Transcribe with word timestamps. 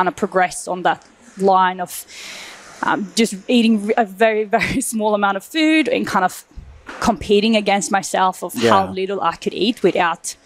kind 0.00 0.08
of 0.08 0.16
progress 0.16 0.66
on 0.66 0.82
that 0.82 1.04
line 1.36 1.78
of 1.78 2.06
um, 2.82 3.06
just 3.14 3.34
eating 3.48 3.92
a 3.98 4.04
very 4.06 4.44
very 4.56 4.80
small 4.80 5.14
amount 5.14 5.36
of 5.36 5.44
food 5.44 5.88
and 5.88 6.06
kind 6.06 6.24
of 6.24 6.44
competing 7.00 7.54
against 7.54 7.90
myself 7.90 8.42
of 8.42 8.54
Yeah. 8.54 8.70
how 8.70 8.92
little 8.92 9.20
I 9.20 9.36
could 9.36 9.52
eat 9.52 9.82
without 9.82 10.36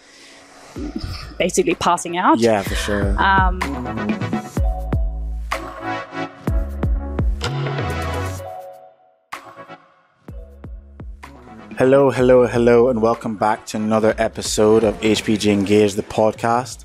basically 1.39 1.75
passing 1.75 2.17
out. 2.17 2.39
Yeah, 2.39 2.63
for 2.63 2.75
sure. 2.75 3.15
Um, 3.17 3.59
Hello, 11.77 12.09
hello, 12.09 12.47
hello, 12.47 12.89
and 12.89 13.01
welcome 13.01 13.35
back 13.35 13.65
to 13.67 13.77
another 13.77 14.15
episode 14.17 14.83
of 14.83 14.95
HPG 15.01 15.51
Engage, 15.51 15.93
the 15.93 16.03
podcast. 16.03 16.83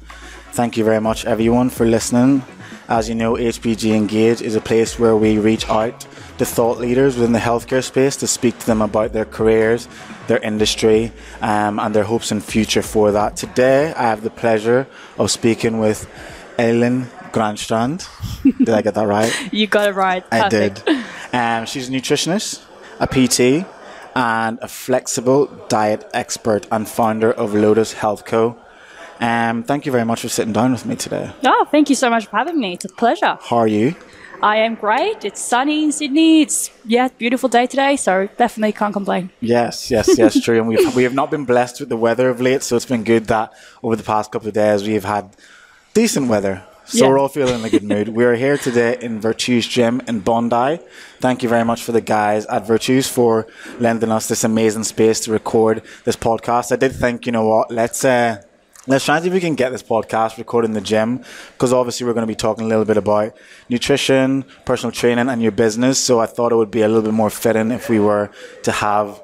Thank 0.52 0.76
you 0.76 0.84
very 0.84 1.00
much, 1.00 1.24
everyone, 1.26 1.70
for 1.70 1.86
listening. 1.86 2.42
As 2.90 3.08
you 3.08 3.14
know, 3.14 3.34
HPG 3.34 3.94
Engage 3.94 4.42
is 4.42 4.56
a 4.56 4.60
place 4.60 4.98
where 4.98 5.14
we 5.14 5.38
reach 5.38 5.68
out 5.68 6.00
to 6.38 6.44
thought 6.44 6.78
leaders 6.78 7.14
within 7.14 7.30
the 7.30 7.38
healthcare 7.38 7.84
space 7.84 8.16
to 8.16 8.26
speak 8.26 8.58
to 8.58 8.66
them 8.66 8.82
about 8.82 9.12
their 9.12 9.24
careers, 9.24 9.86
their 10.26 10.40
industry, 10.40 11.12
um, 11.40 11.78
and 11.78 11.94
their 11.94 12.02
hopes 12.02 12.32
and 12.32 12.42
future 12.42 12.82
for 12.82 13.12
that. 13.12 13.36
Today, 13.36 13.94
I 13.94 14.02
have 14.02 14.24
the 14.24 14.30
pleasure 14.30 14.88
of 15.18 15.30
speaking 15.30 15.78
with 15.78 16.10
Ellen 16.58 17.06
Grandstrand. 17.30 18.08
Did 18.58 18.70
I 18.70 18.82
get 18.82 18.94
that 18.94 19.06
right? 19.06 19.32
you 19.52 19.68
got 19.68 19.88
it 19.88 19.94
right. 19.94 20.24
I 20.32 20.48
did. 20.48 20.82
Um, 21.32 21.64
she's 21.64 21.88
a 21.88 21.92
nutritionist, 21.92 22.60
a 22.98 23.06
PT, 23.06 23.64
and 24.16 24.58
a 24.62 24.66
flexible 24.66 25.46
diet 25.68 26.04
expert 26.12 26.66
and 26.72 26.88
founder 26.88 27.30
of 27.30 27.54
Lotus 27.54 27.92
Health 27.92 28.24
Co. 28.24 28.58
Um, 29.20 29.62
thank 29.64 29.84
you 29.86 29.92
very 29.92 30.04
much 30.04 30.22
for 30.22 30.28
sitting 30.28 30.52
down 30.52 30.72
with 30.72 30.86
me 30.86 30.96
today. 30.96 31.30
Oh, 31.44 31.66
thank 31.70 31.88
you 31.90 31.94
so 31.94 32.08
much 32.08 32.26
for 32.26 32.36
having 32.38 32.58
me. 32.58 32.74
It's 32.74 32.86
a 32.86 32.88
pleasure. 32.88 33.38
How 33.40 33.56
are 33.58 33.66
you? 33.68 33.94
I 34.42 34.56
am 34.58 34.74
great. 34.74 35.22
It's 35.26 35.40
sunny 35.42 35.84
in 35.84 35.92
Sydney. 35.92 36.40
It's 36.40 36.70
yeah, 36.86 37.08
beautiful 37.18 37.50
day 37.50 37.66
today, 37.66 37.96
so 37.96 38.26
definitely 38.38 38.72
can't 38.72 38.94
complain. 38.94 39.28
Yes, 39.40 39.90
yes, 39.90 40.16
yes, 40.16 40.42
true. 40.42 40.58
And 40.58 40.66
we've, 40.68 40.94
we 40.96 41.02
have 41.02 41.12
not 41.12 41.30
been 41.30 41.44
blessed 41.44 41.80
with 41.80 41.90
the 41.90 41.96
weather 41.98 42.30
of 42.30 42.40
late, 42.40 42.62
so 42.62 42.76
it's 42.76 42.86
been 42.86 43.04
good 43.04 43.26
that 43.26 43.52
over 43.82 43.96
the 43.96 44.02
past 44.02 44.32
couple 44.32 44.48
of 44.48 44.54
days 44.54 44.82
we've 44.82 45.04
had 45.04 45.36
decent 45.92 46.28
weather. 46.28 46.64
So 46.86 47.04
Yeah. 47.04 47.10
we're 47.10 47.18
all 47.18 47.28
feeling 47.28 47.56
in 47.60 47.64
a 47.66 47.68
good 47.70 47.84
mood. 47.84 48.08
We're 48.08 48.34
here 48.34 48.56
today 48.56 48.96
in 49.02 49.20
Virtue's 49.20 49.66
Gym 49.68 50.00
in 50.08 50.20
Bondi. 50.20 50.80
Thank 51.20 51.42
you 51.42 51.48
very 51.50 51.64
much 51.64 51.82
for 51.84 51.92
the 51.92 52.00
guys 52.00 52.46
at 52.46 52.66
Virtue's 52.66 53.06
for 53.08 53.46
lending 53.78 54.10
us 54.10 54.26
this 54.26 54.42
amazing 54.42 54.84
space 54.84 55.20
to 55.20 55.32
record 55.32 55.82
this 56.04 56.16
podcast. 56.16 56.72
I 56.72 56.76
did 56.76 56.92
think, 56.92 57.26
you 57.26 57.32
know 57.32 57.46
what, 57.46 57.70
let's 57.70 58.04
uh, 58.06 58.42
let's 58.86 59.04
try 59.04 59.16
and 59.16 59.22
see 59.22 59.28
if 59.28 59.34
we 59.34 59.40
can 59.40 59.54
get 59.54 59.70
this 59.70 59.82
podcast 59.82 60.38
recorded 60.38 60.68
in 60.68 60.74
the 60.74 60.80
gym 60.80 61.24
because 61.52 61.72
obviously 61.72 62.06
we're 62.06 62.14
going 62.14 62.26
to 62.26 62.30
be 62.30 62.34
talking 62.34 62.64
a 62.64 62.68
little 62.68 62.84
bit 62.84 62.96
about 62.96 63.36
nutrition, 63.68 64.44
personal 64.64 64.92
training, 64.92 65.28
and 65.28 65.42
your 65.42 65.52
business. 65.52 65.98
So 65.98 66.20
I 66.20 66.26
thought 66.26 66.52
it 66.52 66.56
would 66.56 66.70
be 66.70 66.82
a 66.82 66.88
little 66.88 67.02
bit 67.02 67.12
more 67.12 67.30
fitting 67.30 67.70
if 67.70 67.88
we 67.88 68.00
were 68.00 68.30
to 68.62 68.72
have 68.72 69.20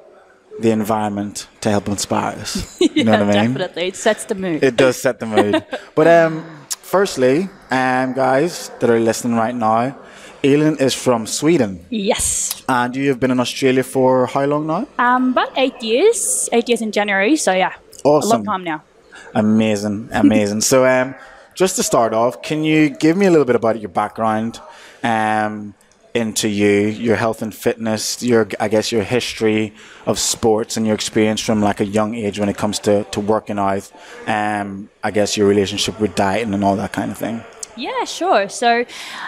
the 0.59 0.71
environment 0.71 1.47
to 1.61 1.69
help 1.69 1.87
inspire 1.87 2.37
us. 2.39 2.79
You 2.97 3.03
know 3.03 3.11
what 3.11 3.21
I 3.21 3.25
mean? 3.25 3.53
definitely. 3.53 3.87
It 3.87 3.95
sets 3.95 4.25
the 4.25 4.33
mood. 4.33 4.63
It 4.63 4.75
does 4.75 4.99
set 4.99 5.19
the 5.19 5.27
mood. 5.27 5.63
but 5.95 6.07
um, 6.07 6.43
firstly, 6.81 7.47
um, 7.69 8.13
guys 8.13 8.71
that 8.79 8.89
are 8.89 8.99
listening 8.99 9.35
right 9.35 9.53
now, 9.53 9.95
Elin 10.43 10.77
is 10.77 10.95
from 10.95 11.27
Sweden, 11.27 11.85
yes. 11.91 12.63
and 12.67 12.95
you 12.95 13.09
have 13.09 13.19
been 13.19 13.31
in 13.31 13.39
Australia 13.39 13.83
for 13.83 14.25
how 14.25 14.45
long 14.45 14.65
now? 14.65 14.87
Um, 14.97 15.31
about 15.31 15.51
eight 15.57 15.79
years. 15.83 16.49
Eight 16.51 16.67
years 16.69 16.81
in 16.81 16.91
January. 16.91 17.35
So 17.35 17.53
yeah, 17.53 17.73
awesome. 18.03 18.31
a 18.31 18.33
long 18.33 18.45
time 18.45 18.63
now. 18.63 18.83
Amazing, 19.33 20.09
amazing. 20.11 20.61
so, 20.61 20.85
um, 20.85 21.15
just 21.53 21.75
to 21.77 21.83
start 21.83 22.13
off, 22.13 22.43
can 22.43 22.63
you 22.63 22.89
give 22.89 23.17
me 23.17 23.25
a 23.25 23.31
little 23.31 23.45
bit 23.45 23.55
about 23.55 23.79
your 23.79 23.89
background 23.89 24.61
um, 25.03 25.73
into 26.13 26.47
you, 26.47 26.87
your 26.87 27.15
health 27.15 27.41
and 27.41 27.53
fitness, 27.53 28.21
your 28.21 28.47
I 28.59 28.67
guess 28.67 28.91
your 28.91 29.03
history 29.03 29.73
of 30.05 30.19
sports 30.19 30.77
and 30.77 30.85
your 30.85 30.95
experience 30.95 31.41
from 31.41 31.61
like 31.61 31.79
a 31.79 31.85
young 31.85 32.15
age 32.15 32.39
when 32.39 32.49
it 32.49 32.57
comes 32.57 32.79
to, 32.79 33.05
to 33.05 33.19
working 33.19 33.59
out, 33.59 33.91
um, 34.27 34.89
I 35.03 35.11
guess 35.11 35.35
your 35.35 35.47
relationship 35.47 35.99
with 35.99 36.15
dieting 36.15 36.53
and 36.53 36.63
all 36.63 36.75
that 36.75 36.93
kind 36.93 37.11
of 37.11 37.17
thing. 37.17 37.43
Yeah, 37.77 38.05
sure. 38.05 38.49
So, 38.49 38.85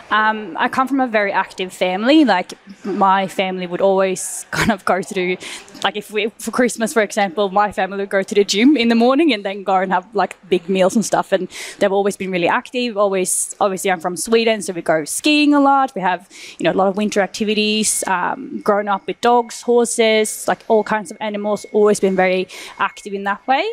um, 0.09 0.57
I 0.57 0.69
come 0.69 0.87
from 0.87 0.99
a 0.99 1.05
very 1.07 1.31
active 1.31 1.71
family. 1.71 2.25
Like, 2.25 2.53
my 2.83 3.27
family 3.27 3.67
would 3.67 3.79
always 3.79 4.47
kind 4.51 4.71
of 4.71 4.83
go 4.85 5.03
to 5.03 5.13
the, 5.13 5.37
like, 5.83 5.95
if 5.95 6.09
we, 6.09 6.29
for 6.39 6.49
Christmas, 6.49 6.91
for 6.91 7.03
example, 7.03 7.49
my 7.49 7.71
family 7.71 7.97
would 7.99 8.09
go 8.09 8.23
to 8.23 8.35
the 8.35 8.43
gym 8.43 8.75
in 8.75 8.87
the 8.87 8.95
morning 8.95 9.31
and 9.31 9.45
then 9.45 9.63
go 9.63 9.75
and 9.75 9.91
have 9.91 10.07
like 10.15 10.35
big 10.49 10.67
meals 10.67 10.95
and 10.95 11.05
stuff. 11.05 11.31
And 11.31 11.47
they've 11.77 11.91
always 11.91 12.17
been 12.17 12.31
really 12.31 12.47
active. 12.47 12.97
Always, 12.97 13.55
obviously, 13.59 13.91
I'm 13.91 13.99
from 13.99 14.17
Sweden, 14.17 14.63
so 14.63 14.73
we 14.73 14.81
go 14.81 15.05
skiing 15.05 15.53
a 15.53 15.59
lot. 15.59 15.93
We 15.93 16.01
have, 16.01 16.27
you 16.57 16.63
know, 16.63 16.71
a 16.71 16.79
lot 16.81 16.87
of 16.87 16.97
winter 16.97 17.21
activities. 17.21 18.03
Um, 18.07 18.61
grown 18.61 18.87
up 18.87 19.05
with 19.05 19.21
dogs, 19.21 19.61
horses, 19.61 20.47
like 20.47 20.65
all 20.69 20.83
kinds 20.83 21.11
of 21.11 21.17
animals. 21.21 21.67
Always 21.71 21.99
been 21.99 22.15
very 22.15 22.47
active 22.79 23.13
in 23.13 23.25
that 23.25 23.45
way. 23.47 23.63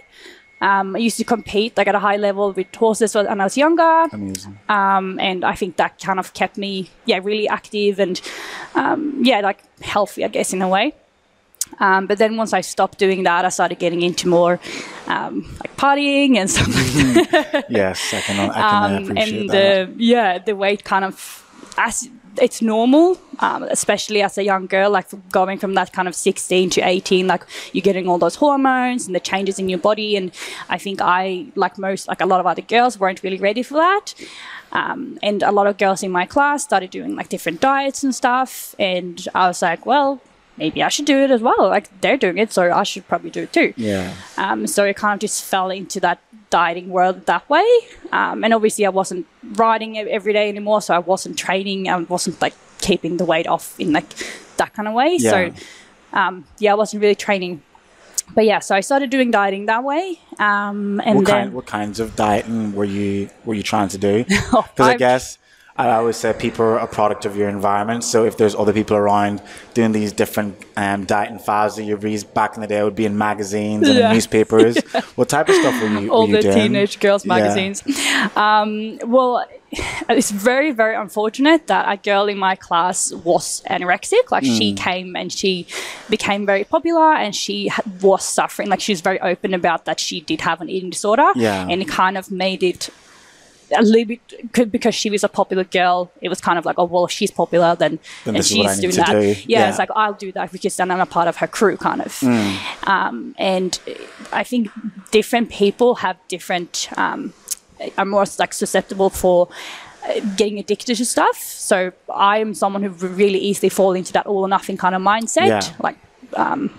Um, 0.61 0.97
I 0.97 1.01
used 1.01 1.19
to 1.19 1.25
compete 1.25 1.77
like 1.77 1.87
at 1.87 1.95
a 1.95 1.99
high 1.99 2.17
level 2.17 2.53
with 2.53 2.75
horses 2.75 3.15
when 3.15 3.27
I 3.41 3.45
was 3.45 3.59
younger 3.59 4.07
Amazing. 4.11 4.59
um, 4.71 5.19
and 5.21 5.45
I 5.45 5.55
think 5.55 5.77
that 5.77 5.99
kind 6.01 6.19
of 6.19 6.33
kept 6.33 6.57
me, 6.57 6.89
yeah, 7.05 7.21
really 7.23 7.47
active 7.47 7.99
and, 8.01 8.19
um, 8.75 9.19
yeah, 9.23 9.41
like 9.41 9.61
healthy, 9.83 10.25
I 10.25 10.29
guess, 10.29 10.55
in 10.55 10.63
a 10.63 10.69
way. 10.69 10.95
Um, 11.79 12.07
but 12.07 12.17
then 12.19 12.37
once 12.39 12.53
I 12.55 12.63
stopped 12.63 12.97
doing 12.99 13.25
that, 13.25 13.45
I 13.45 13.51
started 13.51 13.79
getting 13.79 14.01
into 14.01 14.29
more 14.29 14.59
um, 15.09 15.43
like 15.61 15.77
partying 15.77 16.37
and 16.37 16.49
stuff 16.55 16.69
like 16.69 17.31
that. 17.53 17.67
Yes, 17.69 18.15
I 18.15 18.21
can, 18.23 18.51
I 18.51 18.53
can 18.53 18.63
uh, 18.95 18.97
Um, 18.97 19.05
appreciate 19.11 19.41
and 19.41 19.51
that. 19.51 19.89
uh, 19.89 19.93
yeah, 19.99 20.39
the 20.39 20.55
weight 20.57 20.85
kind 20.85 21.05
of 21.05 21.43
as 21.77 22.09
it's 22.41 22.63
normal, 22.63 23.19
um, 23.41 23.63
especially 23.65 24.23
as 24.23 24.39
a 24.39 24.45
young 24.45 24.67
girl, 24.67 24.91
like 24.91 25.09
going 25.31 25.59
from 25.59 25.75
that 25.75 25.93
kind 25.93 26.09
of 26.09 26.15
16 26.15 26.71
to 26.71 26.81
18, 26.81 27.27
like 27.27 27.45
you're 27.73 27.83
getting 27.83 28.09
all 28.09 28.19
those 28.19 28.37
hormones 28.37 29.07
and 29.07 29.15
the 29.15 29.21
changes 29.21 29.59
in 29.59 29.69
your 29.69 29.79
body. 29.79 30.17
And 30.17 30.33
I 30.69 30.79
think 30.79 31.01
I, 31.01 31.47
like 31.55 31.79
most, 31.79 32.09
like 32.09 32.21
a 32.21 32.27
lot 32.27 32.41
of 32.41 32.47
other 32.47 32.63
girls, 32.63 32.99
weren't 32.99 33.23
really 33.23 33.39
ready 33.39 33.63
for 33.63 33.75
that. 33.75 34.15
Um, 34.73 35.19
and 35.23 35.43
a 35.43 35.53
lot 35.53 35.67
of 35.67 35.79
girls 35.79 36.03
in 36.03 36.11
my 36.11 36.27
class 36.27 36.65
started 36.65 36.91
doing 36.91 37.17
like 37.17 37.29
different 37.29 37.61
diets 37.61 38.03
and 38.03 38.15
stuff. 38.15 38.75
And 38.79 39.27
I 39.35 39.49
was 39.49 39.63
like, 39.63 39.87
well, 39.87 40.21
maybe 40.57 40.83
I 40.83 40.89
should 40.89 41.05
do 41.05 41.19
it 41.19 41.31
as 41.31 41.41
well. 41.41 41.69
Like 41.69 42.01
they're 42.01 42.17
doing 42.17 42.39
it, 42.39 42.53
so 42.53 42.73
I 42.73 42.83
should 42.83 43.07
probably 43.09 43.31
do 43.31 43.43
it 43.43 43.53
too. 43.53 43.73
yeah. 43.77 44.15
Um, 44.37 44.67
so 44.67 44.85
it 44.85 44.97
kind 44.97 45.15
of 45.15 45.21
just 45.21 45.45
fell 45.45 45.71
into 45.71 46.01
that 46.01 46.21
dieting 46.51 46.89
world 46.91 47.27
that 47.27 47.49
way. 47.49 47.67
Um, 48.13 48.45
and 48.45 48.55
obviously, 48.55 48.87
I 48.87 48.91
wasn't 48.91 49.27
riding 49.55 49.99
every 49.99 50.33
day 50.33 50.49
anymore, 50.49 50.83
so 50.83 50.95
I 50.95 50.99
wasn't 50.99 51.39
training. 51.39 51.89
I 51.89 51.99
wasn't 51.99 52.41
like 52.41 52.55
keeping 52.79 53.17
the 53.17 53.25
weight 53.25 53.47
off 53.47 53.79
in 53.79 53.93
like 53.93 54.09
that 54.57 54.75
kind 54.75 54.89
of 54.89 54.95
way. 54.95 55.17
Yeah. 55.19 55.31
So 55.31 55.53
um, 56.13 56.45
yeah, 56.59 56.73
I 56.73 56.75
wasn't 56.75 57.03
really 57.03 57.15
training. 57.15 57.63
But 58.35 58.45
yeah, 58.45 58.59
so 58.59 58.75
I 58.75 58.81
started 58.81 59.11
doing 59.11 59.31
dieting 59.31 59.67
that 59.67 59.85
way. 59.85 60.19
Um, 60.39 61.01
and 61.05 61.19
What 61.19 61.27
then 61.27 61.35
kind? 61.35 61.55
What 61.55 61.67
kinds 61.67 62.01
of 62.01 62.17
dieting 62.17 62.75
were 62.75 62.85
you 62.85 63.31
were 63.45 63.55
you 63.55 63.63
trying 63.63 63.89
to 63.89 63.99
do? 63.99 64.25
Because 64.51 64.69
I 64.79 64.97
guess 64.97 65.39
I 65.79 65.91
always 65.91 66.17
say 66.17 66.33
people 66.33 66.65
are 66.65 66.79
a 66.79 66.87
product 66.87 67.27
of 67.27 67.37
your 67.37 67.49
environment. 67.51 68.03
So 68.03 68.25
if 68.25 68.39
there's 68.39 68.55
other 68.55 68.73
people 68.73 68.97
around 68.97 69.43
doing 69.75 69.93
these 69.93 70.11
different 70.13 70.57
um, 70.77 71.07
and 71.11 71.41
fads 71.41 71.77
that 71.77 71.85
you 71.85 71.97
read 71.97 72.33
back 72.33 72.55
in 72.55 72.63
the 72.63 72.67
day, 72.67 72.79
it 72.79 72.85
would 72.85 72.97
be 72.97 73.05
in 73.05 73.19
magazines 73.19 73.87
and 73.87 73.99
Yeah. 73.99 74.09
in 74.09 74.15
newspapers. 74.15 74.79
what 75.17 75.29
type 75.29 75.49
of 75.51 75.55
stuff 75.57 75.81
were 75.83 75.89
you? 76.01 76.11
all 76.11 76.23
were 76.23 76.29
you 76.29 76.37
the 76.37 76.43
doing? 76.43 76.55
teenage 76.55 76.99
girls 76.99 77.27
Yeah. 77.27 77.35
magazines. 77.37 77.83
Um, 78.37 78.99
well, 79.05 79.45
it's 80.09 80.31
very, 80.31 80.71
very 80.71 80.95
unfortunate 80.97 81.67
that 81.67 81.87
a 81.93 81.97
girl 81.99 82.27
in 82.29 82.39
my 82.39 82.55
class 82.55 83.13
was 83.13 83.63
anorexic. 83.69 84.31
Like 84.31 84.45
she 84.45 84.73
Mm. 84.73 84.77
came 84.79 85.17
and 85.17 85.31
she 85.31 85.67
became 86.09 86.47
very 86.47 86.65
popular, 86.65 87.13
and 87.13 87.35
she 87.37 87.71
was 88.01 88.25
suffering. 88.25 88.69
Like 88.71 88.81
she 88.81 88.93
was 88.93 89.03
very 89.03 89.21
open 89.21 89.53
about 89.53 89.85
that 89.85 90.01
she 90.01 90.21
did 90.21 90.41
have 90.41 90.61
an 90.63 90.71
eating 90.71 90.89
disorder, 90.91 91.29
Yeah. 91.35 91.67
and 91.69 91.83
it 91.83 91.89
kind 91.89 92.17
of 92.17 92.31
made 92.31 92.63
it. 92.63 92.89
A 93.77 93.83
little 93.83 94.05
bit 94.53 94.71
because 94.71 94.95
she 94.95 95.11
was 95.11 95.25
a 95.25 95.29
popular 95.29 95.65
girl. 95.65 96.11
It 96.21 96.29
was 96.29 96.41
kind 96.41 96.59
of 96.59 96.65
like, 96.65 96.79
oh 96.79 96.85
well, 96.85 97.07
if 97.07 97.11
she's 97.11 97.31
popular, 97.31 97.75
then, 97.75 97.99
Then 98.25 98.35
and 98.35 98.37
this 98.37 98.51
is 98.53 98.59
what 98.59 98.67
I 98.67 98.73
she's 98.75 98.81
doing 98.81 98.97
that. 98.97 99.13
do. 99.13 99.21
Yeah, 99.21 99.35
Yeah. 99.47 99.69
it's 99.71 99.79
like 99.79 99.91
I'll 99.97 100.13
do 100.15 100.31
that 100.33 100.53
because 100.53 100.77
then 100.77 100.91
I'm 100.91 101.01
a 101.01 101.07
part 101.07 101.27
of 101.29 101.37
her 101.39 101.47
crew, 101.49 101.77
kind 101.77 102.01
of. 102.01 102.13
Mm. 102.21 102.87
Um, 102.89 103.35
and 103.39 103.81
I 104.33 104.45
think 104.45 104.71
different 105.11 105.51
people 105.51 105.97
have 105.97 106.17
different 106.29 106.89
um, 106.97 107.33
are 107.99 108.05
more 108.05 108.25
like 108.39 108.53
susceptible 108.55 109.11
for 109.11 109.49
uh, 110.09 110.21
getting 110.37 110.59
addicted 110.59 110.95
to 110.97 111.05
stuff. 111.05 111.37
So 111.37 111.93
I 112.15 112.39
am 112.39 112.55
someone 112.55 112.83
who 112.85 112.91
really 113.09 113.39
easily 113.41 113.69
fall 113.69 113.95
into 113.95 114.13
that 114.13 114.27
all 114.27 114.43
or 114.45 114.49
nothing 114.49 114.77
kind 114.77 114.95
of 114.95 115.03
mindset. 115.03 115.49
Yeah. 115.49 115.63
Like, 115.81 115.97
um, 116.35 116.71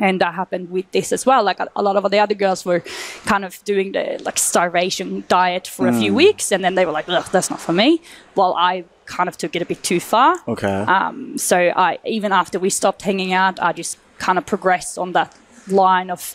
and 0.00 0.20
that 0.20 0.34
happened 0.34 0.70
with 0.70 0.90
this 0.92 1.12
as 1.12 1.24
well. 1.26 1.44
Like 1.44 1.60
a, 1.60 1.68
a 1.76 1.82
lot 1.82 1.96
of 1.96 2.10
the 2.10 2.18
other 2.18 2.34
girls 2.34 2.64
were 2.64 2.80
kind 3.26 3.44
of 3.44 3.62
doing 3.64 3.92
the 3.92 4.20
like 4.24 4.38
starvation 4.38 5.24
diet 5.28 5.66
for 5.68 5.86
a 5.88 5.92
few 5.92 6.14
weeks, 6.14 6.50
and 6.52 6.64
then 6.64 6.74
they 6.74 6.84
were 6.86 6.92
like, 6.92 7.08
"Ugh, 7.08 7.26
that's 7.32 7.50
not 7.50 7.60
for 7.60 7.72
me." 7.72 8.00
While 8.34 8.54
I 8.54 8.84
kind 9.06 9.28
of 9.28 9.36
took 9.36 9.54
it 9.56 9.62
a 9.62 9.64
bit 9.66 9.82
too 9.82 10.00
far. 10.00 10.36
Okay. 10.48 10.66
Um, 10.96 11.36
so 11.38 11.56
I 11.76 11.98
even 12.04 12.32
after 12.32 12.58
we 12.58 12.70
stopped 12.70 13.02
hanging 13.02 13.32
out, 13.32 13.60
I 13.60 13.72
just 13.72 13.98
kind 14.18 14.38
of 14.38 14.46
progressed 14.46 14.98
on 14.98 15.12
that 15.12 15.36
line 15.68 16.10
of 16.10 16.34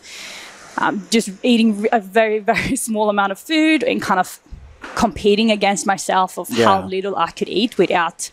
um, 0.78 1.02
just 1.10 1.30
eating 1.44 1.88
a 1.92 2.00
very 2.00 2.40
very 2.54 2.76
small 2.76 3.10
amount 3.10 3.32
of 3.32 3.40
food 3.40 3.84
and 3.84 4.02
kind 4.02 4.20
of 4.20 4.40
competing 4.96 5.52
against 5.52 5.86
myself 5.86 6.38
of 6.38 6.48
Yeah. 6.50 6.66
how 6.66 6.88
little 6.88 7.16
I 7.16 7.32
could 7.32 7.50
eat 7.50 7.78
without 7.78 8.32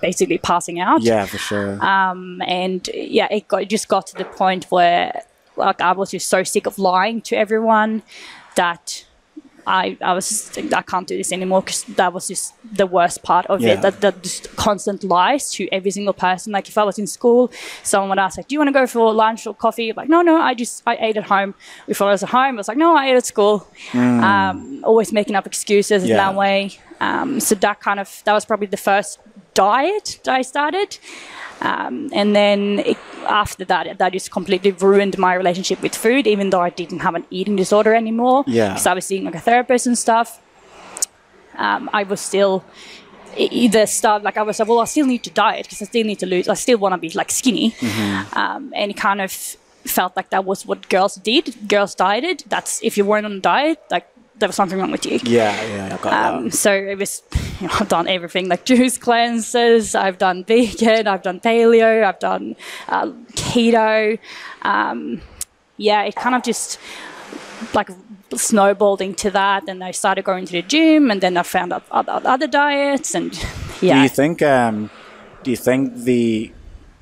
basically 0.00 0.38
passing 0.38 0.80
out. 0.80 1.02
Yeah, 1.02 1.26
for 1.26 1.38
sure. 1.38 1.84
Um, 1.84 2.42
and 2.46 2.88
yeah, 2.92 3.28
it, 3.30 3.48
got, 3.48 3.62
it 3.62 3.68
just 3.68 3.88
got 3.88 4.06
to 4.08 4.16
the 4.16 4.24
point 4.24 4.66
where 4.70 5.22
like 5.56 5.80
I 5.80 5.92
was 5.92 6.10
just 6.10 6.28
so 6.28 6.42
sick 6.42 6.66
of 6.66 6.78
lying 6.78 7.20
to 7.22 7.36
everyone 7.36 8.02
that 8.56 9.04
I, 9.68 9.96
I 10.00 10.12
was 10.14 10.28
just, 10.28 10.58
I 10.80 10.82
can't 10.82 11.06
do 11.06 11.16
this 11.16 11.30
anymore 11.32 11.60
because 11.62 11.82
that 12.00 12.12
was 12.12 12.28
just 12.28 12.54
the 12.76 12.86
worst 12.86 13.22
part 13.22 13.46
of 13.46 13.60
Yeah. 13.60 13.72
it. 13.74 13.82
That, 13.82 14.00
that 14.00 14.22
just 14.22 14.54
constant 14.56 15.04
lies 15.04 15.50
to 15.52 15.68
every 15.70 15.90
single 15.90 16.14
person. 16.14 16.52
Like 16.52 16.68
if 16.68 16.76
I 16.78 16.84
was 16.84 16.98
in 16.98 17.06
school, 17.06 17.50
someone 17.82 18.08
would 18.10 18.18
ask 18.18 18.36
like, 18.38 18.48
"Do 18.48 18.54
you 18.54 18.60
want 18.60 18.68
to 18.68 18.72
go 18.80 18.86
for 18.86 19.12
lunch 19.12 19.46
or 19.46 19.54
coffee?" 19.54 19.92
Like, 19.92 20.08
no, 20.08 20.22
no, 20.22 20.40
I 20.40 20.54
just 20.54 20.82
I 20.86 20.96
ate 21.06 21.16
at 21.16 21.24
home. 21.24 21.54
If 21.86 22.00
I 22.02 22.06
was 22.10 22.22
at 22.22 22.30
home, 22.30 22.54
I 22.56 22.58
was 22.62 22.68
like, 22.68 22.78
no, 22.78 22.96
I 22.96 23.08
ate 23.10 23.16
at 23.16 23.26
school. 23.26 23.66
Um, 23.94 24.82
always 24.84 25.12
making 25.12 25.36
up 25.36 25.46
excuses 25.46 26.02
in 26.04 26.10
that 26.16 26.34
way. 26.34 26.70
Um, 27.00 27.38
so 27.40 27.54
that 27.56 27.80
kind 27.80 28.00
of 28.00 28.22
that 28.24 28.32
was 28.32 28.44
probably 28.44 28.66
the 28.66 28.76
first 28.76 29.18
diet 29.58 30.20
I 30.38 30.42
started. 30.42 30.90
Um, 31.60 32.08
and 32.12 32.36
then 32.36 32.60
it, 32.90 32.98
after 33.26 33.64
that, 33.64 33.98
that 33.98 34.12
just 34.12 34.30
completely 34.30 34.70
ruined 34.70 35.18
my 35.18 35.34
relationship 35.34 35.82
with 35.82 35.94
food, 36.04 36.26
even 36.26 36.50
though 36.50 36.64
I 36.68 36.70
didn't 36.70 37.00
have 37.00 37.16
an 37.16 37.24
eating 37.30 37.56
disorder 37.56 37.92
anymore. 37.94 38.44
Yeah. 38.46 38.68
Because 38.68 38.86
I 38.86 38.94
was 38.94 39.04
seeing 39.04 39.24
like 39.24 39.34
a 39.34 39.44
therapist 39.50 39.86
and 39.86 39.98
stuff. 39.98 40.40
Um, 41.56 41.90
I 41.92 42.04
was 42.04 42.20
still 42.20 42.64
either 43.36 43.86
start 43.86 44.22
like 44.22 44.36
I 44.36 44.42
was 44.42 44.58
like, 44.58 44.68
well, 44.68 44.80
I 44.80 44.84
still 44.84 45.06
need 45.06 45.24
to 45.24 45.30
diet 45.30 45.64
because 45.64 45.82
I 45.82 45.86
still 45.86 46.06
need 46.06 46.20
to 46.20 46.26
lose. 46.26 46.48
I 46.48 46.54
still 46.54 46.78
want 46.78 46.92
to 46.94 46.98
be 46.98 47.10
like 47.10 47.30
skinny, 47.30 47.74
um, 48.42 48.72
and 48.80 48.90
it 48.92 48.96
kind 48.96 49.20
of 49.20 49.32
felt 49.96 50.12
like 50.18 50.30
that 50.30 50.44
was 50.44 50.66
what 50.66 50.88
girls 50.88 51.16
did. 51.16 51.44
Girls 51.68 51.94
dieted. 51.94 52.44
That's 52.48 52.80
if 52.82 52.96
you 52.96 53.04
weren't 53.04 53.26
on 53.26 53.32
a 53.32 53.40
diet, 53.40 53.78
like 53.90 54.06
there 54.38 54.48
was 54.48 54.56
something 54.56 54.78
wrong 54.78 54.90
with 54.90 55.04
you. 55.06 55.18
yeah, 55.24 55.54
yeah, 55.66 55.94
I 55.98 56.02
got 56.02 56.12
Um, 56.34 56.44
that. 56.44 56.54
so 56.54 56.72
it 56.72 56.98
was, 56.98 57.22
you 57.60 57.66
know, 57.68 57.74
I've 57.80 57.88
done 57.88 58.06
everything 58.08 58.48
like 58.48 58.64
juice 58.64 58.98
cleanses, 58.98 59.94
I've 59.94 60.18
done 60.18 60.44
vegan, 60.44 61.06
I've 61.06 61.22
done 61.22 61.40
paleo, 61.40 62.04
I've 62.04 62.18
done 62.18 62.56
uh, 62.88 63.06
keto. 63.34 64.18
Um, 64.62 65.20
yeah, 65.76 66.02
it 66.02 66.14
kind 66.16 66.34
of 66.34 66.42
just 66.42 66.78
like 67.74 67.88
snowballed 68.34 69.00
into 69.00 69.30
that. 69.30 69.68
And 69.68 69.82
I 69.82 69.90
started 69.92 70.24
going 70.24 70.46
to 70.46 70.52
the 70.52 70.62
gym, 70.62 71.10
and 71.10 71.20
then 71.20 71.36
I 71.36 71.42
found 71.42 71.72
out 71.72 71.84
other, 71.90 72.20
other 72.24 72.46
diets, 72.46 73.14
and 73.14 73.32
yeah. 73.80 73.94
Do 73.98 74.02
you 74.02 74.08
think? 74.08 74.42
Um, 74.42 74.90
do 75.44 75.50
you 75.50 75.56
think 75.56 75.94
the 75.96 76.52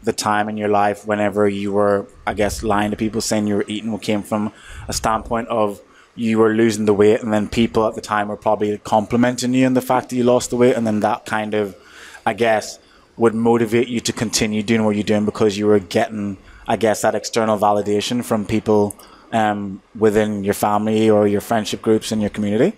the 0.02 0.12
time 0.12 0.48
in 0.48 0.56
your 0.56 0.68
life 0.68 1.04
whenever 1.06 1.48
you 1.48 1.72
were, 1.72 2.06
I 2.26 2.34
guess, 2.34 2.62
lying 2.62 2.92
to 2.92 2.96
people 2.96 3.20
saying 3.20 3.48
you 3.48 3.56
were 3.56 3.64
eating, 3.66 3.98
came 3.98 4.22
from 4.22 4.52
a 4.86 4.92
standpoint 4.92 5.48
of 5.48 5.80
you 6.16 6.38
were 6.38 6.54
losing 6.54 6.86
the 6.86 6.94
weight, 6.94 7.22
and 7.22 7.32
then 7.32 7.48
people 7.48 7.86
at 7.86 7.94
the 7.94 8.00
time 8.00 8.28
were 8.28 8.36
probably 8.36 8.78
complimenting 8.78 9.54
you 9.54 9.66
on 9.66 9.74
the 9.74 9.82
fact 9.82 10.08
that 10.08 10.16
you 10.16 10.24
lost 10.24 10.50
the 10.50 10.56
weight, 10.56 10.74
and 10.74 10.86
then 10.86 11.00
that 11.00 11.26
kind 11.26 11.54
of, 11.54 11.76
I 12.24 12.32
guess, 12.32 12.78
would 13.16 13.34
motivate 13.34 13.88
you 13.88 14.00
to 14.00 14.12
continue 14.12 14.62
doing 14.62 14.84
what 14.84 14.96
you're 14.96 15.04
doing 15.04 15.24
because 15.24 15.56
you 15.56 15.66
were 15.66 15.78
getting, 15.78 16.38
I 16.66 16.76
guess, 16.76 17.02
that 17.02 17.14
external 17.14 17.58
validation 17.58 18.24
from 18.24 18.44
people 18.44 18.96
um, 19.32 19.82
within 19.98 20.44
your 20.44 20.54
family 20.54 21.10
or 21.10 21.26
your 21.26 21.40
friendship 21.40 21.82
groups 21.82 22.12
in 22.12 22.20
your 22.20 22.30
community. 22.30 22.76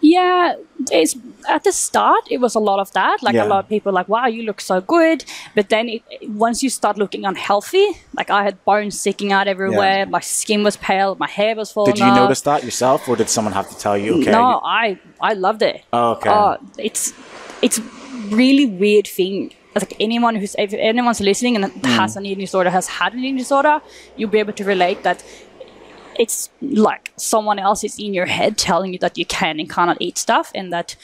Yeah, 0.00 0.54
it's 0.90 1.14
at 1.48 1.64
the 1.64 1.72
start 1.72 2.24
it 2.30 2.38
was 2.40 2.54
a 2.54 2.58
lot 2.58 2.78
of 2.80 2.90
that. 2.92 3.22
Like 3.22 3.34
Yeah. 3.34 3.44
a 3.44 3.48
lot 3.52 3.60
of 3.64 3.68
people 3.68 3.92
like, 3.92 4.08
"Wow, 4.08 4.26
you 4.26 4.42
look 4.42 4.60
so 4.60 4.80
good," 4.80 5.24
but 5.54 5.68
then 5.68 5.88
it, 5.88 6.02
once 6.28 6.62
you 6.62 6.70
start 6.70 6.96
looking 6.98 7.24
unhealthy, 7.24 7.86
like 8.18 8.30
I 8.30 8.42
had 8.42 8.64
bones 8.64 8.98
sticking 9.00 9.32
out 9.32 9.46
everywhere, 9.46 9.98
Yeah. 9.98 10.04
my 10.16 10.20
skin 10.20 10.64
was 10.64 10.76
pale, 10.76 11.16
my 11.18 11.28
hair 11.28 11.54
was 11.54 11.70
falling 11.72 11.92
Did 11.94 12.00
you 12.00 12.14
notice 12.14 12.40
that 12.42 12.64
yourself, 12.64 13.08
or 13.08 13.16
did 13.16 13.28
someone 13.28 13.54
have 13.54 13.68
to 13.70 13.78
tell 13.78 13.96
you? 13.96 14.20
Okay, 14.20 14.30
no, 14.32 14.48
you- 14.50 14.60
I 14.84 14.98
I 15.20 15.32
loved 15.34 15.62
it. 15.62 15.82
Oh, 15.92 16.12
okay. 16.12 16.30
Oh, 16.30 16.56
it's 16.78 17.12
it's 17.62 17.80
really 18.30 18.66
weird 18.66 19.06
thing. 19.06 19.52
Like 19.74 19.94
anyone 20.00 20.34
who's 20.36 20.54
if 20.58 20.74
anyone's 20.74 21.20
listening 21.20 21.56
and 21.56 21.64
Hmm. 21.72 21.86
has 22.00 22.16
an 22.16 22.26
eating 22.26 22.44
disorder, 22.44 22.70
has 22.70 22.86
had 22.98 23.14
an 23.14 23.20
eating 23.20 23.36
disorder, 23.38 23.80
you'll 24.16 24.30
be 24.30 24.38
able 24.38 24.52
to 24.60 24.64
relate 24.64 25.02
that 25.04 25.22
it's 26.18 26.50
like 26.60 27.12
someone 27.16 27.58
else 27.58 27.84
is 27.84 27.98
in 27.98 28.12
your 28.14 28.26
head 28.26 28.56
telling 28.58 28.92
you 28.92 28.98
that 28.98 29.16
you 29.18 29.24
can 29.26 29.58
and 29.60 29.68
cannot 29.70 29.96
eat 30.00 30.18
stuff 30.18 30.50
and 30.54 30.72
that 30.72 30.96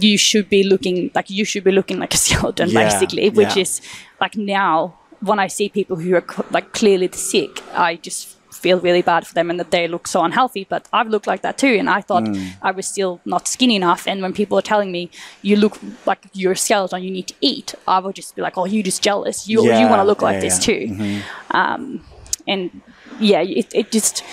you 0.00 0.18
should 0.18 0.48
be 0.48 0.62
looking 0.62 1.10
like 1.14 1.30
you 1.30 1.44
should 1.44 1.64
be 1.64 1.72
looking 1.72 1.98
like 1.98 2.12
a 2.14 2.16
skeleton 2.26 2.68
Yeah, 2.70 2.84
basically 2.88 3.30
which 3.30 3.56
yeah. 3.56 3.62
is 3.62 3.80
like 4.20 4.36
now 4.36 4.94
when 5.20 5.38
i 5.38 5.46
see 5.46 5.68
people 5.68 5.96
who 5.96 6.14
are 6.14 6.24
like 6.50 6.72
clearly 6.72 7.08
sick 7.12 7.62
i 7.74 7.96
just 7.96 8.36
feel 8.52 8.80
really 8.80 9.02
bad 9.02 9.24
for 9.26 9.34
them 9.34 9.50
and 9.50 9.58
that 9.60 9.70
they 9.70 9.86
look 9.88 10.08
so 10.08 10.24
unhealthy 10.24 10.66
but 10.68 10.88
i've 10.92 11.08
looked 11.08 11.26
like 11.28 11.42
that 11.42 11.56
too 11.56 11.74
and 11.78 11.88
i 11.88 12.00
thought 12.00 12.24
Mm. 12.24 12.52
i 12.60 12.70
was 12.72 12.86
still 12.88 13.20
not 13.24 13.46
skinny 13.46 13.76
enough 13.76 14.06
and 14.08 14.20
when 14.20 14.32
people 14.32 14.58
are 14.58 14.62
telling 14.62 14.90
me 14.90 15.10
you 15.42 15.54
look 15.56 15.78
like 16.06 16.18
you're 16.32 16.52
a 16.52 16.56
skeleton 16.56 17.02
you 17.02 17.10
need 17.10 17.28
to 17.28 17.34
eat 17.40 17.74
i 17.86 17.98
would 18.00 18.16
just 18.16 18.34
be 18.34 18.42
like 18.42 18.58
oh 18.58 18.64
you're 18.66 18.82
just 18.82 19.00
jealous 19.02 19.48
you, 19.48 19.62
you 19.62 19.86
want 19.88 20.00
to 20.00 20.04
look 20.04 20.22
like 20.22 20.34
yeah, 20.34 20.40
this 20.40 20.68
yeah. 20.68 20.74
Mm-hmm. 20.74 21.18
too 21.20 21.56
um, 21.58 22.04
and 22.48 22.80
yeah, 23.18 23.40
it, 23.42 23.74
it 23.74 23.90
just 23.90 24.24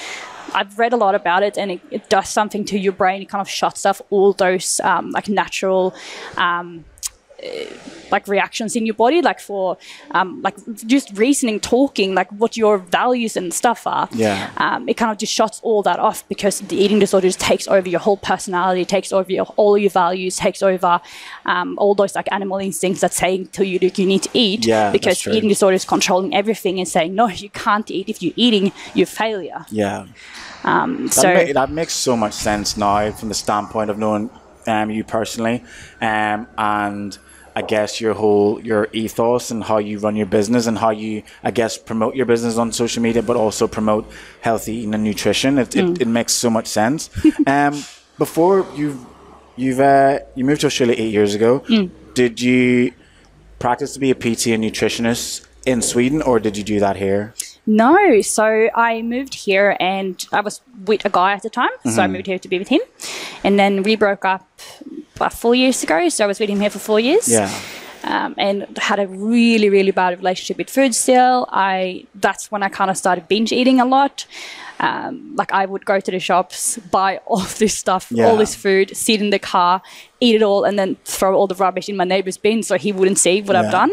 I've 0.53 0.77
read 0.79 0.93
a 0.93 0.97
lot 0.97 1.15
about 1.15 1.43
it, 1.43 1.57
and 1.57 1.71
it, 1.71 1.81
it 1.91 2.09
does 2.09 2.29
something 2.29 2.65
to 2.65 2.79
your 2.79 2.93
brain. 2.93 3.21
It 3.21 3.29
kind 3.29 3.41
of 3.41 3.49
shuts 3.49 3.85
off 3.85 4.01
all 4.09 4.33
those 4.33 4.79
um, 4.81 5.11
like 5.11 5.27
natural. 5.27 5.93
Um, 6.37 6.85
like 8.11 8.27
reactions 8.27 8.75
in 8.75 8.85
your 8.85 8.95
body, 8.95 9.21
like 9.21 9.39
for 9.39 9.77
um, 10.11 10.41
like 10.41 10.55
just 10.85 11.17
reasoning, 11.17 11.59
talking, 11.59 12.13
like 12.15 12.31
what 12.31 12.55
your 12.55 12.77
values 12.77 13.35
and 13.35 13.53
stuff 13.53 13.85
are. 13.87 14.07
Yeah. 14.11 14.51
Um, 14.57 14.87
it 14.87 14.95
kind 14.95 15.11
of 15.11 15.17
just 15.17 15.33
shuts 15.33 15.59
all 15.63 15.81
that 15.83 15.99
off 15.99 16.27
because 16.29 16.59
the 16.59 16.75
eating 16.75 16.99
disorder 16.99 17.27
just 17.27 17.39
takes 17.39 17.67
over 17.67 17.89
your 17.89 17.99
whole 17.99 18.17
personality, 18.17 18.85
takes 18.85 19.11
over 19.11 19.31
your, 19.31 19.45
all 19.55 19.77
your 19.77 19.89
values, 19.89 20.37
takes 20.37 20.61
over 20.61 21.01
um, 21.45 21.77
all 21.77 21.95
those 21.95 22.15
like 22.15 22.27
animal 22.31 22.57
instincts 22.57 23.01
that 23.01 23.13
saying 23.13 23.47
to 23.47 23.65
you 23.65 23.79
that 23.79 23.97
you 23.97 24.05
need 24.05 24.23
to 24.23 24.29
eat. 24.33 24.65
Yeah, 24.65 24.91
because 24.91 25.25
eating 25.27 25.49
disorder 25.49 25.75
is 25.75 25.85
controlling 25.85 26.35
everything 26.35 26.79
and 26.79 26.87
saying 26.87 27.15
no, 27.15 27.27
you 27.27 27.49
can't 27.49 27.89
eat. 27.91 28.09
If 28.09 28.21
you're 28.21 28.33
eating, 28.35 28.71
you're 28.93 29.07
failure. 29.07 29.65
Yeah. 29.69 30.07
Um, 30.63 31.05
That, 31.05 31.13
so 31.13 31.33
ma- 31.33 31.53
that 31.53 31.71
makes 31.71 31.93
so 31.93 32.17
much 32.17 32.33
sense 32.33 32.75
now 32.75 33.11
from 33.11 33.29
the 33.29 33.35
standpoint 33.35 33.89
of 33.91 33.97
knowing 33.97 34.29
um, 34.67 34.89
you 34.91 35.03
personally, 35.03 35.63
um, 36.01 36.47
and 36.57 37.17
I 37.55 37.61
guess 37.61 38.01
your 38.01 38.13
whole 38.13 38.59
your 38.61 38.87
ethos 38.91 39.49
and 39.51 39.63
how 39.63 39.77
you 39.77 39.99
run 39.99 40.15
your 40.15 40.25
business 40.25 40.67
and 40.67 40.77
how 40.77 40.89
you 40.89 41.23
I 41.43 41.51
guess 41.51 41.77
promote 41.77 42.15
your 42.15 42.25
business 42.25 42.57
on 42.57 42.71
social 42.71 43.01
media, 43.01 43.21
but 43.23 43.37
also 43.37 43.67
promote 43.67 44.11
healthy 44.41 44.73
eating 44.75 44.93
and 44.93 45.03
nutrition. 45.03 45.57
It, 45.57 45.69
Mm. 45.69 45.95
it, 45.95 46.01
it 46.01 46.07
makes 46.07 46.33
so 46.33 46.49
much 46.49 46.67
sense. 46.67 47.09
um, 47.47 47.73
before 48.17 48.65
you 48.75 49.05
you've 49.55 49.79
uh, 49.79 50.19
you 50.35 50.43
moved 50.45 50.61
to 50.61 50.67
Australia 50.67 50.95
eight 50.97 51.13
years 51.13 51.33
ago, 51.35 51.59
Mm. 51.69 51.89
did 52.13 52.41
you 52.41 52.91
practice 53.59 53.93
to 53.93 53.99
be 53.99 54.11
a 54.11 54.15
PT 54.15 54.47
and 54.47 54.63
nutritionist 54.63 55.45
in 55.65 55.81
Sweden, 55.81 56.21
or 56.21 56.39
did 56.39 56.57
you 56.57 56.63
do 56.63 56.79
that 56.79 56.97
here? 56.97 57.33
No, 57.67 58.21
so 58.21 58.69
I 58.75 59.01
moved 59.01 59.33
here 59.33 59.75
and 59.79 60.23
I 60.31 60.41
was 60.41 60.61
with 60.85 61.03
a 61.05 61.09
guy 61.09 61.33
at 61.33 61.41
the 61.43 61.49
time, 61.49 61.69
so 61.83 61.89
Mm-hmm. 61.89 61.99
I 61.99 62.07
moved 62.07 62.27
here 62.27 62.39
to 62.39 62.47
be 62.47 62.59
with 62.59 62.67
him. 62.67 62.81
And 63.43 63.57
then 63.59 63.81
we 63.83 63.95
broke 63.95 64.23
up 64.25 64.47
about 65.15 65.33
four 65.33 65.55
years 65.55 65.83
ago, 65.83 66.09
so 66.09 66.23
I 66.23 66.27
was 66.27 66.39
with 66.39 66.49
him 66.49 66.59
here 66.59 66.69
for 66.69 66.79
four 66.79 66.99
years. 66.99 67.27
Yeah. 67.27 67.49
Um, 68.03 68.35
and 68.37 68.77
had 68.77 68.99
a 68.99 69.07
really, 69.07 69.67
really 69.69 69.89
bad 69.91 70.15
relationship 70.19 70.57
with 70.59 70.69
food 70.69 70.93
still. 70.93 71.47
I 71.51 72.05
that's 72.13 72.51
when 72.51 72.61
I 72.61 72.69
kind 72.69 72.91
of 72.91 72.97
started 72.97 73.27
binge 73.27 73.51
eating 73.51 73.79
a 73.79 73.85
lot. 73.85 74.27
Um, 74.79 75.35
like 75.35 75.51
I 75.51 75.65
would 75.65 75.85
go 75.85 75.99
to 75.99 76.11
the 76.11 76.19
shops, 76.19 76.77
buy 76.91 77.17
all 77.25 77.39
this 77.57 77.73
stuff, 77.75 78.11
Yeah. 78.11 78.27
all 78.27 78.37
this 78.37 78.53
food, 78.53 78.95
sit 78.95 79.21
in 79.21 79.31
the 79.31 79.39
car, 79.39 79.81
eat 80.19 80.35
it 80.35 80.43
all, 80.43 80.65
and 80.65 80.77
then 80.77 80.97
throw 81.05 81.33
all 81.35 81.47
the 81.47 81.55
rubbish 81.55 81.89
in 81.89 81.95
my 81.97 82.03
neighbor's 82.03 82.37
bin 82.37 82.61
so 82.61 82.77
he 82.77 82.91
wouldn't 82.91 83.17
see 83.17 83.41
what 83.41 83.55
I've 83.55 83.71
done. 83.71 83.91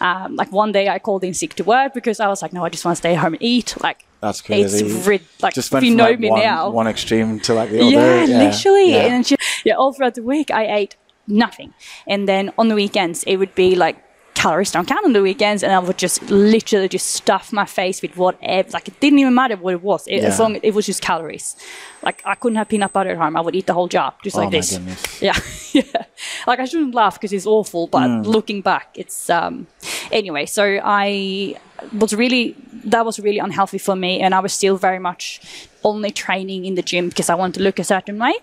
Um, 0.00 0.36
like 0.36 0.52
one 0.52 0.72
day 0.72 0.88
I 0.88 0.98
called 0.98 1.24
in 1.24 1.34
sick 1.34 1.54
to 1.54 1.64
work 1.64 1.94
because 1.94 2.20
I 2.20 2.28
was 2.28 2.40
like, 2.42 2.52
no, 2.52 2.64
I 2.64 2.68
just 2.68 2.84
want 2.84 2.96
to 2.96 3.00
stay 3.00 3.14
home 3.14 3.34
and 3.34 3.42
eat. 3.42 3.74
Like 3.82 4.04
That's 4.20 4.40
crazy. 4.40 4.86
It's 4.86 5.06
rid- 5.06 5.22
like 5.42 5.54
Just 5.54 5.68
if 5.68 5.72
went 5.72 5.86
you 5.86 5.92
from 5.92 5.96
know 5.98 6.04
like 6.10 6.20
me 6.20 6.30
one, 6.30 6.40
now. 6.40 6.70
one 6.70 6.86
extreme 6.86 7.40
to 7.40 7.54
like 7.54 7.70
the 7.70 7.80
other. 7.80 7.90
yeah, 7.90 8.24
literally. 8.38 8.92
Yeah. 8.92 9.06
And 9.14 9.24
just, 9.26 9.42
yeah, 9.64 9.74
all 9.74 9.92
throughout 9.92 10.14
the 10.14 10.22
week 10.22 10.50
I 10.50 10.66
ate 10.66 10.96
nothing, 11.26 11.74
and 12.06 12.26
then 12.28 12.52
on 12.58 12.68
the 12.68 12.74
weekends 12.74 13.22
it 13.24 13.36
would 13.36 13.54
be 13.54 13.74
like 13.76 13.96
calories 14.42 14.70
don't 14.70 14.86
count 14.88 15.04
on 15.04 15.12
the 15.12 15.22
weekends, 15.22 15.62
and 15.64 15.72
I 15.72 15.78
would 15.86 15.98
just 15.98 16.22
literally 16.30 16.88
just 16.88 17.06
stuff 17.20 17.52
my 17.52 17.64
face 17.66 18.00
with 18.02 18.16
whatever. 18.16 18.70
Like 18.76 18.86
it 18.88 18.96
didn't 19.00 19.18
even 19.18 19.34
matter 19.34 19.56
what 19.56 19.74
it 19.74 19.82
was, 19.82 20.06
it, 20.06 20.22
as 20.24 20.38
long 20.38 20.56
as 20.56 20.60
it 20.62 20.72
was 20.74 20.86
just 20.86 21.02
calories. 21.02 21.56
Like 22.02 22.22
I 22.24 22.34
couldn't 22.40 22.56
have 22.56 22.68
peanut 22.68 22.92
butter 22.92 23.10
at 23.10 23.18
home. 23.18 23.36
I 23.36 23.40
would 23.40 23.56
eat 23.56 23.66
the 23.66 23.74
whole 23.74 23.88
jar 23.88 24.14
just 24.22 24.36
Oh 24.36 24.40
like 24.40 24.50
this. 24.50 24.70
goodness. 24.76 25.22
Yeah, 25.28 25.38
yeah. 25.72 26.04
Like 26.46 26.60
I 26.60 26.64
shouldn't 26.70 26.94
laugh 26.94 27.14
because 27.16 27.32
it's 27.32 27.46
awful, 27.46 27.86
but 27.88 28.08
Mm. 28.08 28.26
looking 28.26 28.60
back, 28.62 28.86
it's 28.94 29.28
um. 29.30 29.66
Anyway, 30.12 30.46
so 30.46 30.62
I 30.84 31.56
was 32.00 32.12
really 32.14 32.54
that 32.92 33.04
was 33.04 33.18
really 33.26 33.38
unhealthy 33.40 33.78
for 33.78 33.96
me, 33.96 34.20
and 34.24 34.34
I 34.34 34.40
was 34.40 34.52
still 34.52 34.76
very 34.76 34.98
much 35.00 35.40
only 35.82 36.10
training 36.10 36.64
in 36.64 36.74
the 36.74 36.82
gym 36.82 37.08
because 37.08 37.28
I 37.30 37.34
wanted 37.34 37.54
to 37.58 37.62
look 37.66 37.78
a 37.78 37.84
certain 37.84 38.18
way. 38.18 38.34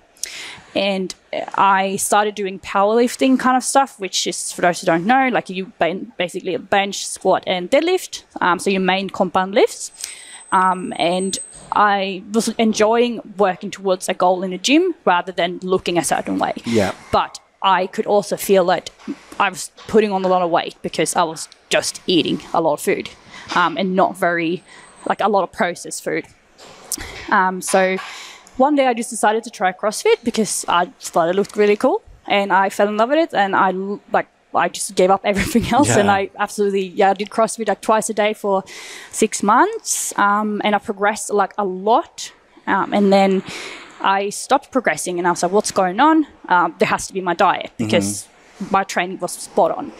And 0.76 1.16
I 1.56 1.96
started 1.96 2.36
doing 2.36 2.60
powerlifting 2.60 3.40
kind 3.40 3.56
of 3.56 3.64
stuff, 3.64 4.00
which 4.00 4.28
is 4.28 4.52
for 4.52 4.62
those 4.62 4.82
who 4.82 4.86
don't 4.86 5.06
know, 5.06 5.30
like 5.30 5.50
you 5.50 5.72
basically 6.18 6.58
bench, 6.58 7.08
squat, 7.08 7.44
and 7.48 7.72
deadlift. 7.72 8.24
Um, 8.42 8.60
so 8.60 8.70
your 8.70 8.82
main 8.82 9.10
compound 9.10 9.56
lifts. 9.56 9.92
um, 10.52 10.94
and 10.98 11.38
I 11.72 12.24
was 12.32 12.48
enjoying 12.58 13.20
working 13.38 13.72
towards 13.72 14.08
a 14.08 14.14
goal 14.14 14.44
in 14.44 14.54
a 14.54 14.58
gym 14.58 14.96
rather 15.04 15.32
than 15.32 15.60
looking 15.62 15.98
a 15.98 16.04
certain 16.04 16.40
way. 16.40 16.54
Yeah. 16.66 16.94
But 17.12 17.40
I 17.62 17.88
could 17.88 18.06
also 18.06 18.38
feel 18.38 18.66
that 18.66 18.90
I 19.40 19.50
was 19.50 19.72
putting 19.88 20.12
on 20.12 20.24
a 20.24 20.28
lot 20.28 20.42
of 20.42 20.50
weight 20.50 20.76
because 20.82 21.16
I 21.16 21.24
was 21.24 21.50
just 21.70 22.02
eating 22.08 22.42
a 22.54 22.62
lot 22.62 22.74
of 22.74 22.82
food 22.82 23.10
um, 23.56 23.78
and 23.78 23.96
not 23.96 24.16
very, 24.18 24.64
like 25.08 25.20
a 25.20 25.28
lot 25.28 25.44
of 25.44 25.52
processed 25.52 26.04
food. 26.04 26.26
Um, 27.30 27.62
so 27.62 27.98
one 28.58 28.76
day 28.76 28.88
I 28.88 28.94
just 28.94 29.10
decided 29.10 29.44
to 29.44 29.50
try 29.50 29.72
CrossFit 29.72 30.24
because 30.24 30.66
I 30.68 30.86
thought 31.00 31.30
it 31.30 31.36
looked 31.36 31.56
really 31.56 31.76
cool 31.76 32.02
and 32.28 32.52
I 32.52 32.70
fell 32.70 32.88
in 32.88 32.98
love 32.98 33.10
with 33.10 33.20
it 33.20 33.34
and 33.34 33.56
I 33.56 33.72
like 34.12 34.28
I 34.54 34.70
just 34.70 34.96
gave 34.96 35.12
up 35.12 35.22
everything 35.26 35.66
else 35.74 35.96
and 35.96 36.10
I 36.10 36.30
absolutely 36.40 36.88
yeah 36.88 37.12
I 37.12 37.14
did 37.14 37.30
CrossFit 37.30 37.68
like 37.68 37.82
twice 37.82 38.10
a 38.10 38.14
day 38.14 38.34
for 38.34 38.64
six 39.12 39.44
months 39.44 40.18
um, 40.18 40.62
and 40.64 40.76
I 40.76 40.80
progressed 40.80 41.32
like 41.32 41.54
a 41.58 41.66
lot 41.66 42.32
um, 42.68 42.94
and 42.94 43.12
then 43.12 43.44
I 44.02 44.30
stopped 44.30 44.72
progressing 44.72 45.18
and 45.20 45.28
I 45.28 45.32
was 45.32 45.44
like 45.44 45.52
what's 45.52 45.72
going 45.72 46.00
on? 46.00 46.28
Um, 46.48 46.76
there 46.80 46.88
has 46.88 47.08
to 47.08 47.14
be 47.14 47.22
my 47.22 47.34
diet 47.34 47.72
because 47.78 48.28
my 48.72 48.84
training 48.84 49.20
was 49.20 49.32
spot 49.32 49.72
on 49.72 49.92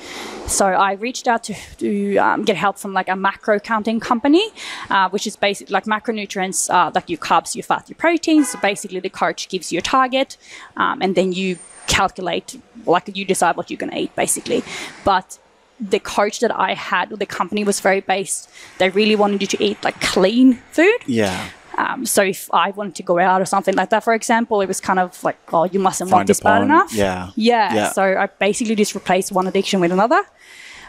so 0.48 0.68
I 0.68 0.94
reached 0.94 1.28
out 1.28 1.44
to, 1.46 1.56
to 1.78 2.18
um, 2.18 2.44
get 2.44 2.56
help 2.56 2.78
from 2.78 2.94
like 2.94 3.10
a 3.10 3.16
macro 3.16 3.60
counting 3.60 4.00
company, 4.00 4.48
uh, 4.90 5.10
which 5.10 5.26
is 5.26 5.36
basically 5.36 5.74
like 5.74 5.86
macronutrients, 5.86 6.70
uh, 6.70 6.92
like 6.94 7.10
your 7.10 7.18
carbs, 7.18 7.56
your 7.56 7.64
fat, 7.64 7.90
your 7.90 7.96
proteins. 7.96 8.50
So 8.50 8.60
basically, 8.60 9.00
the 9.00 9.10
coach 9.10 9.50
gives 9.50 9.72
you 9.72 9.80
a 9.80 9.82
target, 9.82 10.38
um, 10.78 11.02
and 11.02 11.16
then 11.16 11.34
you 11.34 11.58
calculate, 11.88 12.60
like 12.86 13.10
you 13.16 13.26
decide 13.26 13.58
what 13.58 13.70
you're 13.70 13.78
going 13.78 13.92
to 13.92 13.98
eat, 13.98 14.16
basically. 14.16 14.64
But 15.04 15.40
the 15.80 16.00
coach 16.00 16.40
that 16.40 16.56
I 16.56 16.74
had, 16.74 17.10
the 17.10 17.26
company 17.26 17.64
was 17.64 17.80
very 17.80 18.02
based. 18.02 18.50
They 18.78 18.90
really 18.90 19.16
wanted 19.16 19.42
you 19.42 19.48
to 19.48 19.64
eat 19.64 19.84
like 19.84 20.00
clean 20.00 20.56
food. 20.72 21.00
Yeah. 21.06 21.50
Um, 21.78 22.06
so 22.06 22.24
if 22.24 22.50
I 22.54 22.72
wanted 22.72 22.96
to 22.96 23.04
go 23.04 23.20
out 23.20 23.42
or 23.42 23.46
something 23.46 23.76
like 23.76 23.90
that, 23.90 24.04
for 24.04 24.14
example, 24.14 24.62
it 24.62 24.68
was 24.68 24.80
kind 24.80 25.00
of 25.00 25.22
like, 25.24 25.38
oh, 25.52 25.66
you 25.66 25.80
mustn't 25.80 26.10
want 26.10 26.20
Frowned 26.20 26.30
this 26.30 26.40
bad 26.40 26.62
enough. 26.62 26.94
Yeah. 26.94 27.32
yeah. 27.36 27.74
Yeah. 27.74 27.92
So 27.92 28.04
I 28.04 28.28
basically 28.28 28.76
just 28.76 28.96
replaced 28.96 29.32
one 29.32 29.48
addiction 29.48 29.80
with 29.80 29.92
another. 29.92 30.24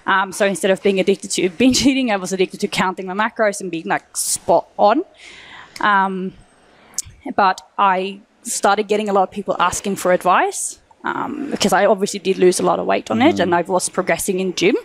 Um, 0.07 0.31
so 0.31 0.47
instead 0.47 0.71
of 0.71 0.83
being 0.83 1.01
addicted 1.01 1.31
to 1.33 1.49
binge 1.59 1.85
eating, 1.85 2.11
I 2.11 2.17
was 2.17 2.33
addicted 2.33 2.61
to 2.61 2.69
counting 2.69 3.07
my 3.07 3.15
macros 3.15 3.61
and 3.61 3.71
being 3.71 3.87
like 3.87 4.17
spot 4.17 4.69
on. 4.79 5.05
Um, 5.81 6.33
but 7.35 7.61
I 7.77 8.21
started 8.43 8.87
getting 8.87 9.09
a 9.09 9.13
lot 9.13 9.25
of 9.25 9.31
people 9.33 9.57
asking 9.59 9.97
for 9.97 10.13
advice 10.13 10.79
um, 11.03 11.51
because 11.51 11.73
I 11.73 11.87
obviously 11.87 12.21
did 12.21 12.39
lose 12.39 12.61
a 12.61 12.63
lot 12.63 12.79
of 12.79 12.87
weight 12.87 13.11
on 13.11 13.21
it 13.23 13.41
and 13.41 13.55
I 13.55 13.63
was 13.63 13.89
progressing 13.89 14.41
in 14.41 14.55
gym. 14.55 14.77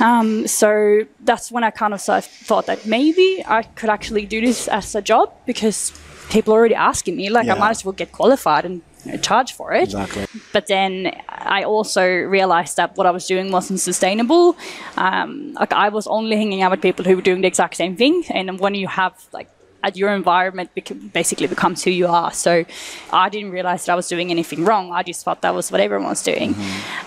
Um, 0.00 0.46
so 0.46 1.06
that's 1.20 1.50
when 1.50 1.64
I 1.64 1.70
kind 1.70 1.94
of 1.94 2.00
sort 2.00 2.18
of 2.18 2.24
thought 2.26 2.66
that 2.66 2.86
maybe 2.86 3.42
I 3.46 3.62
could 3.62 3.90
actually 3.90 4.26
do 4.26 4.40
this 4.40 4.68
as 4.68 4.94
a 4.94 5.02
job 5.02 5.32
because 5.46 5.92
people 6.30 6.52
are 6.54 6.58
already 6.58 6.74
asking 6.74 7.16
me. 7.16 7.30
Like, 7.30 7.48
I 7.48 7.54
might 7.54 7.70
as 7.70 7.84
well 7.84 7.92
get 7.92 8.12
qualified 8.12 8.64
and 8.64 8.82
you 9.04 9.12
know, 9.12 9.18
charge 9.18 9.52
for 9.52 9.72
it. 9.72 9.84
Exactly. 9.84 10.26
But 10.52 10.66
then 10.66 11.16
I 11.28 11.62
also 11.62 12.04
realized 12.04 12.76
that 12.76 12.96
what 12.96 13.06
I 13.06 13.10
was 13.10 13.26
doing 13.26 13.50
wasn't 13.52 13.80
sustainable. 13.80 14.56
Um, 14.96 15.52
like 15.54 15.72
I 15.72 15.88
was 15.88 16.06
only 16.06 16.36
hanging 16.36 16.62
out 16.62 16.72
with 16.72 16.82
people 16.82 17.04
who 17.04 17.16
were 17.16 17.22
doing 17.22 17.40
the 17.40 17.46
exact 17.48 17.76
same 17.76 17.96
thing, 17.96 18.24
and 18.30 18.58
when 18.58 18.74
you 18.74 18.88
have 18.88 19.14
like 19.32 19.48
at 19.82 19.96
your 19.96 20.12
environment 20.12 20.70
bec- 20.74 21.12
basically 21.12 21.46
becomes 21.46 21.84
who 21.84 21.90
you 21.90 22.08
are. 22.08 22.32
So 22.32 22.64
I 23.12 23.28
didn't 23.28 23.50
realize 23.50 23.86
that 23.86 23.92
I 23.92 23.94
was 23.94 24.08
doing 24.08 24.30
anything 24.30 24.64
wrong. 24.64 24.90
I 24.90 25.02
just 25.04 25.24
thought 25.24 25.42
that 25.42 25.54
was 25.54 25.70
what 25.70 25.80
everyone 25.80 26.08
was 26.08 26.22
doing. 26.22 26.56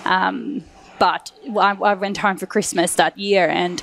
Um, 0.05 0.63
but 0.99 1.31
I, 1.57 1.71
I 1.81 1.93
went 1.93 2.17
home 2.17 2.37
for 2.37 2.45
Christmas 2.45 2.95
that 2.95 3.17
year 3.17 3.47
and. 3.49 3.81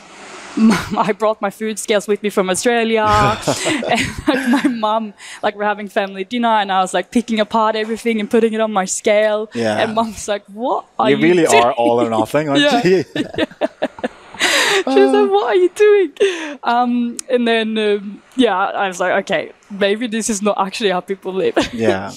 I 0.97 1.13
brought 1.13 1.43
my 1.43 1.51
food 1.51 1.79
scales 1.79 2.09
with 2.09 2.23
me 2.23 2.31
from 2.31 2.49
Australia. 2.49 3.03
and 3.05 4.07
like 4.29 4.49
my 4.49 4.69
mum, 4.69 5.13
like 5.43 5.55
we're 5.55 5.65
having 5.67 5.87
family 5.87 6.25
dinner, 6.25 6.49
and 6.49 6.73
I 6.73 6.81
was 6.81 6.95
like 6.95 7.11
picking 7.11 7.41
apart 7.41 7.77
everything 7.77 8.21
and 8.21 8.31
putting 8.31 8.55
it 8.55 8.61
on 8.63 8.73
my 8.73 8.87
scale. 8.87 9.51
Yeah. 9.53 9.77
And 9.83 9.95
mum's 9.95 10.27
like, 10.29 10.45
"What 10.47 10.87
are 10.99 11.11
You 11.11 11.19
you, 11.19 11.23
really 11.29 11.45
doing? 11.45 11.63
are 11.63 11.73
all 11.75 12.01
or 12.01 12.09
nothing, 12.09 12.49
aren't 12.49 12.63
Yeah. 12.63 12.83
you? 12.87 13.05
She 13.05 15.01
was 15.01 15.13
like, 15.13 15.31
"What 15.31 15.47
are 15.47 15.55
you 15.57 15.69
doing?" 15.75 16.59
Um, 16.63 17.17
and 17.29 17.47
then, 17.47 17.77
um, 17.77 18.23
yeah, 18.37 18.57
I 18.57 18.89
was 18.89 18.99
like, 19.01 19.25
"Okay, 19.25 19.53
maybe 19.71 20.07
this 20.07 20.31
is 20.31 20.43
not 20.43 20.57
actually 20.59 20.91
how 20.91 21.01
people 21.01 21.33
live." 21.33 21.57
yeah. 21.73 22.13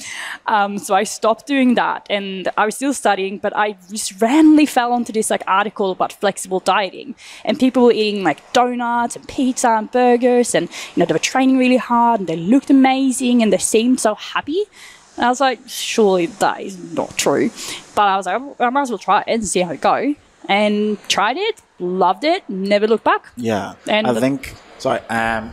Um, 0.47 0.77
so 0.77 0.95
I 0.95 1.03
stopped 1.03 1.45
doing 1.47 1.75
that, 1.75 2.05
and 2.09 2.49
I 2.57 2.65
was 2.65 2.75
still 2.75 2.93
studying, 2.93 3.37
but 3.37 3.55
I 3.55 3.77
just 3.89 4.21
randomly 4.21 4.65
fell 4.65 4.91
onto 4.91 5.13
this 5.13 5.29
like 5.29 5.43
article 5.47 5.91
about 5.91 6.13
flexible 6.13 6.59
dieting, 6.59 7.15
and 7.45 7.59
people 7.59 7.83
were 7.83 7.91
eating 7.91 8.23
like 8.23 8.41
donuts 8.53 9.15
and 9.15 9.27
pizza 9.27 9.69
and 9.69 9.91
burgers, 9.91 10.55
and 10.55 10.69
you 10.69 10.99
know 10.99 11.05
they 11.05 11.13
were 11.13 11.19
training 11.19 11.57
really 11.57 11.77
hard, 11.77 12.21
and 12.21 12.29
they 12.29 12.35
looked 12.35 12.69
amazing, 12.69 13.41
and 13.41 13.51
they 13.53 13.57
seemed 13.57 13.99
so 13.99 14.15
happy. 14.15 14.65
And 15.17 15.25
I 15.25 15.29
was 15.29 15.41
like, 15.41 15.59
surely 15.67 16.27
that 16.27 16.61
is 16.61 16.77
not 16.93 17.17
true, 17.17 17.51
but 17.93 18.03
I 18.03 18.15
was 18.15 18.25
like, 18.25 18.41
I 18.59 18.69
might 18.69 18.83
as 18.83 18.89
well 18.89 18.97
try 18.97 19.19
it 19.21 19.25
and 19.27 19.45
see 19.45 19.59
how 19.59 19.71
it 19.71 19.81
go, 19.81 20.15
and 20.47 20.97
tried 21.09 21.37
it, 21.37 21.61
loved 21.79 22.23
it, 22.23 22.47
never 22.49 22.87
looked 22.87 23.03
back. 23.03 23.27
Yeah, 23.35 23.73
And 23.87 24.07
I 24.07 24.19
think 24.19 24.55
sorry. 24.77 25.01
Um, 25.09 25.51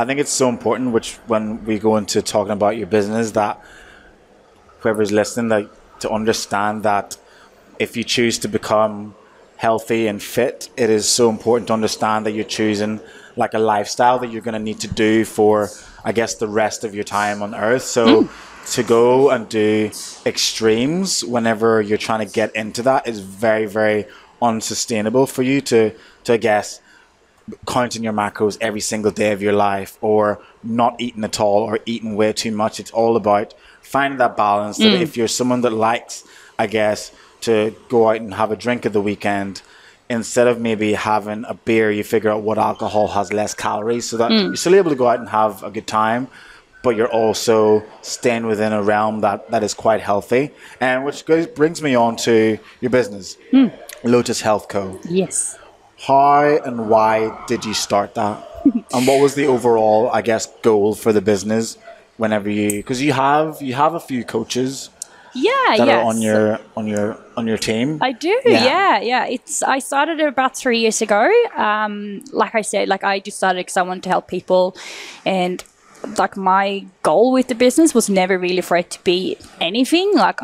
I 0.00 0.06
think 0.06 0.18
it's 0.18 0.32
so 0.32 0.48
important, 0.48 0.92
which 0.92 1.16
when 1.26 1.62
we 1.66 1.78
go 1.78 1.98
into 1.98 2.22
talking 2.22 2.52
about 2.52 2.78
your 2.78 2.86
business, 2.86 3.32
that 3.32 3.62
whoever's 4.78 5.12
listening, 5.12 5.50
like 5.50 5.70
to 5.98 6.10
understand 6.10 6.84
that 6.84 7.18
if 7.78 7.98
you 7.98 8.04
choose 8.04 8.38
to 8.38 8.48
become 8.48 9.14
healthy 9.58 10.06
and 10.06 10.22
fit, 10.22 10.70
it 10.78 10.88
is 10.88 11.06
so 11.06 11.28
important 11.28 11.66
to 11.66 11.74
understand 11.74 12.24
that 12.24 12.32
you're 12.32 12.44
choosing 12.44 12.98
like 13.36 13.52
a 13.52 13.58
lifestyle 13.58 14.18
that 14.20 14.30
you're 14.30 14.40
going 14.40 14.54
to 14.54 14.58
need 14.70 14.80
to 14.80 14.88
do 14.88 15.26
for, 15.26 15.68
I 16.02 16.12
guess, 16.12 16.36
the 16.36 16.48
rest 16.48 16.82
of 16.82 16.94
your 16.94 17.04
time 17.04 17.42
on 17.42 17.54
Earth. 17.54 17.82
So. 17.82 18.22
Mm. 18.24 18.30
To 18.74 18.82
go 18.82 19.30
and 19.30 19.48
do 19.48 19.90
extremes 20.26 21.24
whenever 21.24 21.80
you're 21.80 21.98
trying 21.98 22.24
to 22.24 22.32
get 22.32 22.54
into 22.54 22.82
that 22.82 23.08
is 23.08 23.18
very, 23.18 23.66
very 23.66 24.04
unsustainable 24.40 25.26
for 25.26 25.42
you 25.42 25.60
to, 25.62 25.92
to 26.24 26.34
I 26.34 26.36
guess, 26.36 26.80
counting 27.66 28.04
your 28.04 28.12
macros 28.12 28.58
every 28.60 28.80
single 28.80 29.10
day 29.10 29.32
of 29.32 29.42
your 29.42 29.52
life 29.52 29.98
or 30.00 30.40
not 30.62 31.00
eating 31.00 31.24
at 31.24 31.40
all 31.40 31.62
or 31.62 31.78
eating 31.86 32.16
way 32.16 32.32
too 32.32 32.52
much. 32.52 32.80
It's 32.80 32.90
all 32.90 33.16
about 33.16 33.54
finding 33.82 34.18
that 34.18 34.36
balance 34.36 34.78
that 34.78 34.84
mm. 34.84 35.00
if 35.00 35.16
you're 35.16 35.28
someone 35.28 35.62
that 35.62 35.72
likes, 35.72 36.24
I 36.58 36.66
guess, 36.66 37.12
to 37.42 37.74
go 37.88 38.10
out 38.10 38.16
and 38.16 38.34
have 38.34 38.52
a 38.52 38.56
drink 38.56 38.86
at 38.86 38.92
the 38.92 39.00
weekend, 39.00 39.62
instead 40.08 40.46
of 40.46 40.60
maybe 40.60 40.92
having 40.92 41.44
a 41.48 41.54
beer, 41.54 41.90
you 41.90 42.04
figure 42.04 42.30
out 42.30 42.42
what 42.42 42.58
alcohol 42.58 43.08
has 43.08 43.32
less 43.32 43.54
calories 43.54 44.08
so 44.08 44.16
that 44.16 44.30
mm. 44.30 44.42
you're 44.42 44.56
still 44.56 44.74
able 44.74 44.90
to 44.90 44.96
go 44.96 45.08
out 45.08 45.20
and 45.20 45.28
have 45.28 45.62
a 45.62 45.70
good 45.70 45.86
time. 45.86 46.28
But 46.82 46.96
you're 46.96 47.12
also 47.12 47.84
staying 48.00 48.46
within 48.46 48.72
a 48.72 48.82
realm 48.82 49.20
that, 49.20 49.50
that 49.50 49.62
is 49.62 49.74
quite 49.74 50.00
healthy, 50.00 50.50
and 50.80 51.04
which 51.04 51.26
goes, 51.26 51.46
brings 51.46 51.82
me 51.82 51.94
on 51.94 52.16
to 52.16 52.58
your 52.80 52.90
business, 52.90 53.36
mm. 53.52 53.70
Lotus 54.02 54.40
Health 54.40 54.68
Co. 54.68 54.98
Yes. 55.06 55.58
How 56.06 56.42
and 56.64 56.88
why 56.88 57.44
did 57.46 57.64
you 57.64 57.74
start 57.74 58.14
that? 58.14 58.46
and 58.64 59.06
what 59.06 59.20
was 59.20 59.34
the 59.34 59.46
overall, 59.46 60.10
I 60.10 60.22
guess, 60.22 60.46
goal 60.62 60.94
for 60.94 61.12
the 61.12 61.20
business 61.20 61.76
whenever 62.16 62.50
you 62.50 62.70
because 62.72 63.00
you 63.02 63.12
have 63.12 63.60
you 63.62 63.74
have 63.74 63.94
a 63.94 64.00
few 64.00 64.24
coaches 64.24 64.90
Yeah. 65.34 65.52
that 65.78 65.86
yes. 65.86 65.96
are 66.04 66.08
on 66.08 66.20
your 66.20 66.58
on 66.76 66.86
your 66.86 67.16
on 67.36 67.46
your 67.46 67.58
team. 67.58 67.98
I 68.02 68.12
do, 68.12 68.40
Yeah. 68.44 68.64
yeah. 68.64 69.00
yeah, 69.00 69.24
It's 69.26 69.62
I 69.62 69.78
started 69.78 70.20
it 70.20 70.26
about 70.28 70.56
three 70.56 70.80
years 70.80 71.00
ago. 71.02 71.22
Um, 71.56 72.22
like 72.32 72.54
I 72.54 72.62
said, 72.62 72.88
like 72.88 73.04
I 73.04 73.20
just 73.20 73.36
started 73.38 73.60
because 73.60 73.76
I 73.76 73.82
wanted 73.82 74.02
to 74.04 74.08
help 74.10 74.26
people, 74.28 74.76
and 75.24 75.62
like 76.18 76.36
my 76.36 76.86
goal 77.02 77.32
with 77.32 77.48
the 77.48 77.54
business 77.54 77.94
was 77.94 78.08
never 78.08 78.38
really 78.38 78.62
for 78.62 78.76
it 78.76 78.90
to 78.90 79.04
be 79.04 79.36
anything. 79.60 80.12
Like 80.14 80.40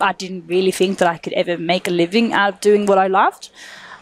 I 0.00 0.12
didn't 0.12 0.46
really 0.48 0.72
think 0.72 0.98
that 0.98 1.08
I 1.08 1.18
could 1.18 1.32
ever 1.34 1.56
make 1.58 1.86
a 1.88 1.90
living 1.90 2.32
out 2.32 2.48
of 2.54 2.60
doing 2.60 2.86
what 2.86 2.98
I 2.98 3.06
loved. 3.06 3.50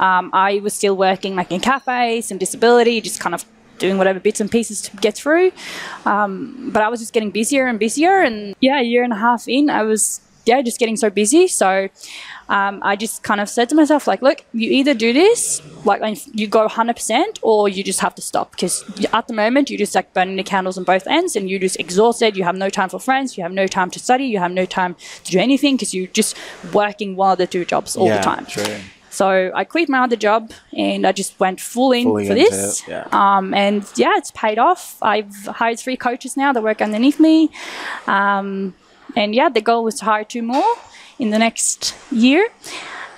Um, 0.00 0.30
I 0.33 0.59
was 0.61 0.75
still 0.75 0.97
working 0.97 1.37
like 1.37 1.52
in 1.52 1.61
cafes 1.61 2.30
and 2.30 2.40
disability, 2.40 3.00
just 3.00 3.21
kind 3.21 3.35
of 3.35 3.45
doing 3.78 3.99
whatever 3.99 4.21
bits 4.21 4.40
and 4.40 4.50
pieces 4.50 4.83
to 4.83 4.97
get 4.97 5.14
through. 5.14 5.52
Um, 6.04 6.71
but 6.73 6.83
I 6.83 6.88
was 6.88 7.00
just 7.00 7.12
getting 7.12 7.30
busier 7.30 7.66
and 7.66 7.78
busier, 7.78 8.21
and 8.21 8.57
yeah, 8.61 8.80
a 8.80 8.83
year 8.83 9.04
and 9.04 9.12
a 9.12 9.16
half 9.16 9.47
in, 9.47 9.71
I 9.71 9.83
was 9.83 10.21
yeah 10.47 10.62
just 10.62 10.78
getting 10.78 10.97
so 10.97 11.11
busy. 11.11 11.47
So 11.47 11.88
um, 12.50 12.80
I 12.83 12.97
just 12.97 13.23
kind 13.23 13.40
of 13.40 13.49
said 13.49 13.69
to 13.69 13.76
myself, 13.76 14.09
like, 14.09 14.23
look, 14.23 14.45
you 14.52 14.71
either 14.73 14.92
do 14.92 15.12
this, 15.12 15.62
like, 15.85 16.02
you 16.35 16.49
go 16.49 16.66
100%, 16.66 17.38
or 17.42 17.69
you 17.69 17.85
just 17.85 18.00
have 18.00 18.14
to 18.16 18.23
stop 18.23 18.50
because 18.50 18.85
at 19.12 19.28
the 19.28 19.35
moment 19.35 19.71
you're 19.71 19.78
just 19.78 19.95
like 19.95 20.12
burning 20.14 20.35
the 20.35 20.42
candles 20.42 20.76
on 20.76 20.83
both 20.83 21.07
ends 21.07 21.37
and 21.37 21.49
you're 21.49 21.61
just 21.61 21.78
exhausted. 21.78 22.37
You 22.37 22.42
have 22.45 22.57
no 22.57 22.69
time 22.69 22.88
for 22.88 22.99
friends, 22.99 23.37
you 23.37 23.45
have 23.45 23.52
no 23.52 23.69
time 23.69 23.90
to 23.90 24.00
study, 24.00 24.25
you 24.25 24.38
have 24.38 24.50
no 24.50 24.66
time 24.66 24.97
to 25.25 25.30
do 25.30 25.38
anything 25.38 25.76
because 25.76 25.95
you're 25.95 26.09
just 26.09 26.37
working 26.73 27.14
one 27.14 27.33
of 27.33 27.38
the 27.38 27.47
two 27.47 27.64
jobs 27.64 27.97
all 27.97 28.09
yeah, 28.09 28.16
the 28.16 28.23
time. 28.23 28.47
True. 28.47 28.80
So 29.11 29.50
I 29.55 29.64
quit 29.64 29.88
my 29.88 29.99
other 30.05 30.17
job 30.17 30.52
and 30.73 31.07
I 31.07 31.12
just 31.12 31.38
went 31.40 31.61
full 31.61 31.93
in 31.93 32.05
Fully 32.05 32.29
for 32.29 32.35
this. 32.35 32.81
it, 32.83 32.88
yeah. 32.88 33.09
Um, 33.12 33.52
and 33.55 33.85
yeah, 33.97 34.17
it's 34.17 34.31
paid 34.31 34.59
off. 34.59 34.97
I've 35.02 35.35
hired 35.47 35.79
three 35.81 35.97
coaches 35.97 36.37
now 36.37 36.52
that 36.52 36.62
work 36.62 36.81
underneath 36.81 37.19
me. 37.19 37.50
Um, 38.07 38.75
and 39.17 39.35
yeah, 39.35 39.49
the 39.49 39.61
goal 39.61 39.83
was 39.85 39.97
to 39.97 40.05
hire 40.05 40.25
two 40.25 40.43
more 40.43 40.76
in 41.19 41.31
the 41.31 41.38
next 41.38 41.95
year. 42.12 42.49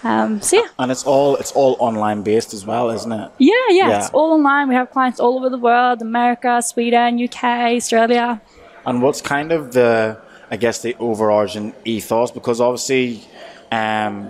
Um, 0.03 0.41
so 0.41 0.57
yeah. 0.57 0.69
And 0.79 0.91
it's 0.91 1.05
all 1.05 1.37
it's 1.37 1.53
all 1.53 1.77
online 1.79 2.23
based 2.23 2.55
as 2.55 2.67
well, 2.67 2.91
isn't 2.91 3.13
it? 3.13 3.31
Yeah, 3.39 3.55
yeah, 3.69 3.89
Yeah. 3.89 3.99
It's 3.99 4.11
all 4.11 4.33
online. 4.33 4.69
We 4.69 4.75
have 4.75 4.91
clients 4.91 5.21
all 5.21 5.37
over 5.37 5.51
the 5.51 5.59
world 5.59 6.03
America, 6.03 6.61
Sweden, 6.63 7.23
UK, 7.23 7.45
Australia. 7.77 8.41
And 8.85 9.01
what's 9.01 9.21
kind 9.21 9.53
of 9.53 9.73
the, 9.75 10.19
I 10.51 10.57
guess, 10.57 10.83
the 10.83 10.97
overarching 10.99 11.73
ethos? 11.85 12.33
Because 12.33 12.61
obviously, 12.61 13.23
um, 13.71 14.29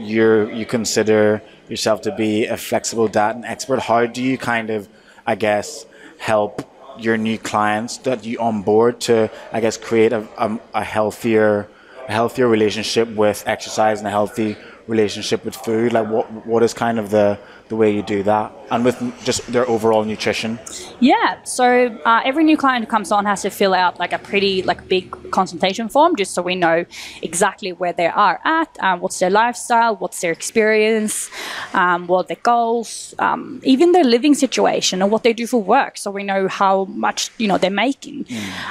you're 0.00 0.50
you 0.50 0.66
consider 0.66 1.42
yourself 1.68 2.02
to 2.02 2.14
be 2.14 2.46
a 2.46 2.56
flexible 2.56 3.08
diet 3.08 3.36
expert. 3.44 3.80
How 3.80 4.06
do 4.06 4.22
you 4.22 4.36
kind 4.38 4.70
of, 4.70 4.88
I 5.26 5.34
guess, 5.34 5.86
help 6.18 6.62
your 6.98 7.16
new 7.16 7.38
clients 7.38 7.98
that 7.98 8.24
you 8.24 8.38
onboard 8.38 9.00
to, 9.02 9.30
I 9.52 9.60
guess, 9.60 9.76
create 9.76 10.12
a, 10.12 10.26
a, 10.36 10.58
a 10.74 10.84
healthier, 10.84 11.68
a 12.08 12.12
healthier 12.12 12.48
relationship 12.48 13.08
with 13.08 13.44
exercise 13.46 14.00
and 14.00 14.08
a 14.08 14.10
healthy 14.10 14.56
relationship 14.86 15.44
with 15.44 15.54
food? 15.54 15.92
Like, 15.92 16.08
what 16.08 16.46
what 16.46 16.62
is 16.62 16.74
kind 16.74 16.98
of 16.98 17.10
the 17.10 17.38
the 17.68 17.76
way 17.76 17.94
you 17.94 18.02
do 18.02 18.22
that, 18.24 18.52
and 18.70 18.84
with 18.84 18.96
just 19.24 19.46
their 19.52 19.68
overall 19.68 20.04
nutrition? 20.04 20.58
Yeah, 21.00 21.42
so 21.44 21.98
uh, 22.04 22.20
every 22.24 22.44
new 22.44 22.56
client 22.56 22.84
who 22.84 22.90
comes 22.90 23.10
on 23.12 23.24
has 23.26 23.42
to 23.42 23.50
fill 23.50 23.74
out 23.74 23.98
like 23.98 24.12
a 24.12 24.18
pretty 24.18 24.62
like 24.62 24.88
big 24.88 25.10
consultation 25.30 25.88
form, 25.88 26.16
just 26.16 26.34
so 26.34 26.42
we 26.42 26.54
know 26.54 26.84
exactly 27.22 27.72
where 27.72 27.92
they 27.92 28.06
are 28.06 28.40
at, 28.44 28.68
um, 28.80 29.00
what's 29.00 29.18
their 29.18 29.30
lifestyle, 29.30 29.96
what's 29.96 30.20
their 30.20 30.32
experience, 30.32 31.30
um, 31.74 32.06
what 32.06 32.24
are 32.24 32.28
their 32.28 32.42
goals, 32.42 33.14
um, 33.18 33.60
even 33.64 33.92
their 33.92 34.04
living 34.04 34.34
situation 34.34 35.02
and 35.02 35.10
what 35.10 35.22
they 35.22 35.32
do 35.32 35.46
for 35.46 35.62
work, 35.62 35.96
so 35.96 36.10
we 36.10 36.22
know 36.22 36.48
how 36.48 36.84
much 36.84 37.30
you 37.38 37.48
know 37.48 37.58
they're 37.58 37.70
making, 37.70 38.26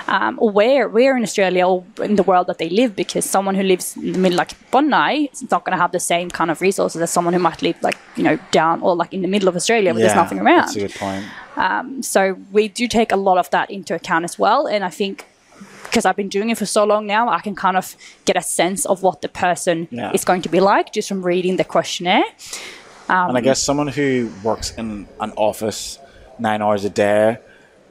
um, 0.07 0.37
or 0.39 0.49
where 0.49 0.87
where 0.87 1.17
in 1.17 1.23
Australia 1.23 1.67
or 1.67 1.83
in 2.01 2.15
the 2.15 2.23
world 2.23 2.47
that 2.47 2.57
they 2.57 2.69
live, 2.69 2.95
because 2.95 3.25
someone 3.25 3.55
who 3.55 3.63
lives 3.63 3.95
in 3.97 4.13
the 4.13 4.19
middle 4.19 4.37
like 4.37 4.53
Bondi 4.71 5.29
is 5.31 5.49
not 5.49 5.65
going 5.65 5.75
to 5.75 5.81
have 5.81 5.91
the 5.91 5.99
same 5.99 6.29
kind 6.29 6.51
of 6.51 6.61
resources 6.61 7.01
as 7.01 7.11
someone 7.11 7.33
who 7.33 7.39
might 7.39 7.61
live 7.61 7.75
like 7.81 7.97
you 8.15 8.23
know 8.23 8.37
down 8.51 8.81
or 8.81 8.95
like 8.95 9.13
in 9.13 9.21
the 9.21 9.27
middle 9.27 9.49
of 9.49 9.55
Australia 9.55 9.88
where 9.93 10.03
there's 10.03 10.15
nothing 10.15 10.39
around 10.39 10.57
That's 10.61 10.75
a 10.75 10.79
good 10.79 10.95
point. 10.95 11.25
Um, 11.55 12.01
so 12.03 12.37
we 12.51 12.67
do 12.67 12.87
take 12.87 13.11
a 13.11 13.15
lot 13.17 13.37
of 13.37 13.49
that 13.49 13.69
into 13.69 13.93
account 13.95 14.23
as 14.23 14.39
well 14.39 14.65
and 14.67 14.83
i 14.83 14.89
think 14.89 15.25
because 15.83 16.05
i've 16.05 16.15
been 16.15 16.29
doing 16.29 16.49
it 16.49 16.57
for 16.57 16.65
so 16.65 16.85
long 16.85 17.05
now 17.05 17.27
i 17.29 17.39
can 17.41 17.55
kind 17.55 17.75
of 17.75 17.95
get 18.25 18.37
a 18.37 18.41
sense 18.41 18.85
of 18.85 19.03
what 19.03 19.21
the 19.21 19.27
person 19.27 19.87
Yeah. 19.91 20.11
is 20.13 20.23
going 20.23 20.41
to 20.43 20.49
be 20.49 20.59
like 20.59 20.93
just 20.93 21.09
from 21.09 21.21
reading 21.25 21.57
the 21.57 21.65
questionnaire 21.65 22.23
and 23.09 23.35
I 23.35 23.39
um, 23.39 23.43
guess 23.43 23.61
someone 23.61 23.87
who 23.87 24.31
works 24.43 24.71
in 24.77 25.07
an 25.19 25.31
office 25.35 25.97
nine 26.37 26.61
hours 26.61 26.85
a 26.85 26.89
day 26.91 27.39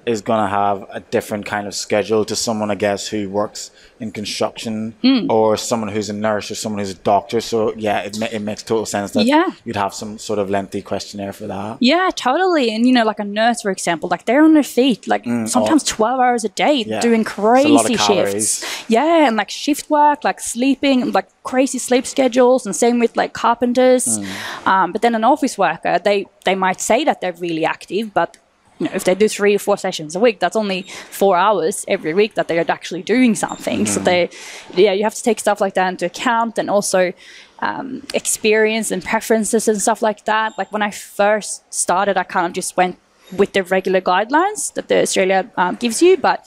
is 0.06 0.22
going 0.22 0.40
to 0.42 0.48
have 0.48 0.86
a 0.90 1.00
different 1.00 1.44
kind 1.44 1.66
of 1.66 1.74
schedule 1.74 2.24
to 2.24 2.34
someone, 2.34 2.70
I 2.70 2.76
guess, 2.76 3.08
who 3.08 3.28
works 3.28 3.70
in 4.00 4.10
construction 4.12 4.94
Hmm. 5.02 5.26
or 5.30 5.56
someone 5.56 5.90
who's 5.90 6.08
a 6.08 6.12
nurse 6.14 6.50
or 6.50 6.54
someone 6.54 6.78
who's 6.78 6.90
a 6.92 6.94
doctor. 7.14 7.40
So, 7.40 7.74
yeah, 7.76 7.98
it, 8.00 8.16
it 8.32 8.40
makes 8.40 8.62
total 8.62 8.86
sense 8.86 9.10
that 9.12 9.26
Yeah. 9.26 9.50
you'd 9.64 9.76
have 9.76 9.92
some 9.92 10.16
sort 10.18 10.38
of 10.38 10.48
lengthy 10.48 10.82
questionnaire 10.82 11.32
for 11.32 11.46
that. 11.48 11.76
yeah 11.80 12.08
totally 12.14 12.70
and 12.74 12.86
you 12.86 12.92
know 12.92 13.04
like 13.04 13.18
a 13.18 13.24
nurse 13.24 13.60
for 13.62 13.70
example 13.70 14.08
like 14.08 14.24
they're 14.24 14.42
on 14.44 14.54
their 14.54 14.62
feet 14.78 15.06
like 15.08 15.24
sometimes 15.46 15.82
12 15.84 16.20
hours 16.20 16.44
a 16.44 16.48
day 16.50 16.84
Mm, 16.84 16.86
Yeah. 16.86 17.00
doing 17.00 17.20
It's 17.22 17.36
a 17.38 17.42
lot 17.68 17.80
of 17.80 17.86
crazy 17.86 17.96
shifts 17.96 18.64
yeah 18.88 19.26
and 19.26 19.36
like 19.36 19.50
shift 19.50 19.90
work 19.90 20.24
like 20.24 20.40
sleeping 20.40 21.12
like 21.12 21.28
crazy 21.42 21.78
sleep 21.78 22.06
schedules 22.06 22.64
and 22.66 22.74
same 22.74 22.98
with 22.98 23.16
like 23.16 23.32
carpenters 23.32 24.04
Mm. 24.18 24.66
um, 24.72 24.92
but 24.92 25.02
then 25.02 25.14
an 25.14 25.24
office 25.24 25.56
worker 25.58 25.98
they 26.08 26.26
they 26.44 26.54
might 26.54 26.80
say 26.80 27.04
that 27.04 27.20
they're 27.20 27.38
really 27.46 27.64
active 27.64 28.14
but 28.14 28.36
you 28.78 28.86
know, 28.86 28.92
if 28.94 29.04
they 29.04 29.14
do 29.14 29.28
three 29.28 29.54
or 29.54 29.58
four 29.58 29.76
sessions 29.76 30.14
a 30.14 30.20
week, 30.20 30.38
that's 30.38 30.56
only 30.56 30.82
four 31.10 31.36
hours 31.36 31.84
every 31.88 32.14
week 32.14 32.34
that 32.34 32.48
they're 32.48 32.70
actually 32.70 33.02
doing 33.02 33.34
something. 33.34 33.86
So 33.86 34.00
they, 34.00 34.30
yeah, 34.74 34.92
you 34.92 35.02
have 35.04 35.14
to 35.14 35.22
take 35.22 35.40
stuff 35.40 35.60
like 35.60 35.74
that 35.74 35.88
into 35.88 36.06
account, 36.06 36.58
and 36.58 36.70
also 36.70 37.12
um, 37.60 38.06
experience 38.14 38.90
and 38.90 39.04
preferences 39.04 39.68
and 39.68 39.80
stuff 39.80 40.02
like 40.02 40.24
that. 40.26 40.56
Like 40.58 40.70
when 40.72 40.82
I 40.82 40.90
first 40.90 41.72
started, 41.72 42.16
I 42.16 42.22
kind 42.22 42.46
of 42.46 42.52
just 42.52 42.76
went 42.76 42.98
with 43.36 43.52
the 43.52 43.62
regular 43.62 44.00
guidelines 44.00 44.72
that 44.74 44.88
the 44.88 45.02
Australia 45.02 45.50
um, 45.56 45.76
gives 45.76 46.00
you, 46.00 46.16
but 46.16 46.46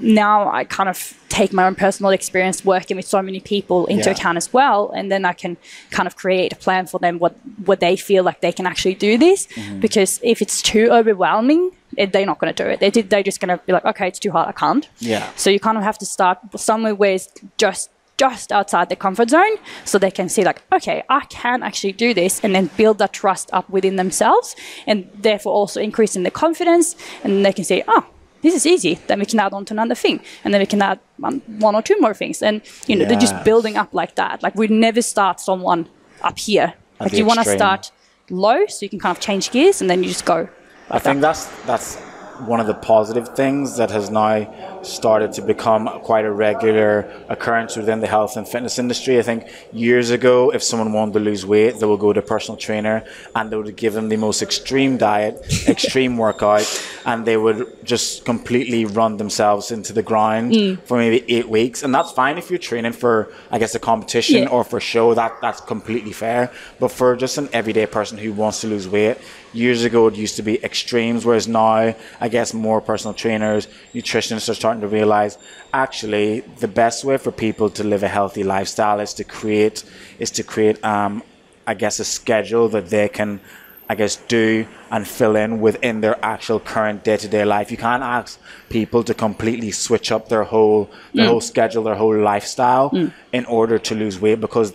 now 0.00 0.50
I 0.50 0.64
kind 0.64 0.88
of 0.88 1.14
take 1.28 1.52
my 1.52 1.66
own 1.66 1.74
personal 1.74 2.12
experience 2.12 2.64
working 2.64 2.96
with 2.96 3.06
so 3.06 3.22
many 3.22 3.40
people 3.40 3.86
into 3.86 4.04
Yeah. 4.10 4.16
account 4.16 4.36
as 4.36 4.52
well, 4.52 4.90
and 4.96 5.10
then 5.10 5.24
I 5.24 5.32
can 5.32 5.56
kind 5.90 6.06
of 6.06 6.16
create 6.16 6.52
a 6.52 6.56
plan 6.56 6.86
for 6.86 6.98
them 6.98 7.18
what 7.18 7.34
what 7.66 7.80
they 7.80 7.96
feel 7.96 8.22
like 8.24 8.40
they 8.40 8.52
can 8.52 8.66
actually 8.66 8.94
do 8.94 9.16
this. 9.18 9.46
Mm-hmm. 9.46 9.80
Because 9.80 10.20
if 10.22 10.40
it's 10.42 10.62
too 10.62 10.90
overwhelming, 10.90 11.70
they're 11.96 12.26
not 12.26 12.38
going 12.38 12.52
to 12.54 12.64
do 12.64 12.68
it. 12.70 12.80
They 12.80 12.90
did- 12.90 13.10
they're 13.10 13.22
just 13.22 13.40
going 13.40 13.56
to 13.58 13.64
be 13.66 13.72
like, 13.72 13.84
okay, 13.84 14.08
it's 14.08 14.18
too 14.18 14.30
hard, 14.32 14.48
I 14.48 14.52
can't. 14.52 14.88
Yeah. 14.98 15.28
So 15.36 15.50
you 15.50 15.60
kind 15.60 15.76
of 15.78 15.84
have 15.84 15.98
to 15.98 16.06
start 16.06 16.38
somewhere 16.56 16.94
where 16.94 17.12
it's 17.14 17.28
just 17.58 17.90
just 18.18 18.52
outside 18.52 18.88
the 18.88 18.94
comfort 18.94 19.30
zone, 19.30 19.56
so 19.84 19.98
they 19.98 20.10
can 20.10 20.28
see 20.28 20.44
like, 20.44 20.62
okay, 20.70 21.02
I 21.08 21.20
can 21.28 21.62
actually 21.62 21.92
do 21.92 22.14
this, 22.14 22.40
and 22.44 22.54
then 22.54 22.70
build 22.76 22.98
that 22.98 23.12
trust 23.12 23.50
up 23.52 23.68
within 23.70 23.96
themselves, 23.96 24.54
and 24.86 25.08
therefore 25.22 25.52
also 25.54 25.80
increasing 25.80 26.22
the 26.22 26.30
confidence, 26.30 26.94
and 27.24 27.44
they 27.44 27.52
can 27.52 27.64
say, 27.64 27.82
oh. 27.88 28.04
This 28.42 28.54
is 28.54 28.66
easy. 28.66 28.98
Then 29.06 29.20
we 29.20 29.26
can 29.26 29.40
add 29.40 29.52
on 29.52 29.64
to 29.66 29.74
another 29.74 29.94
thing, 29.94 30.20
and 30.44 30.52
then 30.52 30.60
we 30.60 30.66
can 30.66 30.82
add 30.82 30.98
one, 31.16 31.40
one 31.58 31.74
or 31.74 31.82
two 31.82 31.96
more 32.00 32.14
things, 32.14 32.42
and 32.42 32.60
you 32.86 32.96
know 32.96 33.04
they're 33.06 33.18
just 33.18 33.44
building 33.44 33.76
up 33.76 33.94
like 33.94 34.14
that. 34.16 34.42
Like 34.42 34.54
we 34.56 34.66
never 34.66 35.02
start 35.02 35.40
someone 35.40 35.88
up 36.22 36.38
here. 36.38 36.74
Like 37.00 37.12
you 37.12 37.24
want 37.24 37.40
to 37.42 37.48
start 37.48 37.92
low, 38.30 38.66
so 38.66 38.84
you 38.84 38.90
can 38.90 38.98
kind 38.98 39.16
of 39.16 39.20
change 39.22 39.50
gears, 39.50 39.80
and 39.80 39.88
then 39.88 40.02
you 40.02 40.08
just 40.08 40.24
go. 40.24 40.48
I 40.90 40.98
think 40.98 41.20
that's 41.20 41.46
that's 41.66 41.96
one 42.40 42.60
of 42.60 42.66
the 42.66 42.74
positive 42.74 43.28
things 43.30 43.76
that 43.76 43.90
has 43.90 44.10
now 44.10 44.82
started 44.82 45.32
to 45.34 45.42
become 45.42 45.86
quite 46.02 46.24
a 46.24 46.30
regular 46.30 47.08
occurrence 47.28 47.76
within 47.76 48.00
the 48.00 48.06
health 48.06 48.36
and 48.36 48.48
fitness 48.48 48.78
industry. 48.78 49.18
I 49.18 49.22
think 49.22 49.48
years 49.72 50.10
ago, 50.10 50.50
if 50.50 50.62
someone 50.62 50.92
wanted 50.92 51.14
to 51.14 51.20
lose 51.20 51.46
weight, 51.46 51.78
they 51.78 51.86
would 51.86 52.00
go 52.00 52.12
to 52.12 52.20
a 52.20 52.22
personal 52.22 52.56
trainer 52.56 53.04
and 53.34 53.50
they 53.50 53.56
would 53.56 53.76
give 53.76 53.92
them 53.92 54.08
the 54.08 54.16
most 54.16 54.42
extreme 54.42 54.96
diet, 54.96 55.44
extreme 55.68 56.16
workout, 56.16 56.66
and 57.06 57.24
they 57.24 57.36
would 57.36 57.84
just 57.84 58.24
completely 58.24 58.84
run 58.84 59.16
themselves 59.16 59.70
into 59.70 59.92
the 59.92 60.02
ground 60.02 60.52
mm. 60.52 60.82
for 60.82 60.98
maybe 60.98 61.24
eight 61.32 61.48
weeks. 61.48 61.82
And 61.82 61.94
that's 61.94 62.10
fine 62.12 62.38
if 62.38 62.50
you're 62.50 62.58
training 62.58 62.92
for, 62.92 63.32
I 63.50 63.58
guess, 63.58 63.74
a 63.74 63.78
competition 63.78 64.42
Yeah. 64.42 64.48
or 64.48 64.64
for 64.64 64.80
show. 64.80 65.14
That 65.14 65.40
that's 65.40 65.60
completely 65.60 66.12
fair. 66.12 66.50
But 66.80 66.88
for 66.88 67.16
just 67.16 67.38
an 67.38 67.48
everyday 67.52 67.86
person 67.86 68.18
who 68.18 68.32
wants 68.32 68.60
to 68.62 68.66
lose 68.66 68.88
weight, 68.88 69.18
years 69.52 69.84
ago 69.84 70.06
it 70.06 70.14
used 70.14 70.36
to 70.36 70.42
be 70.42 70.62
extremes, 70.62 71.24
whereas 71.24 71.48
now 71.48 71.94
I 72.20 72.28
guess 72.28 72.54
more 72.54 72.80
personal 72.80 73.14
trainers, 73.14 73.68
nutritionists 73.94 74.48
are 74.48 74.54
starting 74.54 74.80
to 74.80 74.88
realize 74.88 75.38
actually 75.72 76.40
the 76.40 76.68
best 76.68 77.04
way 77.04 77.16
for 77.18 77.32
people 77.32 77.70
to 77.70 77.84
live 77.84 78.02
a 78.02 78.08
healthy 78.08 78.44
lifestyle 78.44 79.00
is 79.00 79.14
to 79.14 79.24
create 79.24 79.84
is 80.18 80.30
to 80.32 80.42
create 80.42 80.82
um, 80.84 81.22
I 81.66 81.74
guess 81.74 82.00
a 82.00 82.04
schedule 82.04 82.68
that 82.70 82.90
they 82.90 83.08
can 83.08 83.40
I 83.88 83.94
guess 83.94 84.16
do 84.16 84.66
and 84.90 85.06
fill 85.06 85.36
in 85.36 85.60
within 85.60 86.00
their 86.00 86.16
actual 86.24 86.58
current 86.60 87.04
day 87.04 87.18
to 87.18 87.28
day 87.28 87.44
life. 87.44 87.70
You 87.70 87.76
can't 87.76 88.02
ask 88.02 88.40
people 88.70 89.04
to 89.04 89.12
completely 89.12 89.70
switch 89.70 90.10
up 90.10 90.28
their 90.28 90.44
whole 90.44 90.90
their 91.12 91.26
whole 91.28 91.40
schedule, 91.42 91.82
their 91.82 91.96
whole 91.96 92.16
lifestyle 92.16 92.90
in 93.32 93.44
order 93.46 93.78
to 93.78 93.94
lose 93.94 94.18
weight 94.18 94.40
because 94.40 94.72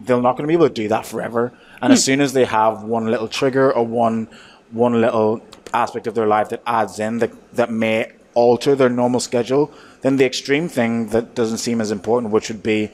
they're 0.00 0.20
not 0.20 0.36
going 0.36 0.44
to 0.44 0.48
be 0.48 0.54
able 0.54 0.68
to 0.68 0.74
do 0.74 0.88
that 0.88 1.06
forever. 1.06 1.52
And 1.80 1.92
as 1.92 2.00
hmm. 2.00 2.06
soon 2.06 2.20
as 2.20 2.32
they 2.32 2.44
have 2.44 2.82
one 2.82 3.06
little 3.06 3.28
trigger 3.28 3.72
or 3.72 3.86
one 3.86 4.28
one 4.72 5.00
little 5.00 5.42
aspect 5.72 6.06
of 6.06 6.14
their 6.14 6.26
life 6.26 6.48
that 6.48 6.62
adds 6.66 6.98
in 6.98 7.18
that 7.18 7.32
that 7.54 7.70
may 7.70 8.12
alter 8.34 8.74
their 8.74 8.90
normal 8.90 9.20
schedule, 9.20 9.72
then 10.02 10.16
the 10.16 10.24
extreme 10.24 10.68
thing 10.68 11.08
that 11.08 11.34
doesn't 11.34 11.58
seem 11.58 11.80
as 11.80 11.90
important, 11.90 12.32
which 12.32 12.48
would 12.48 12.62
be 12.62 12.90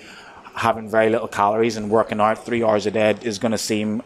having 0.55 0.89
very 0.89 1.11
little 1.11 1.29
calories 1.29 1.77
and 1.77 1.91
working 1.91 2.21
out 2.21 2.45
three 2.45 2.63
hours 2.63 2.87
a 2.87 2.91
day, 2.91 3.17
is 3.23 3.39
going 3.39 3.53
to 3.53 3.59
seem 3.59 4.03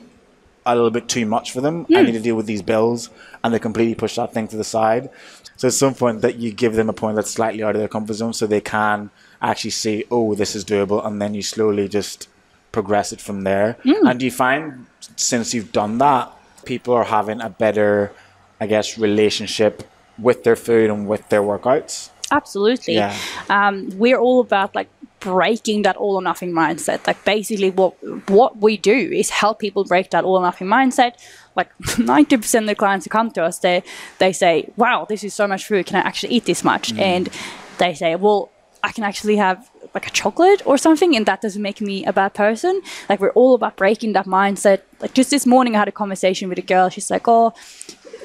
a 0.64 0.74
little 0.74 0.90
bit 0.90 1.09
too 1.09 1.26
much 1.26 1.52
for 1.52 1.61
them. 1.61 1.87
I 1.90 2.00
hmm. 2.00 2.06
need 2.06 2.12
to 2.12 2.20
deal 2.20 2.37
with 2.37 2.46
these 2.46 2.62
bills, 2.62 3.11
and 3.44 3.52
they 3.52 3.59
completely 3.59 3.94
push 3.94 4.16
that 4.16 4.32
thing 4.32 4.48
to 4.48 4.56
the 4.56 4.64
side. 4.64 5.11
So 5.56 5.68
at 5.68 5.74
some 5.74 5.94
point, 5.94 6.22
that 6.22 6.37
you 6.37 6.52
give 6.52 6.74
them 6.74 6.88
a 6.88 6.92
point 6.92 7.16
that's 7.16 7.30
slightly 7.30 7.62
out 7.62 7.74
of 7.74 7.80
their 7.80 7.88
comfort 7.88 8.14
zone, 8.14 8.32
so 8.32 8.46
they 8.46 8.61
can 8.61 9.11
actually 9.40 9.70
see, 9.70 10.04
oh, 10.11 10.35
this 10.35 10.56
is 10.56 10.64
doable, 10.64 11.04
and 11.06 11.20
then 11.20 11.35
you 11.35 11.42
slowly 11.42 11.88
just 11.88 12.28
progress 12.76 13.10
it 13.10 13.22
from 13.22 13.38
there. 13.50 13.68
And 14.06 14.20
do 14.20 14.26
you 14.26 14.30
find 14.30 14.84
since 15.16 15.54
you've 15.54 15.72
done 15.72 15.96
that, 15.96 16.24
people 16.66 16.92
are 16.92 17.08
having 17.18 17.40
a 17.40 17.48
better, 17.48 18.12
I 18.60 18.66
guess, 18.66 18.98
relationship 18.98 19.74
with 20.18 20.44
their 20.44 20.56
food 20.56 20.90
and 20.90 21.08
with 21.08 21.26
their 21.30 21.40
workouts? 21.40 22.10
Absolutely. 22.30 22.96
Yeah. 22.96 23.16
Um, 23.48 23.74
we're 24.02 24.18
all 24.18 24.40
about 24.40 24.74
like 24.74 24.90
breaking 25.20 25.82
that 25.86 25.96
all 25.96 26.16
or 26.16 26.22
nothing 26.30 26.52
mindset. 26.52 27.06
Like 27.06 27.24
basically 27.24 27.70
what 27.70 27.92
what 28.28 28.58
we 28.66 28.76
do 28.76 28.98
is 29.20 29.30
help 29.30 29.58
people 29.58 29.82
break 29.84 30.10
that 30.10 30.22
all 30.24 30.36
or 30.36 30.42
nothing 30.42 30.68
mindset. 30.68 31.12
Like 31.54 31.70
90% 31.80 32.60
of 32.60 32.66
the 32.66 32.74
clients 32.74 33.06
who 33.06 33.10
come 33.18 33.30
to 33.36 33.42
us, 33.48 33.58
they 33.60 33.82
they 34.18 34.32
say, 34.34 34.68
Wow, 34.76 35.06
this 35.08 35.24
is 35.24 35.32
so 35.32 35.46
much 35.52 35.64
food, 35.64 35.86
can 35.86 35.96
I 35.96 36.04
actually 36.10 36.34
eat 36.36 36.44
this 36.44 36.62
much? 36.62 36.92
And 36.98 37.30
they 37.78 37.94
say, 37.94 38.16
Well, 38.16 38.50
I 38.82 38.92
can 38.92 39.04
actually 39.04 39.36
have 39.36 39.58
like 39.96 40.06
a 40.06 40.14
chocolate 40.22 40.62
or 40.66 40.76
something, 40.87 41.16
and 41.16 41.24
that 41.26 41.40
doesn't 41.40 41.64
make 41.68 41.80
me 41.80 42.04
a 42.04 42.12
bad 42.12 42.32
person. 42.35 42.74
Like 43.09 43.18
we're 43.20 43.37
all 43.40 43.54
about 43.54 43.76
breaking 43.76 44.12
that 44.12 44.26
mindset. 44.26 44.78
Like 45.00 45.14
just 45.14 45.30
this 45.30 45.46
morning, 45.46 45.74
I 45.74 45.78
had 45.78 45.88
a 45.88 45.98
conversation 46.02 46.48
with 46.48 46.59
a 46.59 46.66
girl. 46.74 46.88
She's 46.88 47.11
like, 47.11 47.26
"Oh, 47.26 47.54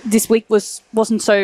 this 0.05 0.29
week 0.29 0.45
was 0.49 0.81
wasn't 0.93 1.21
so 1.21 1.37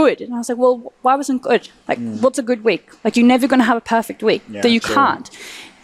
good," 0.00 0.20
and 0.20 0.34
I 0.34 0.38
was 0.38 0.48
like, 0.48 0.58
"Well, 0.58 0.92
why 1.02 1.14
wasn't 1.14 1.42
good? 1.42 1.68
Like, 1.86 1.98
mm. 1.98 2.20
what's 2.22 2.38
a 2.38 2.46
good 2.50 2.62
week? 2.64 2.84
Like, 3.04 3.16
you're 3.16 3.32
never 3.34 3.46
gonna 3.46 3.70
have 3.72 3.76
a 3.84 3.86
perfect 3.96 4.22
week. 4.22 4.42
Yeah, 4.48 4.62
that 4.62 4.70
you 4.70 4.80
true. 4.80 4.94
can't." 4.94 5.30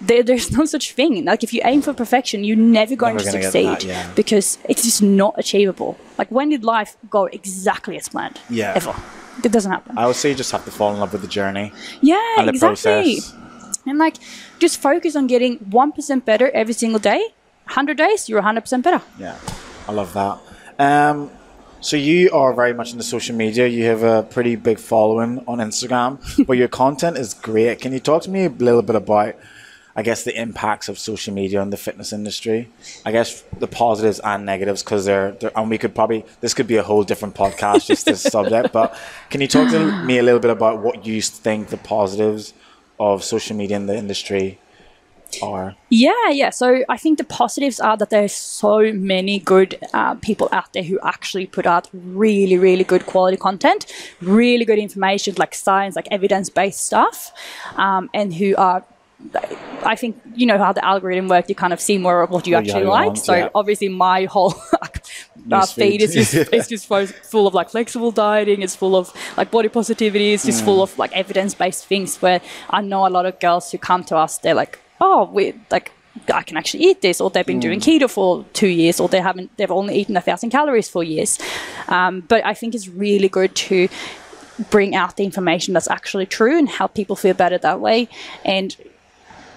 there, 0.01 0.23
there's 0.23 0.51
no 0.51 0.65
such 0.65 0.93
thing. 0.93 1.25
Like 1.25 1.43
if 1.43 1.53
you 1.55 1.61
aim 1.65 1.83
for 1.83 1.93
perfection, 1.95 2.45
you're 2.45 2.57
never 2.57 2.97
going 2.97 3.17
Never 3.17 3.31
to 3.31 3.43
succeed 3.43 3.67
that, 3.67 3.85
yeah. 3.85 4.11
because 4.15 4.59
it's 4.69 4.83
just 4.83 5.03
not 5.03 5.35
achievable. 5.39 5.97
Like 6.19 6.31
when 6.31 6.51
did 6.51 6.65
life 6.65 6.97
go 7.11 7.27
exactly 7.27 7.97
as 7.97 8.09
planned? 8.09 8.41
Yeah. 8.51 8.75
Ever. 8.77 8.95
It 9.43 9.51
doesn't 9.51 9.71
happen. 9.71 9.99
I 9.99 10.07
would 10.07 10.17
say 10.17 10.31
you 10.31 10.35
just 10.35 10.53
have 10.53 10.65
to 10.65 10.71
fall 10.71 10.93
in 10.95 11.01
love 11.01 11.13
with 11.13 11.23
the 11.23 11.29
journey 11.29 11.73
yeah, 12.01 12.21
and 12.39 12.47
the 12.47 12.53
exactly. 12.53 13.21
process. 13.21 13.35
And 13.87 13.99
like 13.99 14.17
just 14.59 14.81
focus 14.81 15.17
on 15.17 15.27
getting 15.27 15.59
1% 15.59 16.25
better 16.25 16.51
every 16.51 16.75
single 16.75 17.01
day. 17.01 17.35
100 17.67 17.97
days, 17.97 18.29
you're 18.29 18.43
100% 18.43 18.83
better. 18.83 19.03
Yeah, 19.19 19.39
I 19.89 19.93
love 19.93 20.13
that. 20.15 20.39
Um, 20.79 21.31
so 21.81 21.97
you 21.97 22.31
are 22.31 22.55
very 22.55 22.73
much 22.73 22.93
into 22.93 23.05
social 23.05 23.37
media. 23.37 23.67
You 23.67 23.85
have 23.85 24.03
a 24.03 24.23
pretty 24.23 24.57
big 24.57 24.79
following 24.79 25.45
on 25.47 25.59
Instagram, 25.59 26.19
but 26.47 26.57
your 26.57 26.69
content 26.69 27.19
is 27.19 27.35
great. 27.35 27.81
Can 27.81 27.93
you 27.93 28.01
talk 28.01 28.23
to 28.23 28.31
me 28.31 28.47
a 28.47 28.49
little 28.49 28.83
bit 28.83 28.97
about, 28.97 29.37
I 29.95 30.03
guess, 30.03 30.25
the 30.25 30.39
impacts 30.39 30.89
of 30.89 30.99
social 30.99 31.35
media 31.35 31.61
on 31.61 31.71
the 31.71 31.77
fitness 31.77 32.13
industry? 32.13 32.71
I 33.05 33.13
guess 33.13 33.43
the 33.59 33.67
positives 33.67 34.19
and 34.21 34.47
negatives, 34.47 34.83
because 34.83 35.05
they're, 35.05 35.33
they're, 35.33 35.53
and 35.57 35.69
we 35.69 35.77
could 35.77 35.95
probably 35.95 36.25
this 36.41 36.55
could 36.55 36.67
be 36.67 36.77
a 36.77 36.83
whole 36.83 37.05
different 37.05 37.35
podcast 37.35 37.87
just 37.87 38.07
this 38.07 38.23
subject. 38.37 38.73
But 38.73 38.99
can 39.29 39.43
you 39.43 39.49
talk 39.49 39.71
to 39.71 40.05
me 40.05 40.19
a 40.19 40.23
little 40.23 40.41
bit 40.41 40.51
about 40.51 40.81
what 40.83 41.07
you 41.07 41.21
think 41.21 41.69
the 41.69 41.77
positives 41.77 42.55
of 42.99 43.25
social 43.25 43.57
media 43.57 43.77
in 43.77 43.87
the 43.87 43.97
industry 43.97 44.59
are? 45.43 45.75
Yeah, 45.91 46.31
yeah. 46.31 46.51
So 46.51 46.85
I 46.89 46.97
think 46.97 47.19
the 47.19 47.25
positives 47.25 47.81
are 47.81 47.97
that 47.97 48.11
there's 48.11 48.33
so 48.33 48.93
many 48.93 49.39
good 49.39 49.79
uh, 49.93 50.15
people 50.17 50.49
out 50.53 50.73
there 50.73 50.83
who 50.83 50.99
actually 51.03 51.47
put 51.47 51.67
out 51.67 51.89
really, 51.93 52.59
really 52.59 52.85
good 52.85 53.07
quality 53.07 53.37
content, 53.37 53.93
really 54.21 54.65
good 54.65 54.79
information 54.79 55.35
like 55.39 55.55
science, 55.55 55.97
like 55.97 56.09
evidence 56.11 56.51
based 56.51 56.85
stuff, 56.85 57.33
um, 57.77 58.11
and 58.15 58.35
who 58.35 58.55
are. 58.57 58.85
I 59.85 59.97
think 59.97 60.21
you 60.35 60.45
know 60.45 60.59
how 60.59 60.73
the 60.73 60.85
algorithm 60.85 61.29
works. 61.29 61.49
You 61.49 61.55
kind 61.55 61.73
of 61.73 61.81
see 61.81 61.97
more 61.97 62.23
of 62.23 62.31
what 62.31 62.47
you 62.47 62.57
actually 62.57 62.85
want, 62.85 63.17
like. 63.17 63.25
so 63.25 63.35
yeah. 63.35 63.49
obviously, 63.55 63.89
my 63.89 64.25
whole 64.27 64.55
uh, 65.51 65.63
Newsfeed. 65.63 65.75
feed 65.75 66.03
is 66.03 66.15
just 66.15 66.35
it's 66.53 66.69
just 66.69 66.87
full 66.87 67.07
full 67.07 67.47
of 67.47 67.55
like 67.55 67.71
flexible 67.71 68.11
dieting. 68.11 68.63
It's 68.63 68.77
full 68.77 68.97
of 68.97 69.13
like 69.37 69.51
body 69.51 69.69
positivity. 69.69 70.33
It's 70.33 70.45
just 70.45 70.65
full 70.65 70.83
of 70.83 70.97
like 70.99 71.13
evidence 71.13 71.55
based 71.55 71.87
things. 71.87 72.21
Where 72.23 72.41
I 72.71 72.81
know 72.81 73.07
a 73.07 73.09
lot 73.11 73.27
of 73.27 73.39
girls 73.41 73.71
who 73.71 73.79
come 73.79 74.05
to 74.05 74.17
us, 74.17 74.39
they're 74.39 74.55
like, 74.55 74.79
oh, 75.01 75.25
we 75.25 75.55
like 75.71 75.93
I 76.33 76.43
can 76.43 76.57
actually 76.57 76.85
eat 76.85 77.03
this, 77.03 77.21
or 77.21 77.29
they've 77.31 77.45
been 77.45 77.61
doing 77.61 77.81
keto 77.81 78.09
for 78.09 78.45
two 78.53 78.69
years, 78.69 79.01
or 79.01 79.09
they 79.09 79.21
haven't, 79.21 79.57
they've 79.57 79.71
only 79.71 79.97
eaten 79.97 80.17
a 80.17 80.21
thousand 80.21 80.51
calories 80.51 80.89
for 80.89 81.03
years. 81.03 81.39
Um, 81.89 82.21
but 82.21 82.45
I 82.45 82.55
think 82.55 82.75
it's 82.75 82.89
really 82.89 83.29
good 83.29 83.55
to 83.57 83.89
bring 84.71 84.95
out 84.95 85.17
the 85.17 85.25
information 85.25 85.75
that's 85.75 85.91
actually 85.91 86.27
true 86.27 86.57
and 86.57 86.69
help 86.69 86.95
people 86.95 87.17
feel 87.17 87.35
better 87.35 87.59
that 87.59 87.81
way, 87.81 88.09
and 88.45 88.77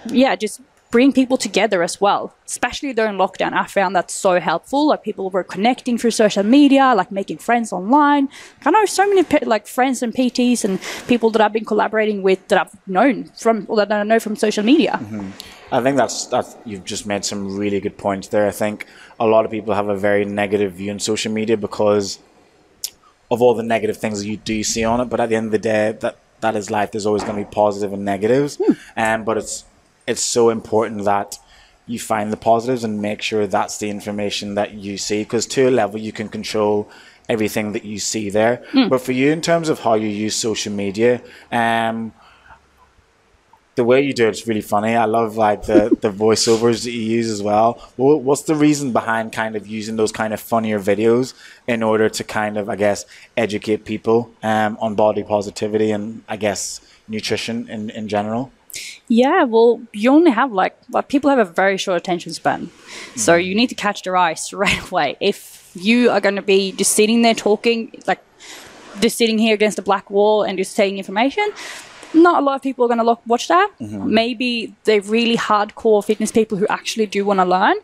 yeah, 0.06 0.34
just 0.34 0.60
bring 0.90 1.12
people 1.12 1.36
together 1.36 1.82
as 1.82 2.00
well. 2.00 2.34
Especially 2.46 2.92
during 2.92 3.16
lockdown, 3.16 3.52
I 3.52 3.66
found 3.66 3.94
that 3.96 4.10
so 4.10 4.40
helpful. 4.40 4.88
Like 4.88 5.02
people 5.02 5.28
were 5.30 5.44
connecting 5.44 5.98
through 5.98 6.12
social 6.12 6.42
media, 6.42 6.94
like 6.94 7.12
making 7.12 7.38
friends 7.38 7.72
online. 7.72 8.28
I 8.64 8.70
know 8.70 8.84
so 8.86 9.06
many 9.08 9.26
like 9.44 9.66
friends 9.66 10.02
and 10.02 10.14
PTs 10.14 10.64
and 10.64 10.80
people 11.06 11.30
that 11.30 11.42
I've 11.42 11.52
been 11.52 11.64
collaborating 11.64 12.22
with 12.22 12.46
that 12.48 12.60
I've 12.60 12.88
known 12.88 13.24
from, 13.36 13.66
or 13.68 13.76
that 13.76 13.92
I 13.92 14.02
know 14.02 14.20
from 14.20 14.36
social 14.36 14.64
media. 14.64 14.92
Mm-hmm. 15.02 15.30
I 15.70 15.82
think 15.82 15.98
that's 15.98 16.26
that. 16.26 16.46
you've 16.64 16.84
just 16.84 17.06
made 17.06 17.24
some 17.24 17.56
really 17.56 17.80
good 17.80 17.98
points 17.98 18.28
there. 18.28 18.46
I 18.46 18.52
think 18.52 18.86
a 19.20 19.26
lot 19.26 19.44
of 19.44 19.50
people 19.50 19.74
have 19.74 19.88
a 19.88 19.96
very 19.96 20.24
negative 20.24 20.72
view 20.72 20.90
on 20.90 20.98
social 20.98 21.30
media 21.30 21.58
because 21.58 22.18
of 23.30 23.42
all 23.42 23.52
the 23.52 23.62
negative 23.62 23.98
things 23.98 24.20
that 24.20 24.26
you 24.26 24.38
do 24.38 24.64
see 24.64 24.84
on 24.84 25.00
it. 25.02 25.06
But 25.06 25.20
at 25.20 25.28
the 25.28 25.36
end 25.36 25.46
of 25.46 25.52
the 25.52 25.58
day, 25.58 25.92
that 26.00 26.16
that 26.40 26.56
is 26.56 26.70
life. 26.70 26.92
There's 26.92 27.04
always 27.04 27.22
going 27.24 27.36
to 27.36 27.44
be 27.44 27.54
positive 27.54 27.92
and 27.92 28.04
negatives, 28.04 28.56
hmm. 28.56 28.72
and 28.96 29.26
but 29.26 29.36
it's 29.36 29.64
it's 30.08 30.22
so 30.22 30.50
important 30.50 31.04
that 31.04 31.38
you 31.86 31.98
find 31.98 32.32
the 32.32 32.36
positives 32.36 32.84
and 32.84 33.00
make 33.00 33.20
sure 33.22 33.46
that's 33.46 33.78
the 33.78 33.88
information 33.88 34.54
that 34.56 34.74
you 34.74 34.98
see 34.98 35.22
because 35.22 35.46
to 35.46 35.68
a 35.68 35.72
level 35.82 35.98
you 35.98 36.12
can 36.12 36.28
control 36.28 36.88
everything 37.28 37.72
that 37.72 37.84
you 37.84 37.98
see 37.98 38.30
there. 38.30 38.62
But 38.90 39.00
for 39.00 39.12
you, 39.12 39.30
in 39.32 39.40
terms 39.40 39.68
of 39.68 39.80
how 39.80 39.94
you 39.94 40.08
use 40.08 40.34
social 40.34 40.72
media, 40.72 41.22
um, 41.52 42.12
the 43.74 43.84
way 43.84 44.00
you 44.00 44.12
do 44.12 44.26
it's 44.28 44.46
really 44.48 44.60
funny. 44.60 44.96
I 44.96 45.04
love 45.04 45.36
like 45.36 45.66
the, 45.66 45.96
the 46.00 46.10
voiceovers 46.10 46.84
that 46.84 46.90
you 46.90 47.00
use 47.18 47.30
as 47.30 47.42
well. 47.42 47.68
Wha- 47.96 48.16
What's 48.16 48.42
the 48.42 48.54
reason 48.56 48.92
behind 48.92 49.32
kind 49.32 49.54
of 49.56 49.66
using 49.66 49.96
those 49.96 50.10
kind 50.12 50.34
of 50.34 50.40
funnier 50.40 50.80
videos 50.80 51.32
in 51.66 51.82
order 51.82 52.08
to 52.08 52.24
kind 52.24 52.56
of, 52.56 52.68
I 52.68 52.76
guess, 52.76 53.04
educate 53.36 53.84
people 53.84 54.30
um, 54.42 54.76
on 54.80 54.94
body 54.96 55.22
positivity 55.22 55.90
and 55.92 56.22
I 56.28 56.36
guess 56.36 56.80
nutrition 57.06 57.68
in, 57.68 57.90
in 57.90 58.08
general? 58.08 58.50
Yeah, 59.08 59.44
well, 59.44 59.80
you 59.92 60.10
only 60.10 60.30
have 60.30 60.52
like, 60.52 60.76
like 60.90 61.08
people 61.08 61.30
have 61.30 61.38
a 61.38 61.44
very 61.44 61.76
short 61.76 61.96
attention 61.96 62.32
span, 62.32 62.70
so 63.16 63.38
mm. 63.38 63.44
you 63.44 63.54
need 63.54 63.68
to 63.68 63.74
catch 63.74 64.02
their 64.02 64.16
eye 64.16 64.34
straight 64.34 64.80
away. 64.90 65.16
If 65.20 65.70
you 65.74 66.10
are 66.10 66.20
going 66.20 66.36
to 66.36 66.42
be 66.42 66.72
just 66.72 66.92
sitting 66.92 67.22
there 67.22 67.34
talking, 67.34 67.92
like 68.06 68.22
just 69.00 69.16
sitting 69.16 69.38
here 69.38 69.54
against 69.54 69.78
a 69.78 69.82
black 69.82 70.10
wall 70.10 70.42
and 70.42 70.58
just 70.58 70.74
saying 70.74 70.98
information, 70.98 71.50
not 72.14 72.42
a 72.42 72.44
lot 72.44 72.56
of 72.56 72.62
people 72.62 72.84
are 72.84 72.88
going 72.88 72.98
to 72.98 73.04
look, 73.04 73.20
watch 73.26 73.48
that. 73.48 73.70
Mm-hmm. 73.80 74.12
Maybe 74.12 74.74
they're 74.84 75.00
really 75.00 75.36
hardcore 75.36 76.04
fitness 76.04 76.32
people 76.32 76.58
who 76.58 76.66
actually 76.68 77.06
do 77.06 77.24
want 77.24 77.40
to 77.40 77.44
learn. 77.44 77.76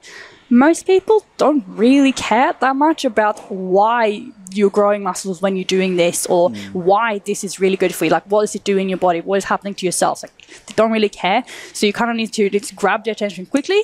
Most 0.55 0.87
people 0.87 1.27
don't 1.37 1.65
really 1.67 2.13
care 2.13 2.55
that 2.61 2.77
much 2.77 3.05
about 3.05 3.41
why 3.51 4.23
you're 4.53 4.71
growing 4.71 5.03
muscles 5.03 5.43
when 5.43 5.57
you're 5.57 5.65
doing 5.79 5.97
this 5.97 6.27
or 6.27 6.51
why 6.73 7.19
this 7.27 7.43
is 7.43 7.59
really 7.59 7.77
good 7.77 7.93
for 7.93 8.05
you. 8.05 8.11
Like, 8.13 8.27
what 8.31 8.43
does 8.43 8.55
it 8.55 8.63
do 8.63 8.79
in 8.79 8.89
your 8.89 8.99
body? 8.99 9.21
What 9.21 9.39
is 9.39 9.45
happening 9.45 9.75
to 9.75 9.85
yourself? 9.85 10.23
Like, 10.23 10.47
they 10.67 10.75
don't 10.77 10.93
really 10.93 11.09
care. 11.09 11.43
So 11.73 11.87
you 11.87 11.93
kind 11.93 12.09
of 12.09 12.17
need 12.17 12.33
to 12.35 12.49
just 12.51 12.77
grab 12.77 13.03
their 13.05 13.11
attention 13.11 13.47
quickly, 13.47 13.83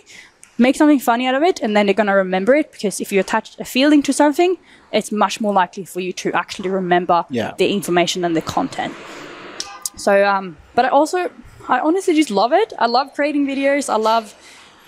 make 0.58 0.76
something 0.76 1.00
funny 1.00 1.26
out 1.26 1.34
of 1.34 1.42
it, 1.42 1.58
and 1.60 1.76
then 1.76 1.86
they're 1.86 2.00
going 2.02 2.06
to 2.06 2.12
remember 2.12 2.54
it 2.54 2.70
because 2.70 3.00
if 3.00 3.10
you 3.10 3.18
attach 3.18 3.58
a 3.58 3.64
feeling 3.64 4.00
to 4.04 4.12
something, 4.12 4.56
it's 4.92 5.10
much 5.10 5.40
more 5.40 5.52
likely 5.52 5.84
for 5.84 5.98
you 5.98 6.12
to 6.12 6.32
actually 6.34 6.70
remember 6.70 7.24
Yeah. 7.30 7.52
the 7.58 7.72
information 7.72 8.24
and 8.24 8.36
the 8.36 8.42
content. 8.42 8.94
So, 9.96 10.24
um, 10.24 10.56
but 10.76 10.84
I 10.84 10.88
also, 10.90 11.30
I 11.68 11.80
honestly 11.80 12.14
just 12.14 12.30
love 12.30 12.52
it. 12.52 12.72
I 12.78 12.86
love 12.86 13.12
creating 13.12 13.44
videos. 13.48 13.92
I 13.92 13.96
love 13.96 14.34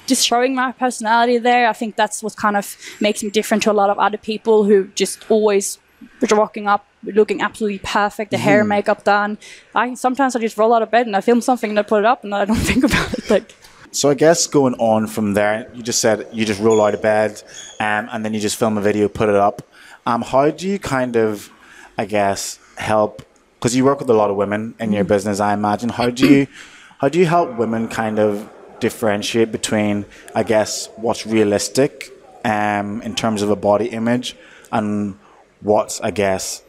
just 0.07 0.27
showing 0.27 0.55
my 0.55 0.73
personality 0.73 1.39
there. 1.39 1.69
I 1.69 1.73
think 1.73 1.97
that's 1.97 2.23
what 2.23 2.37
kind 2.37 2.57
of 2.57 2.77
makes 3.01 3.23
me 3.23 3.31
different 3.31 3.63
to 3.65 3.73
a 3.73 3.75
lot 3.75 3.91
of 3.91 3.99
other 3.99 4.19
people 4.19 4.65
who 4.65 4.89
just 4.89 5.31
always 5.31 5.79
rocking 6.31 6.67
up, 6.67 6.87
looking 7.05 7.41
absolutely 7.41 7.79
perfect, 7.79 8.31
the 8.31 8.39
hair 8.39 8.61
and 8.61 8.69
makeup 8.69 9.05
done. 9.05 9.39
I 9.75 9.95
sometimes 9.95 10.35
I 10.37 10.41
just 10.41 10.57
roll 10.57 10.75
out 10.75 10.83
of 10.83 10.91
bed 10.91 11.07
and 11.07 11.17
I 11.17 11.21
film 11.21 11.41
something 11.41 11.71
and 11.71 11.79
I 11.79 11.83
put 11.83 12.01
it 12.01 12.05
up 12.05 12.25
and 12.25 12.35
I 12.35 12.45
don't 12.45 12.57
think 12.71 12.85
about 12.85 13.13
it. 13.15 13.31
Like, 13.31 13.55
So 13.93 14.09
I 14.11 14.15
guess 14.15 14.47
going 14.47 14.75
on 14.75 15.07
from 15.07 15.35
there, 15.35 15.71
you 15.75 15.83
just 15.83 16.01
said 16.01 16.27
you 16.33 16.45
just 16.45 16.61
roll 16.61 16.81
out 16.83 16.95
of 16.95 17.03
bed 17.03 17.43
um, 17.79 18.09
and 18.13 18.25
then 18.25 18.35
you 18.35 18.41
just 18.41 18.57
film 18.57 18.79
a 18.79 18.81
video, 18.81 19.09
put 19.09 19.29
it 19.29 19.35
up. 19.37 19.63
Um, 20.07 20.23
how 20.23 20.51
do 20.51 20.67
you 20.69 20.79
kind 20.79 21.17
of, 21.17 21.51
I 21.97 22.07
guess, 22.07 22.59
help? 22.77 23.23
Because 23.59 23.77
you 23.77 23.85
work 23.85 24.01
with 24.01 24.11
a 24.11 24.15
lot 24.15 24.31
of 24.31 24.37
women 24.37 24.75
in 24.81 24.93
your 24.93 25.05
business, 25.05 25.39
I 25.39 25.53
imagine. 25.55 25.91
How 25.91 26.11
do 26.11 26.27
you, 26.27 26.47
how 26.99 27.09
do 27.09 27.19
you 27.21 27.27
help 27.27 27.57
women 27.57 27.87
kind 27.87 28.19
of 28.19 28.51
differentiate 28.83 29.51
between, 29.53 30.05
I 30.35 30.43
guess, 30.43 30.89
what's 30.97 31.25
realistic 31.27 32.11
um, 32.45 33.01
in 33.03 33.15
terms 33.15 33.41
of 33.41 33.49
a 33.49 33.57
body 33.57 33.87
image 33.87 34.37
and 34.71 35.17
what's, 35.61 36.01
I 36.01 36.11
guess, 36.11 36.63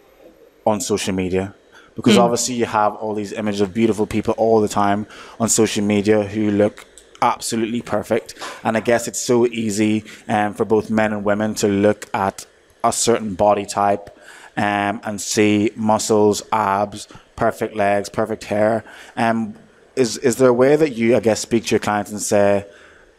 on 0.66 0.80
social 0.80 1.14
media? 1.14 1.56
Because 1.96 2.18
obviously 2.18 2.56
you 2.56 2.66
have 2.66 2.96
all 2.96 3.14
these 3.14 3.34
images 3.34 3.62
of 3.62 3.74
beautiful 3.74 4.08
people 4.08 4.34
all 4.38 4.62
the 4.62 4.68
time 4.68 5.06
on 5.40 5.50
social 5.50 5.84
media 5.84 6.24
who 6.24 6.50
look 6.52 6.86
absolutely 7.22 7.82
perfect. 7.82 8.36
And 8.64 8.78
I 8.78 8.80
guess 8.80 9.08
it's 9.08 9.22
so 9.22 9.46
easy 9.48 10.04
um, 10.28 10.54
for 10.54 10.66
both 10.66 10.90
men 10.90 11.14
and 11.14 11.24
women 11.24 11.56
to 11.56 11.68
look 11.68 12.08
at 12.14 12.46
a 12.84 12.92
certain 12.92 13.34
body 13.36 13.66
type 13.66 14.16
um, 14.58 15.02
and 15.04 15.20
see 15.20 15.72
muscles, 15.76 16.44
abs, 16.52 17.08
perfect 17.36 17.76
legs, 17.76 18.10
perfect 18.10 18.44
hair. 18.46 18.84
Um, 19.16 19.56
is 19.96 20.18
is 20.18 20.38
there 20.38 20.50
a 20.50 20.54
way 20.54 20.76
that 20.76 20.92
you, 20.92 21.16
I 21.16 21.20
guess, 21.20 21.40
speak 21.40 21.66
to 21.66 21.72
your 21.72 21.80
clients 21.80 22.12
and 22.12 22.22
say 22.22 22.66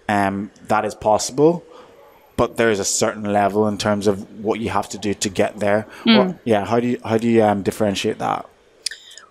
um, 0.09 0.51
that 0.69 0.85
is 0.85 0.95
possible? 0.95 1.65
But 2.37 2.57
there 2.57 2.71
is 2.71 2.81
a 2.81 2.85
certain 2.85 3.33
level 3.33 3.69
in 3.69 3.79
terms 3.79 4.07
of 4.07 4.45
what 4.45 4.59
you 4.59 4.71
have 4.71 4.89
to 4.89 4.99
do 4.99 5.15
to 5.15 5.29
get 5.29 5.61
there. 5.61 5.87
Or, 6.19 6.39
yeah, 6.45 6.65
how 6.65 6.81
do 6.81 6.89
you 6.89 6.99
how 7.05 7.19
do 7.19 7.29
you 7.29 7.45
um, 7.45 7.63
differentiate 7.63 8.19
that? 8.19 8.47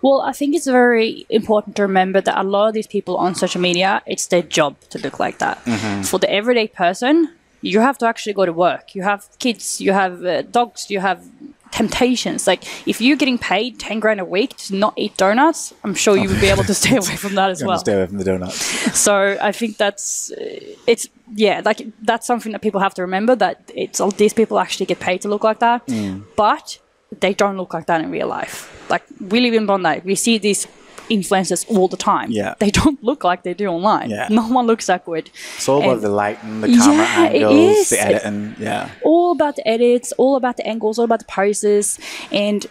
Well, 0.00 0.20
I 0.20 0.32
think 0.32 0.54
it's 0.54 0.66
very 0.66 1.24
important 1.30 1.76
to 1.76 1.82
remember 1.82 2.20
that 2.20 2.38
a 2.38 2.42
lot 2.42 2.68
of 2.68 2.74
these 2.74 2.86
people 2.86 3.16
on 3.16 3.34
social 3.34 3.60
media, 3.60 4.02
it's 4.06 4.26
their 4.26 4.42
job 4.42 4.76
to 4.90 4.98
look 4.98 5.18
like 5.18 5.38
that. 5.38 5.56
For 6.04 6.18
the 6.18 6.30
everyday 6.30 6.68
person, 6.68 7.30
you 7.62 7.80
have 7.80 7.96
to 7.98 8.06
actually 8.06 8.34
go 8.34 8.44
to 8.44 8.52
work. 8.52 8.94
You 8.94 9.02
have 9.02 9.26
kids, 9.38 9.80
you 9.80 9.92
have 9.92 10.22
uh, 10.24 10.42
dogs, 10.42 10.90
you 10.90 11.00
have 11.00 11.24
temptations. 11.74 12.46
Like 12.46 12.62
if 12.86 13.00
you're 13.00 13.16
getting 13.16 13.36
paid 13.36 13.78
10 13.80 14.00
grand 14.00 14.20
a 14.20 14.24
week 14.24 14.56
to 14.58 14.76
not 14.76 14.94
eat 14.96 15.16
donuts, 15.16 15.74
I'm 15.82 15.94
sure 15.94 16.16
you 16.16 16.28
would 16.28 16.40
be 16.40 16.46
able 16.46 16.64
to 16.64 16.74
stay 16.82 16.96
away 16.96 17.16
from 17.16 17.34
that 17.34 17.50
as 17.50 17.62
well. 17.64 17.78
stay 17.78 17.94
away 17.94 18.06
from 18.06 18.18
the 18.18 18.24
donuts. 18.24 18.56
So 18.98 19.36
I 19.40 19.52
think 19.52 19.76
that's 19.76 20.30
uh, 20.32 20.60
it's 20.86 21.08
yeah, 21.34 21.62
like 21.64 21.80
that's 22.02 22.26
something 22.26 22.52
that 22.52 22.62
people 22.62 22.80
have 22.80 22.94
to 22.94 23.02
remember 23.02 23.34
that 23.36 23.72
it's 23.74 24.00
all 24.00 24.12
these 24.12 24.32
people 24.32 24.58
actually 24.58 24.86
get 24.86 25.00
paid 25.00 25.20
to 25.22 25.28
look 25.28 25.42
like 25.42 25.58
that, 25.60 25.82
but 26.36 26.78
they 27.20 27.34
don't 27.34 27.56
look 27.56 27.74
like 27.74 27.86
that 27.86 28.00
in 28.00 28.10
real 28.10 28.28
life. 28.28 28.56
Like 28.88 29.02
we 29.20 29.40
live 29.40 29.54
in 29.54 29.66
Bondi, 29.66 30.00
we 30.04 30.14
see 30.14 30.38
these 30.38 30.66
influencers 31.10 31.64
all 31.70 31.88
the 31.88 31.96
time. 31.96 32.30
Yeah. 32.30 32.54
They 32.58 32.70
don't 32.70 33.02
look 33.02 33.24
like 33.24 33.42
they 33.42 33.54
do 33.54 33.66
online. 33.66 34.10
Yeah. 34.10 34.28
No 34.30 34.42
one 34.48 34.66
looks 34.66 34.86
that 34.86 35.04
good. 35.04 35.30
It's 35.56 35.68
all 35.68 35.78
about 35.82 35.94
And- 35.94 36.02
the 36.02 36.08
lighting, 36.08 36.60
the 36.60 36.68
camera 36.68 36.96
Yeah, 36.96 37.44
angles, 37.46 37.90
the 37.90 38.00
editing. 38.00 38.56
Yeah. 38.58 38.90
all 39.02 39.32
about 39.32 39.56
the 39.56 39.66
edits, 39.68 40.12
all 40.12 40.36
about 40.36 40.56
the 40.56 40.66
angles, 40.66 40.98
all 40.98 41.04
about 41.04 41.18
the 41.20 41.24
poses, 41.26 41.98
and 42.32 42.66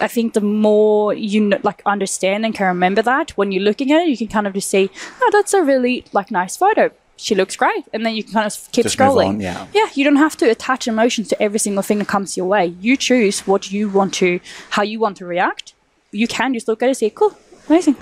I 0.00 0.08
think 0.08 0.32
the 0.34 0.40
more 0.40 1.14
you 1.14 1.48
kn- 1.50 1.60
like 1.62 1.80
understand 1.86 2.44
and 2.44 2.54
can 2.54 2.66
remember 2.66 3.02
that 3.02 3.30
when 3.36 3.52
you're 3.52 3.62
looking 3.62 3.92
at 3.92 4.02
it, 4.02 4.08
you 4.08 4.16
can 4.16 4.26
kind 4.28 4.46
of 4.46 4.52
just 4.54 4.68
see, 4.68 4.90
oh, 5.20 5.30
that's 5.32 5.54
a 5.54 5.62
really 5.62 6.04
like 6.12 6.30
nice 6.30 6.56
photo. 6.56 6.90
She 7.16 7.36
looks 7.36 7.54
great, 7.54 7.84
and 7.92 8.04
then 8.04 8.16
you 8.16 8.24
can 8.24 8.32
kind 8.32 8.46
of 8.46 8.56
keep 8.72 8.84
Just 8.84 8.98
scrolling. 8.98 9.28
on, 9.28 9.40
yeah. 9.40 9.66
yeah, 9.72 9.86
you 9.94 10.02
don't 10.02 10.16
have 10.16 10.36
to 10.38 10.50
attach 10.50 10.88
emotions 10.88 11.28
to 11.28 11.40
every 11.40 11.60
single 11.60 11.82
thing 11.84 11.98
that 12.00 12.08
comes 12.08 12.36
your 12.36 12.46
way. 12.46 12.74
You 12.80 12.96
choose 12.96 13.46
what 13.46 13.70
you 13.70 13.88
want 13.88 14.12
to, 14.14 14.40
how 14.70 14.82
you 14.82 14.98
want 14.98 15.18
to 15.18 15.26
react. 15.26 15.74
You 16.10 16.26
can 16.26 16.52
just 16.52 16.66
look 16.66 16.82
at 16.82 16.86
it 16.86 16.88
and 16.88 16.96
say, 16.96 17.10
cool, 17.10 17.36
amazing. 17.68 17.96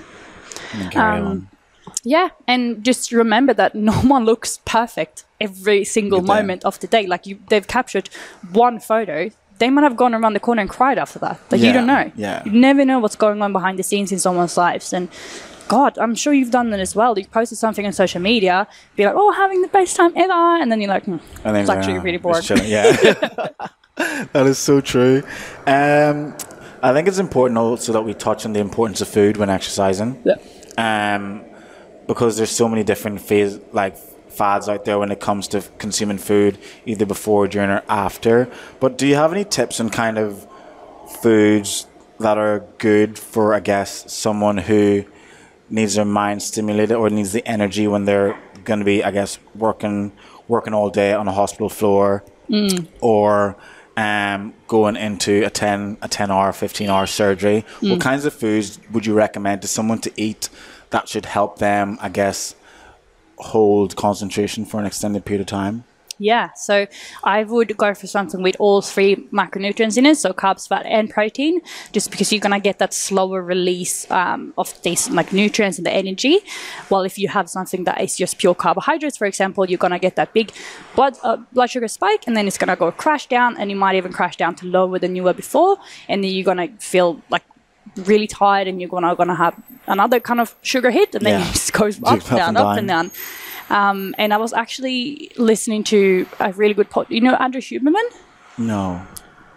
And 0.73 0.95
Um. 0.97 1.47
Yeah, 2.03 2.29
and 2.47 2.83
just 2.83 3.11
remember 3.11 3.53
that 3.53 3.75
no 3.75 3.91
one 4.15 4.25
looks 4.25 4.59
perfect 4.65 5.25
every 5.39 5.83
single 5.83 6.21
moment 6.21 6.63
of 6.65 6.79
the 6.79 6.87
day. 6.87 7.05
Like 7.07 7.25
you, 7.27 7.39
they've 7.49 7.67
captured 7.67 8.09
one 8.51 8.79
photo. 8.79 9.29
They 9.59 9.69
might 9.69 9.83
have 9.83 9.95
gone 9.95 10.15
around 10.15 10.33
the 10.33 10.39
corner 10.39 10.61
and 10.61 10.69
cried 10.69 10.97
after 10.97 11.19
that. 11.19 11.39
Like 11.51 11.61
you 11.61 11.71
don't 11.73 11.85
know. 11.85 12.11
yeah. 12.15 12.43
You 12.45 12.51
never 12.51 12.83
know 12.85 12.99
what's 12.99 13.15
going 13.15 13.41
on 13.43 13.51
behind 13.53 13.77
the 13.77 13.83
scenes 13.83 14.11
in 14.11 14.17
someone's 14.19 14.57
lives. 14.57 14.93
And 14.93 15.09
God, 15.67 15.97
I'm 15.99 16.15
sure 16.15 16.33
you've 16.33 16.51
done 16.51 16.71
that 16.71 16.79
as 16.79 16.95
well. 16.95 17.17
You 17.17 17.25
posted 17.25 17.57
something 17.59 17.85
on 17.85 17.93
social 17.93 18.21
media, 18.21 18.67
be 18.95 19.05
like, 19.05 19.13
"Oh, 19.15 19.31
having 19.31 19.61
the 19.61 19.67
best 19.67 19.95
time 19.95 20.13
ever," 20.15 20.33
and 20.61 20.71
then 20.71 20.81
you're 20.81 20.89
like, 20.89 21.05
hmm, 21.05 21.17
And 21.45 21.55
then 21.55 21.61
"It's 21.61 21.69
actually 21.69 21.97
uh, 21.97 22.01
really 22.01 22.17
boring." 22.17 22.43
Yeah. 22.65 22.91
that 24.33 24.45
is 24.47 24.57
so 24.57 24.81
true. 24.81 25.21
Um, 25.67 26.35
I 26.81 26.93
think 26.93 27.07
it's 27.07 27.19
important 27.19 27.57
also 27.57 27.93
that 27.93 28.01
we 28.01 28.13
touch 28.13 28.45
on 28.45 28.53
the 28.53 28.59
importance 28.59 29.01
of 29.01 29.07
food 29.07 29.37
when 29.37 29.49
exercising. 29.49 30.21
Yeah. 30.23 30.35
um, 31.15 31.45
because 32.07 32.37
there's 32.37 32.51
so 32.51 32.67
many 32.67 32.83
different 32.83 33.21
phase 33.21 33.59
like 33.71 33.95
fads 34.29 34.67
out 34.67 34.85
there 34.85 34.97
when 34.99 35.11
it 35.11 35.19
comes 35.19 35.47
to 35.49 35.61
consuming 35.77 36.17
food, 36.17 36.57
either 36.85 37.05
before, 37.05 37.47
during, 37.47 37.69
or 37.69 37.83
after. 37.87 38.49
But 38.79 38.97
do 38.97 39.05
you 39.07 39.15
have 39.15 39.31
any 39.31 39.45
tips 39.45 39.79
on 39.79 39.89
kind 39.89 40.17
of 40.17 40.47
foods 41.21 41.85
that 42.19 42.37
are 42.37 42.59
good 42.79 43.17
for, 43.17 43.53
I 43.53 43.59
guess, 43.59 44.11
someone 44.11 44.57
who 44.57 45.05
needs 45.69 45.95
their 45.95 46.05
mind 46.05 46.41
stimulated 46.43 46.97
or 46.97 47.09
needs 47.09 47.31
the 47.33 47.45
energy 47.47 47.87
when 47.87 48.05
they're 48.05 48.37
going 48.63 48.79
to 48.79 48.85
be, 48.85 49.03
I 49.03 49.11
guess, 49.11 49.39
working 49.55 50.11
working 50.47 50.73
all 50.73 50.89
day 50.89 51.13
on 51.13 51.27
a 51.27 51.31
hospital 51.31 51.69
floor 51.69 52.23
or 52.99 53.55
um, 53.97 54.53
going 54.67 54.95
into 54.95 55.45
a 55.45 55.49
10 55.49 55.97
a 56.01 56.07
10 56.07 56.31
hour 56.31 56.51
15 56.53 56.89
hour 56.89 57.05
surgery 57.05 57.65
what 57.81 58.01
kinds 58.01 58.25
of 58.25 58.33
foods 58.33 58.79
would 58.91 59.05
you 59.05 59.13
recommend 59.13 59.61
to 59.61 59.67
someone 59.67 59.99
to 59.99 60.11
eat 60.15 60.49
that 60.91 61.07
should 61.09 61.25
help 61.25 61.59
them 61.59 61.97
i 62.01 62.09
guess 62.09 62.55
hold 63.37 63.95
concentration 63.95 64.65
for 64.65 64.79
an 64.79 64.85
extended 64.85 65.25
period 65.25 65.41
of 65.41 65.47
time 65.47 65.83
Yeah, 66.23 66.53
so 66.53 66.85
I 67.23 67.43
would 67.43 67.75
go 67.77 67.95
for 67.95 68.05
something 68.05 68.43
with 68.43 68.55
all 68.59 68.83
three 68.83 69.15
macronutrients 69.33 69.97
in 69.97 70.05
it, 70.05 70.17
so 70.17 70.33
carbs, 70.33 70.67
fat, 70.67 70.85
and 70.85 71.09
protein, 71.09 71.61
just 71.93 72.11
because 72.11 72.31
you're 72.31 72.39
gonna 72.39 72.59
get 72.59 72.77
that 72.77 72.93
slower 72.93 73.41
release 73.41 74.05
um, 74.11 74.53
of 74.55 74.79
these 74.83 75.09
like 75.09 75.33
nutrients 75.33 75.79
and 75.79 75.85
the 75.87 75.91
energy. 75.91 76.37
While 76.89 77.01
if 77.01 77.17
you 77.17 77.27
have 77.29 77.49
something 77.49 77.85
that 77.85 77.99
is 78.01 78.15
just 78.15 78.37
pure 78.37 78.53
carbohydrates, 78.53 79.17
for 79.17 79.25
example, 79.25 79.67
you're 79.67 79.79
gonna 79.85 79.97
get 79.97 80.15
that 80.17 80.31
big 80.31 80.51
blood 80.95 81.17
uh, 81.23 81.37
blood 81.53 81.71
sugar 81.71 81.87
spike, 81.87 82.23
and 82.27 82.37
then 82.37 82.45
it's 82.47 82.59
gonna 82.59 82.75
go 82.75 82.91
crash 82.91 83.25
down, 83.27 83.57
and 83.57 83.71
you 83.71 83.75
might 83.75 83.95
even 83.95 84.13
crash 84.13 84.35
down 84.37 84.53
to 84.55 84.67
lower 84.67 84.99
than 84.99 85.15
you 85.15 85.23
were 85.23 85.33
before, 85.33 85.77
and 86.07 86.23
then 86.23 86.29
you're 86.29 86.45
gonna 86.45 86.67
feel 86.77 87.19
like 87.31 87.43
really 88.05 88.27
tired, 88.27 88.67
and 88.67 88.79
you're 88.79 88.89
gonna 88.95 89.15
gonna 89.15 89.35
have 89.35 89.55
another 89.87 90.19
kind 90.19 90.39
of 90.39 90.55
sugar 90.61 90.91
hit, 90.91 91.15
and 91.15 91.25
then 91.25 91.39
Yeah. 91.39 91.49
it 91.49 91.53
just 91.53 91.73
goes 91.73 91.97
Up 92.03 92.13
up, 92.13 92.29
down, 92.29 92.49
and 92.49 92.57
up 92.59 92.77
and 92.77 92.87
down. 92.87 93.11
Um, 93.71 94.13
and 94.17 94.33
I 94.33 94.37
was 94.37 94.51
actually 94.51 95.31
listening 95.37 95.83
to 95.85 96.27
a 96.39 96.51
really 96.51 96.73
good 96.73 96.89
pod. 96.89 97.07
You 97.09 97.21
know 97.21 97.35
Andrew 97.35 97.61
Huberman? 97.61 98.03
no 98.57 99.01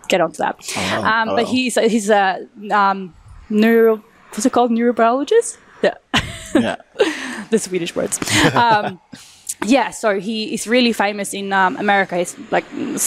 Get 0.08 0.20
onto 0.20 0.36
that. 0.38 0.56
Oh, 0.76 1.02
um, 1.04 1.28
oh. 1.30 1.36
But 1.36 1.46
he's 1.46 1.76
a- 1.76 1.88
he's 1.88 2.10
a 2.10 2.46
um, 2.70 3.14
neuro. 3.50 4.04
What's 4.30 4.46
it 4.46 4.52
called? 4.52 4.70
Neurobiologist. 4.70 5.56
Yeah, 5.82 5.94
yeah 6.54 6.76
the 7.50 7.58
Swedish 7.58 7.96
words. 7.96 8.20
Um, 8.54 9.00
yeah, 9.64 9.90
so 9.90 10.20
he 10.20 10.54
is 10.54 10.66
really 10.66 10.92
famous 10.92 11.34
in 11.34 11.52
um, 11.52 11.76
America. 11.76 12.16
He's 12.16 12.36
like 12.50 12.64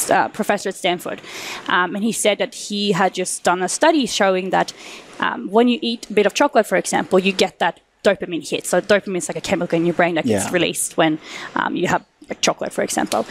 uh, 0.09 0.27
professor 0.29 0.69
at 0.69 0.75
Stanford, 0.75 1.21
um, 1.67 1.95
and 1.95 2.03
he 2.03 2.11
said 2.11 2.39
that 2.39 2.53
he 2.55 2.91
had 2.91 3.13
just 3.13 3.43
done 3.43 3.61
a 3.61 3.69
study 3.69 4.05
showing 4.07 4.49
that 4.49 4.73
um, 5.19 5.49
when 5.49 5.67
you 5.67 5.79
eat 5.81 6.09
a 6.09 6.13
bit 6.13 6.25
of 6.25 6.33
chocolate, 6.33 6.65
for 6.65 6.77
example, 6.77 7.19
you 7.19 7.31
get 7.31 7.59
that 7.59 7.79
dopamine 8.09 8.45
hit. 8.51 8.63
So 8.71 8.75
dopamine 8.93 9.17
is 9.23 9.29
like 9.29 9.37
a 9.43 9.47
chemical 9.51 9.75
in 9.79 9.85
your 9.85 9.95
brain 9.99 10.15
that 10.15 10.25
gets 10.25 10.45
Yeah. 10.45 10.51
released 10.57 10.97
when 11.01 11.19
um, 11.59 11.71
you 11.75 11.87
have 11.87 12.03
like 12.29 12.41
chocolate, 12.47 12.73
for 12.77 12.83
example. 12.83 13.25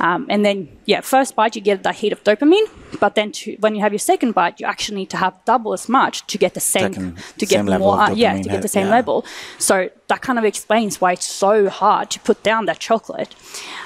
Um, 0.00 0.26
and 0.28 0.44
then, 0.44 0.56
yeah, 0.86 1.00
first 1.02 1.30
bite 1.36 1.54
you 1.56 1.62
get 1.62 1.82
that 1.84 1.96
hit 2.02 2.12
of 2.12 2.20
dopamine, 2.24 2.66
but 3.00 3.14
then 3.14 3.30
to, 3.38 3.56
when 3.60 3.72
you 3.76 3.80
have 3.80 3.92
your 3.92 4.00
second 4.12 4.32
bite, 4.34 4.58
you 4.60 4.66
actually 4.66 4.96
need 4.96 5.10
to 5.10 5.16
have 5.16 5.32
double 5.44 5.72
as 5.72 5.88
much 5.88 6.26
to 6.26 6.36
get 6.36 6.52
the 6.54 6.60
same, 6.60 6.92
Second- 6.92 7.16
to 7.38 7.46
get 7.46 7.64
same 7.66 7.78
more, 7.78 7.98
uh, 8.00 8.10
yeah, 8.10 8.34
to 8.42 8.48
get 8.54 8.60
the 8.60 8.68
same 8.68 8.86
yeah. 8.86 8.98
level. 8.98 9.24
So 9.58 9.74
that 10.08 10.20
kind 10.20 10.38
of 10.38 10.44
explains 10.44 11.00
why 11.00 11.12
it's 11.12 11.24
so 11.44 11.68
hard 11.68 12.10
to 12.10 12.18
put 12.20 12.42
down 12.42 12.66
that 12.66 12.80
chocolate. 12.80 13.34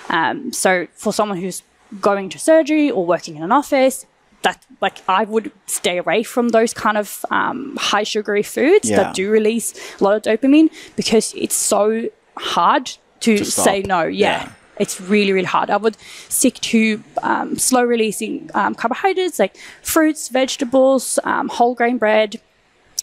Um, 0.09 0.51
so 0.53 0.87
for 0.95 1.13
someone 1.13 1.39
who's 1.43 1.63
going 2.01 2.31
to 2.31 2.39
surgery 2.39 2.91
or 2.91 3.05
working 3.15 3.37
in 3.37 3.43
an 3.43 3.53
office, 3.53 4.07
that 4.43 4.65
like 4.81 4.99
I 5.09 5.25
would 5.25 5.51
stay 5.67 5.99
away 5.99 6.23
from 6.23 6.51
those 6.51 6.73
kind 6.73 6.97
of 6.97 7.25
um, 7.31 7.77
high 7.77 8.05
sugary 8.05 8.43
foods 8.43 8.89
Yeah. 8.89 8.97
that 8.99 9.15
do 9.15 9.31
release 9.31 9.75
a 10.01 10.05
lot 10.05 10.15
of 10.17 10.23
dopamine 10.23 10.71
because 10.97 11.35
it's 11.37 11.57
so 11.57 12.09
hard 12.37 12.93
to, 13.21 13.39
To 13.39 13.45
say 13.45 13.83
no. 13.83 14.03
Yeah. 14.05 14.45
Yeah. 14.45 14.53
It's 14.79 15.01
really, 15.01 15.33
really 15.33 15.45
hard. 15.47 15.71
I 15.71 15.77
would 15.77 15.97
stick 16.29 16.55
to 16.55 17.03
um, 17.25 17.59
slow 17.59 17.83
releasing 17.83 18.49
um, 18.55 18.77
carbohydrates 18.77 19.41
like 19.41 19.57
fruits, 19.83 20.29
vegetables, 20.29 21.19
um, 21.25 21.49
whole 21.49 21.75
grain 21.75 21.99
bread, 21.99 22.41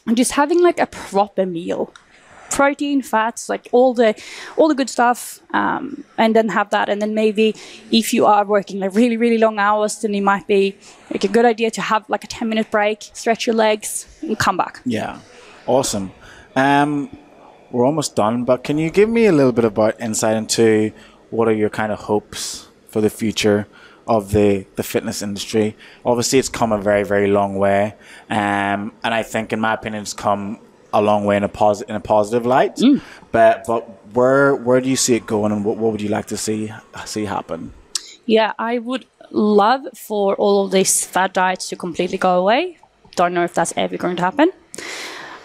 and 0.08 0.16
just 0.16 0.32
having 0.32 0.62
like 0.64 0.80
a 0.80 0.86
proper 0.88 1.46
meal 1.46 1.94
protein 2.52 3.02
fats 3.02 3.50
like 3.50 3.68
all 3.72 3.94
the 3.94 4.16
all 4.58 4.68
the 4.68 4.76
good 4.76 4.90
stuff 4.90 5.40
um, 5.54 6.04
and 6.18 6.36
then 6.36 6.50
have 6.50 6.70
that 6.70 6.90
and 6.90 7.02
then 7.02 7.14
maybe 7.14 7.56
if 7.92 8.14
you 8.14 8.26
are 8.26 8.46
working 8.46 8.80
like 8.80 8.94
really 8.96 9.18
really 9.18 9.38
long 9.38 9.60
hours 9.60 10.02
then 10.02 10.14
it 10.14 10.22
might 10.22 10.48
be 10.48 10.76
like 11.12 11.24
a 11.24 11.28
good 11.28 11.46
idea 11.46 11.70
to 11.72 11.82
have 11.82 12.08
like 12.10 12.24
a 12.24 12.28
10 12.28 12.48
minute 12.50 12.70
break 12.72 13.10
stretch 13.14 13.46
your 13.48 13.56
legs 13.56 14.06
and 14.22 14.38
come 14.40 14.58
back 14.58 14.82
Yeah, 14.86 15.20
awesome. 15.68 16.12
Um, 16.56 17.10
we're 17.72 17.86
almost 17.86 18.16
done, 18.16 18.46
but 18.46 18.64
can 18.64 18.78
you 18.78 18.90
give 18.90 19.10
me 19.10 19.26
a 19.26 19.32
little 19.32 19.52
bit 19.52 19.66
about 19.66 20.00
insight 20.00 20.38
into 20.38 20.92
what 21.30 21.48
are 21.48 21.54
your 21.54 21.70
kind 21.70 21.92
of 21.92 22.00
hopes 22.00 22.68
for 22.88 23.02
the 23.02 23.10
future 23.10 23.68
of 24.08 24.32
the, 24.32 24.66
the 24.76 24.84
fitness 24.84 25.22
industry? 25.22 25.76
Obviously, 26.06 26.40
it's 26.40 26.50
come 26.50 26.72
a 26.72 26.78
very 26.78 27.04
very 27.04 27.28
long 27.28 27.58
way, 27.58 27.96
um, 28.30 28.94
and 29.04 29.14
I 29.14 29.24
think, 29.24 29.52
in 29.52 29.60
my 29.60 29.74
opinion, 29.74 30.04
it's 30.04 30.14
come 30.14 30.60
a 30.96 31.02
long 31.02 31.26
way 31.26 31.36
in 31.38 31.44
a 31.44 31.50
positive 31.50 31.90
in 31.90 31.96
a 31.96 32.06
positive 32.16 32.46
light. 32.46 32.80
But 33.32 33.66
but 33.68 33.82
where 34.16 34.56
where 34.56 34.80
do 34.82 34.90
you 34.90 34.96
see 34.96 35.16
it 35.16 35.26
going, 35.26 35.52
and 35.52 35.64
what, 35.66 35.78
what 35.78 35.92
would 35.92 36.02
you 36.02 36.10
like 36.10 36.28
to 36.28 36.38
see 36.38 36.72
see 37.06 37.26
happen? 37.26 37.74
yeah 38.26 38.54
i 38.60 38.78
would 38.78 39.06
love 39.32 39.82
for 39.96 40.36
all 40.36 40.66
of 40.66 40.72
these 40.72 41.06
fad 41.06 41.34
diets 41.34 41.70
to 41.70 41.76
completely 41.76 42.18
go 42.18 42.38
away 42.40 42.78
don't 43.16 43.34
know 43.34 43.44
if 43.44 43.54
that's 43.54 43.74
ever 43.78 43.98
going 43.98 44.16
to 44.16 44.24
happen 44.24 44.52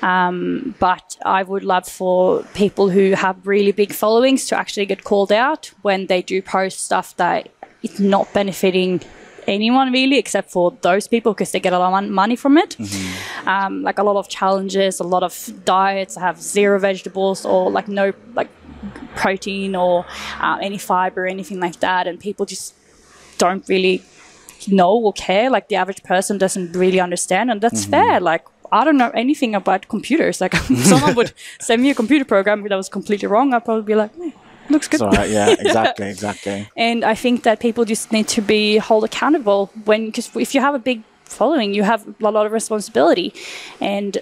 um, 0.03 0.75
but 0.79 1.19
I 1.27 1.43
would 1.43 1.63
love 1.63 1.87
for 1.87 2.43
people 2.55 2.89
who 2.89 3.13
have 3.13 3.47
really 3.47 3.71
big 3.71 3.93
followings 3.93 4.47
to 4.47 4.57
actually 4.57 4.87
get 4.87 5.05
called 5.05 5.31
out 5.31 5.73
when 5.83 6.07
they 6.07 6.23
do 6.23 6.41
post 6.41 6.83
stuff 6.87 7.15
that 7.17 7.51
is 7.83 8.01
not 8.01 8.33
benefiting 8.33 9.03
anyone 9.51 9.93
really 9.93 10.19
except 10.19 10.51
for 10.51 10.77
those 10.83 11.09
people 11.09 11.33
because 11.35 11.51
they 11.53 11.61
get 11.61 11.73
a 11.73 11.79
lot 11.79 12.05
of 12.05 12.11
money 12.11 12.37
from 12.37 12.57
it. 12.57 12.77
Um, 13.47 13.83
like 13.83 13.99
a 13.99 14.03
lot 14.03 14.17
of 14.17 14.29
challenges 14.29 15.01
a 15.01 15.05
lot 15.05 15.23
of 15.23 15.35
diets 15.65 16.17
have 16.17 16.41
zero 16.41 16.79
vegetables 16.79 17.45
or 17.45 17.71
like 17.71 17.89
no 17.89 18.13
like 18.35 18.49
protein 19.17 19.75
or 19.75 20.07
uh, 20.41 20.59
any 20.63 20.79
fiber 20.79 21.25
or 21.25 21.27
anything 21.27 21.61
like 21.61 21.81
that 21.81 22.07
and 22.07 22.21
people 22.21 22.47
just 22.47 22.75
don't 23.39 23.69
really 23.69 24.03
know 24.69 24.93
or 24.93 25.13
care. 25.13 25.51
Like 25.51 25.69
the 25.69 25.77
average 25.77 26.03
person 26.03 26.39
doesn't 26.39 26.73
really 26.77 27.01
understand 27.01 27.51
and 27.51 27.61
that's 27.61 27.85
fair. 27.85 28.21
Like 28.21 28.45
i 28.73 28.85
don't 28.85 28.99
know 28.99 29.11
anything 29.11 29.55
about 29.55 29.89
computers. 29.89 30.41
Like 30.41 30.55
if 30.55 30.85
someone 30.93 31.15
would 31.17 31.33
send 31.61 31.83
me 31.83 31.91
a 31.91 31.95
computer 31.95 32.25
program 32.25 32.63
that 32.69 32.77
was 32.77 32.89
completely 32.89 33.29
wrong 33.29 33.53
i'd 33.55 33.65
probably 33.65 33.83
be 33.83 33.95
like 33.95 34.13
eh, 34.23 34.31
looks 34.71 34.89
good. 34.89 35.01
So 35.01 35.09
uh, 35.09 35.25
yeah, 35.25 35.51
exactly, 35.59 36.09
exactly. 36.09 36.69
and 36.77 37.05
i 37.05 37.15
think 37.15 37.43
that 37.43 37.61
people 37.61 37.85
just 37.85 38.13
need 38.13 38.29
to 38.29 38.41
be 38.41 38.79
held 38.79 39.05
accountable 39.05 39.71
when 39.85 40.07
because 40.07 40.31
if 40.37 40.55
you 40.55 40.61
have 40.61 40.75
a 40.75 40.79
big 40.79 41.03
following 41.25 41.75
you 41.75 41.83
have 41.83 42.07
a 42.21 42.31
lot 42.31 42.47
of 42.47 42.53
responsibility. 42.53 43.33
And 43.81 44.19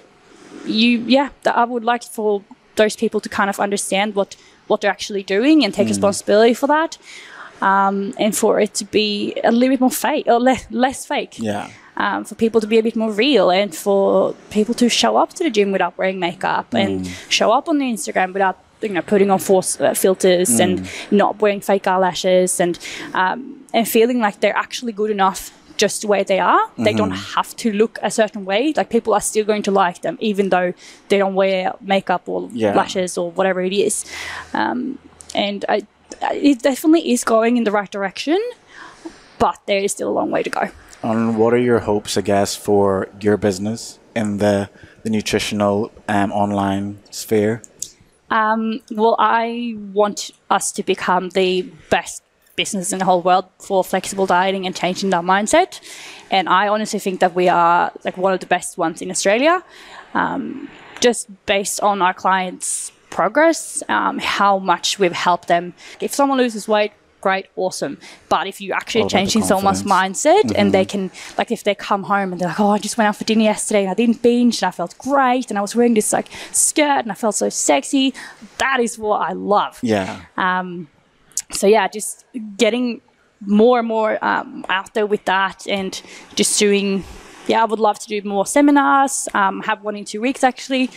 you 0.65 0.99
yeah 1.17 1.29
i 1.45 1.63
would 1.63 1.83
like 1.83 2.03
for 2.03 2.43
those 2.75 2.95
people 2.95 3.19
to 3.21 3.29
kind 3.29 3.49
of 3.49 3.59
understand 3.59 4.13
what 4.15 4.35
what 4.67 4.81
they're 4.81 4.91
actually 4.91 5.23
doing 5.23 5.63
and 5.63 5.73
take 5.73 5.87
responsibility 5.87 6.53
for 6.53 6.67
that 6.67 6.97
um, 7.61 8.13
and 8.17 8.35
for 8.35 8.59
it 8.59 8.73
to 8.75 8.85
be 8.85 9.33
a 9.43 9.51
little 9.51 9.73
bit 9.73 9.81
more 9.81 9.91
fake 9.91 10.27
or 10.27 10.39
less, 10.39 10.65
less 10.71 11.05
fake. 11.05 11.37
Yeah. 11.39 11.69
um, 11.97 12.23
for 12.23 12.35
people 12.35 12.61
to 12.61 12.67
be 12.67 12.77
a 12.77 12.83
bit 12.83 12.95
more 12.95 13.11
real 13.11 13.51
and 13.51 13.75
for 13.75 14.33
people 14.49 14.73
to 14.75 14.87
show 14.87 15.17
up 15.17 15.33
to 15.33 15.43
the 15.43 15.49
gym 15.49 15.71
without 15.71 15.97
wearing 15.97 16.19
makeup 16.19 16.73
and 16.73 17.05
show 17.27 17.51
up 17.51 17.67
on 17.67 17.77
the 17.77 17.85
Instagram 17.85 18.31
without 18.33 18.57
you 18.81 18.89
know 18.89 19.01
putting 19.01 19.29
on 19.31 19.39
false 19.39 19.79
uh, 19.81 19.93
filters 19.93 20.59
and 20.59 20.87
not 21.11 21.39
wearing 21.41 21.61
fake 21.61 21.87
eyelashes 21.87 22.59
and 22.59 22.77
um, 23.13 23.63
and 23.73 23.87
feeling 23.87 24.19
like 24.19 24.39
they're 24.39 24.55
actually 24.57 24.91
good 24.93 25.11
enough 25.11 25.51
just 25.77 26.01
the 26.01 26.07
way 26.07 26.23
they 26.23 26.39
are. 26.39 26.69
They 26.77 26.93
don't 26.93 27.11
have 27.35 27.55
to 27.57 27.71
look 27.71 27.99
a 28.01 28.11
certain 28.11 28.43
way. 28.43 28.73
Like 28.75 28.89
people 28.89 29.13
are 29.13 29.21
still 29.21 29.45
going 29.45 29.63
to 29.63 29.71
like 29.71 30.01
them 30.01 30.17
even 30.19 30.49
though 30.49 30.73
they 31.07 31.17
don't 31.17 31.35
wear 31.35 31.73
makeup 31.81 32.27
or 32.27 32.49
Yeah. 32.51 32.75
lashes 32.75 33.17
or 33.17 33.31
whatever 33.31 33.61
it 33.61 33.71
is. 33.71 34.05
Um, 34.53 34.97
and 35.33 35.63
I, 35.69 35.87
it 36.33 36.61
definitely 36.63 37.11
is 37.13 37.23
going 37.23 37.55
in 37.57 37.63
the 37.63 37.71
right 37.71 37.89
direction, 37.91 38.39
but 39.37 39.57
there 39.67 39.79
is 39.79 39.91
still 39.93 40.09
a 40.09 40.15
long 40.19 40.31
way 40.31 40.43
to 40.43 40.49
go. 40.49 40.67
And 41.01 41.37
what 41.37 41.53
are 41.53 41.57
your 41.63 41.79
hopes, 41.79 42.17
I 42.17 42.21
guess, 42.21 42.55
for 42.57 43.07
your 43.21 43.37
business 43.37 43.99
in 44.15 44.37
the 44.39 44.69
the 45.03 45.09
nutritional 45.09 45.91
um, 46.09 46.31
online 46.33 46.97
sphere? 47.09 47.61
Um, 48.29 48.81
well, 48.91 49.15
I 49.19 49.75
want 49.93 50.31
us 50.49 50.71
to 50.73 50.83
become 50.83 51.29
the 51.29 51.63
best 51.89 52.23
business 52.55 52.91
in 52.91 52.99
the 52.99 53.05
whole 53.05 53.21
world 53.21 53.45
for 53.59 53.83
flexible 53.83 54.25
dieting 54.25 54.65
and 54.65 54.75
changing 54.75 55.09
that 55.11 55.23
mindset. 55.23 55.79
And 56.29 56.49
I 56.49 56.67
honestly 56.67 56.99
think 56.99 57.21
that 57.21 57.33
we 57.33 57.47
are 57.47 57.91
like 58.03 58.17
one 58.17 58.33
of 58.33 58.41
the 58.41 58.45
best 58.45 58.77
ones 58.77 59.01
in 59.01 59.09
Australia, 59.09 59.63
um, 60.13 60.69
just 60.99 61.27
based 61.45 61.79
on 61.81 62.01
our 62.01 62.13
clients' 62.13 62.91
progress, 63.09 63.81
um, 63.87 64.19
how 64.19 64.59
much 64.59 64.99
we've 64.99 65.13
helped 65.13 65.47
them. 65.47 65.73
If 66.01 66.13
someone 66.13 66.37
loses 66.37 66.67
weight, 66.67 66.91
great, 67.21 67.47
awesome. 67.55 67.97
But 68.29 68.47
if 68.47 68.59
you 68.61 68.73
actually 68.73 69.03
All 69.03 69.09
changing 69.09 69.43
someone's 69.43 69.83
mindset 69.83 70.53
and 70.55 70.73
they 70.73 70.85
can, 70.85 71.11
like, 71.37 71.51
if 71.51 71.63
they 71.63 71.75
come 71.75 72.03
home 72.03 72.31
and 72.31 72.39
they're 72.39 72.49
like, 72.49 72.59
oh, 72.59 72.69
I 72.69 72.77
just 72.77 72.97
went 72.97 73.07
out 73.07 73.15
for 73.15 73.23
dinner 73.23 73.43
yesterday 73.43 73.81
and 73.81 73.91
I 73.91 73.93
didn't 73.93 74.21
binge 74.21 74.61
and 74.61 74.67
I 74.67 74.71
felt 74.71 74.97
great 74.97 75.49
and 75.49 75.57
I 75.57 75.61
was 75.61 75.75
wearing 75.75 75.93
this 75.93 76.13
like 76.13 76.27
skirt 76.51 76.99
and 76.99 77.11
I 77.11 77.15
felt 77.15 77.35
so 77.35 77.49
sexy. 77.49 78.13
That 78.57 78.79
is 78.79 78.97
what 78.97 79.21
I 79.29 79.33
love. 79.33 79.79
Yeah. 79.81 80.21
Um, 80.37 80.87
So 81.51 81.65
yeah, 81.67 81.87
just 81.87 82.25
getting 82.57 83.01
more 83.41 83.79
and 83.79 83.87
more 83.87 84.23
um, 84.23 84.65
out 84.69 84.93
there 84.93 85.07
with 85.07 85.25
that 85.25 85.67
and 85.67 85.99
just 86.35 86.59
doing. 86.59 87.03
Yeah, 87.47 87.63
I 87.63 87.65
would 87.65 87.79
love 87.79 87.97
to 87.99 88.07
do 88.07 88.21
more 88.29 88.45
seminars. 88.45 89.27
Um, 89.33 89.63
have 89.63 89.83
one 89.83 89.95
in 89.95 90.05
two 90.05 90.21
weeks 90.21 90.43
actually. 90.43 90.91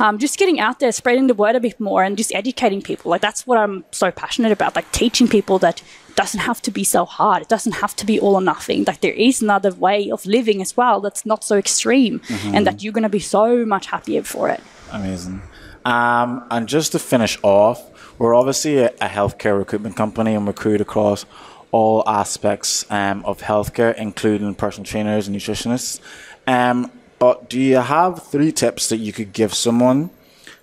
Um, 0.00 0.18
just 0.18 0.38
getting 0.38 0.58
out 0.58 0.80
there, 0.80 0.92
spreading 0.92 1.26
the 1.26 1.34
word 1.34 1.54
a 1.56 1.60
bit 1.60 1.78
more, 1.78 2.02
and 2.02 2.16
just 2.16 2.34
educating 2.34 2.80
people. 2.80 3.10
Like 3.10 3.20
that's 3.20 3.46
what 3.46 3.58
I'm 3.58 3.84
so 3.90 4.10
passionate 4.10 4.50
about. 4.50 4.74
Like 4.74 4.90
teaching 4.92 5.28
people 5.28 5.58
that 5.58 5.82
it 6.08 6.16
doesn't 6.16 6.40
have 6.40 6.62
to 6.62 6.70
be 6.70 6.84
so 6.84 7.04
hard. 7.04 7.42
It 7.42 7.48
doesn't 7.48 7.72
have 7.72 7.94
to 7.96 8.06
be 8.06 8.18
all 8.18 8.34
or 8.34 8.40
nothing. 8.40 8.84
Like 8.84 9.02
there 9.02 9.12
is 9.12 9.42
another 9.42 9.72
way 9.74 10.10
of 10.10 10.24
living 10.24 10.62
as 10.62 10.76
well 10.76 11.00
that's 11.00 11.26
not 11.26 11.44
so 11.44 11.56
extreme, 11.56 12.22
and 12.46 12.66
that 12.66 12.82
you're 12.82 12.94
going 12.94 13.02
to 13.02 13.08
be 13.10 13.20
so 13.20 13.66
much 13.66 13.86
happier 13.86 14.22
for 14.22 14.48
it. 14.48 14.62
Amazing. 14.90 15.42
Um, 15.84 16.46
and 16.50 16.66
just 16.66 16.92
to 16.92 16.98
finish 16.98 17.38
off, 17.42 17.82
we're 18.18 18.34
obviously 18.34 18.78
a, 18.78 18.88
a 19.00 19.08
healthcare 19.08 19.56
recruitment 19.58 19.96
company 19.96 20.34
and 20.34 20.46
recruit 20.46 20.80
across 20.80 21.24
all 21.72 22.02
aspects 22.06 22.84
um, 22.90 23.24
of 23.24 23.40
healthcare, 23.42 23.94
including 23.96 24.54
personal 24.54 24.84
trainers 24.84 25.28
and 25.28 25.36
nutritionists. 25.36 26.00
Um, 26.46 26.90
but 27.20 27.50
do 27.50 27.60
you 27.60 27.76
have 27.76 28.24
three 28.24 28.50
tips 28.50 28.88
that 28.88 28.96
you 28.96 29.12
could 29.12 29.32
give 29.32 29.52
someone 29.54 30.10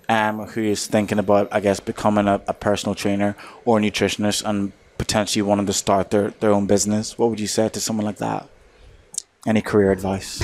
um, 0.08 0.46
who 0.48 0.62
is 0.62 0.88
thinking 0.88 1.18
about, 1.18 1.48
I 1.52 1.60
guess, 1.60 1.78
becoming 1.78 2.26
a, 2.26 2.42
a 2.48 2.52
personal 2.52 2.96
trainer 2.96 3.36
or 3.64 3.78
a 3.78 3.80
nutritionist 3.80 4.44
and 4.44 4.72
potentially 4.98 5.42
wanting 5.42 5.66
to 5.66 5.72
start 5.72 6.10
their, 6.10 6.30
their 6.40 6.50
own 6.50 6.66
business? 6.66 7.16
What 7.16 7.30
would 7.30 7.38
you 7.38 7.46
say 7.46 7.68
to 7.68 7.80
someone 7.80 8.04
like 8.04 8.16
that? 8.16 8.48
Any 9.46 9.62
career 9.62 9.92
advice? 9.92 10.42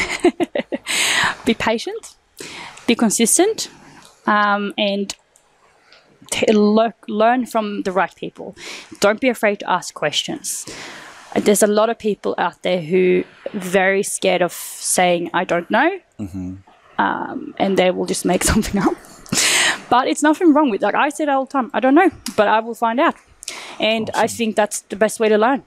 be 1.45 1.53
patient, 1.53 2.15
be 2.87 2.95
consistent, 2.95 3.69
um, 4.27 4.73
and 4.79 5.17
t- 6.31 6.47
le- 6.53 6.95
learn 7.09 7.45
from 7.45 7.83
the 7.83 7.91
right 7.91 8.15
people. 8.15 8.55
Don't 9.01 9.21
be 9.21 9.29
afraid 9.29 9.59
to 9.61 9.69
ask 9.69 9.95
questions. 9.95 10.65
There's 11.35 11.63
a 11.63 11.67
lot 11.67 11.91
of 11.91 11.99
people 11.99 12.35
out 12.39 12.63
there 12.63 12.81
who 12.81 13.25
are 13.53 13.59
very 13.59 14.03
scared 14.03 14.43
of 14.43 14.53
saying 14.53 15.31
I 15.35 15.45
don't 15.45 15.69
know, 15.71 15.99
um, 16.99 17.55
and 17.59 17.77
they 17.77 17.91
will 17.91 18.07
just 18.07 18.25
make 18.25 18.45
something 18.53 18.81
up. 18.81 18.95
but 19.91 20.07
it's 20.09 20.23
nothing 20.23 20.55
wrong 20.55 20.71
with 20.71 20.83
like 20.83 20.95
I 20.95 21.09
said 21.09 21.29
all 21.29 21.45
the 21.45 21.53
time. 21.53 21.71
I 21.75 21.81
don't 21.81 21.95
know, 21.95 22.11
but 22.37 22.49
I 22.49 22.61
will 22.61 22.75
find 22.75 23.01
out, 23.01 23.17
and 23.81 24.11
I 24.15 24.27
think 24.29 24.55
that's 24.57 24.81
the 24.83 24.97
best 24.97 25.19
way 25.21 25.29
to 25.29 25.37
learn. 25.39 25.65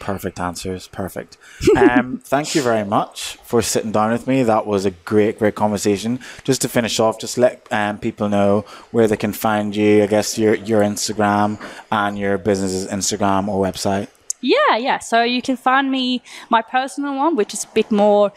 Perfect 0.00 0.40
answers. 0.40 0.88
Perfect. 0.88 1.36
Um, 1.76 2.18
thank 2.24 2.54
you 2.54 2.62
very 2.62 2.84
much 2.84 3.36
for 3.44 3.60
sitting 3.60 3.92
down 3.92 4.12
with 4.12 4.26
me. 4.26 4.42
That 4.42 4.66
was 4.66 4.86
a 4.86 4.92
great, 4.92 5.38
great 5.38 5.54
conversation. 5.54 6.20
Just 6.44 6.62
to 6.62 6.68
finish 6.68 6.98
off, 6.98 7.18
just 7.18 7.36
let 7.36 7.66
um, 7.70 7.98
people 7.98 8.28
know 8.30 8.64
where 8.90 9.06
they 9.06 9.18
can 9.18 9.32
find 9.34 9.76
you. 9.76 10.02
I 10.02 10.06
guess 10.06 10.38
your 10.38 10.54
your 10.54 10.80
Instagram 10.80 11.60
and 11.90 12.18
your 12.18 12.38
business's 12.38 12.86
Instagram 12.86 13.48
or 13.48 13.62
website. 13.62 14.08
Yeah, 14.40 14.76
yeah. 14.76 14.98
So 14.98 15.22
you 15.22 15.42
can 15.42 15.56
find 15.56 15.90
me 15.90 16.22
my 16.48 16.62
personal 16.62 17.16
one, 17.16 17.36
which 17.36 17.54
is 17.54 17.64
a 17.64 17.68
bit 17.68 17.90
more 17.90 18.32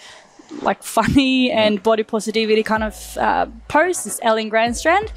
like 0.61 0.83
funny 0.83 1.49
and 1.51 1.81
body 1.81 2.03
positivity 2.03 2.63
kind 2.63 2.83
of 2.83 3.17
uh, 3.17 3.45
posts 3.67 4.05
is 4.05 4.19
Ellen 4.21 4.51
Grandstrand, 4.51 5.09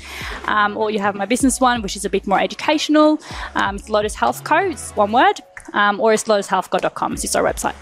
um, 0.47 0.77
or 0.77 0.91
you 0.91 1.01
have 1.01 1.15
my 1.15 1.27
business 1.27 1.61
one, 1.61 1.83
which 1.83 1.97
is 1.97 2.05
a 2.05 2.11
bit 2.11 2.27
more 2.27 2.41
educational. 2.41 3.19
Um, 3.55 3.77
it's 3.77 3.89
Lotus 3.89 4.15
Health 4.15 4.45
Codes, 4.45 4.93
one 4.93 5.13
word, 5.13 5.41
um, 5.73 6.01
or 6.01 6.13
it's 6.13 6.25
lotushealthco.com. 6.25 7.15
It's 7.15 7.35
our 7.35 7.43
website. 7.43 7.75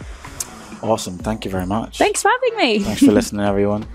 Awesome. 0.82 1.18
Thank 1.18 1.44
you 1.44 1.50
very 1.50 1.66
much. 1.66 1.98
Thanks 1.98 2.22
for 2.22 2.30
having 2.30 2.56
me. 2.56 2.78
Thanks 2.80 3.04
for 3.04 3.12
listening, 3.20 3.44
everyone. 3.46 3.86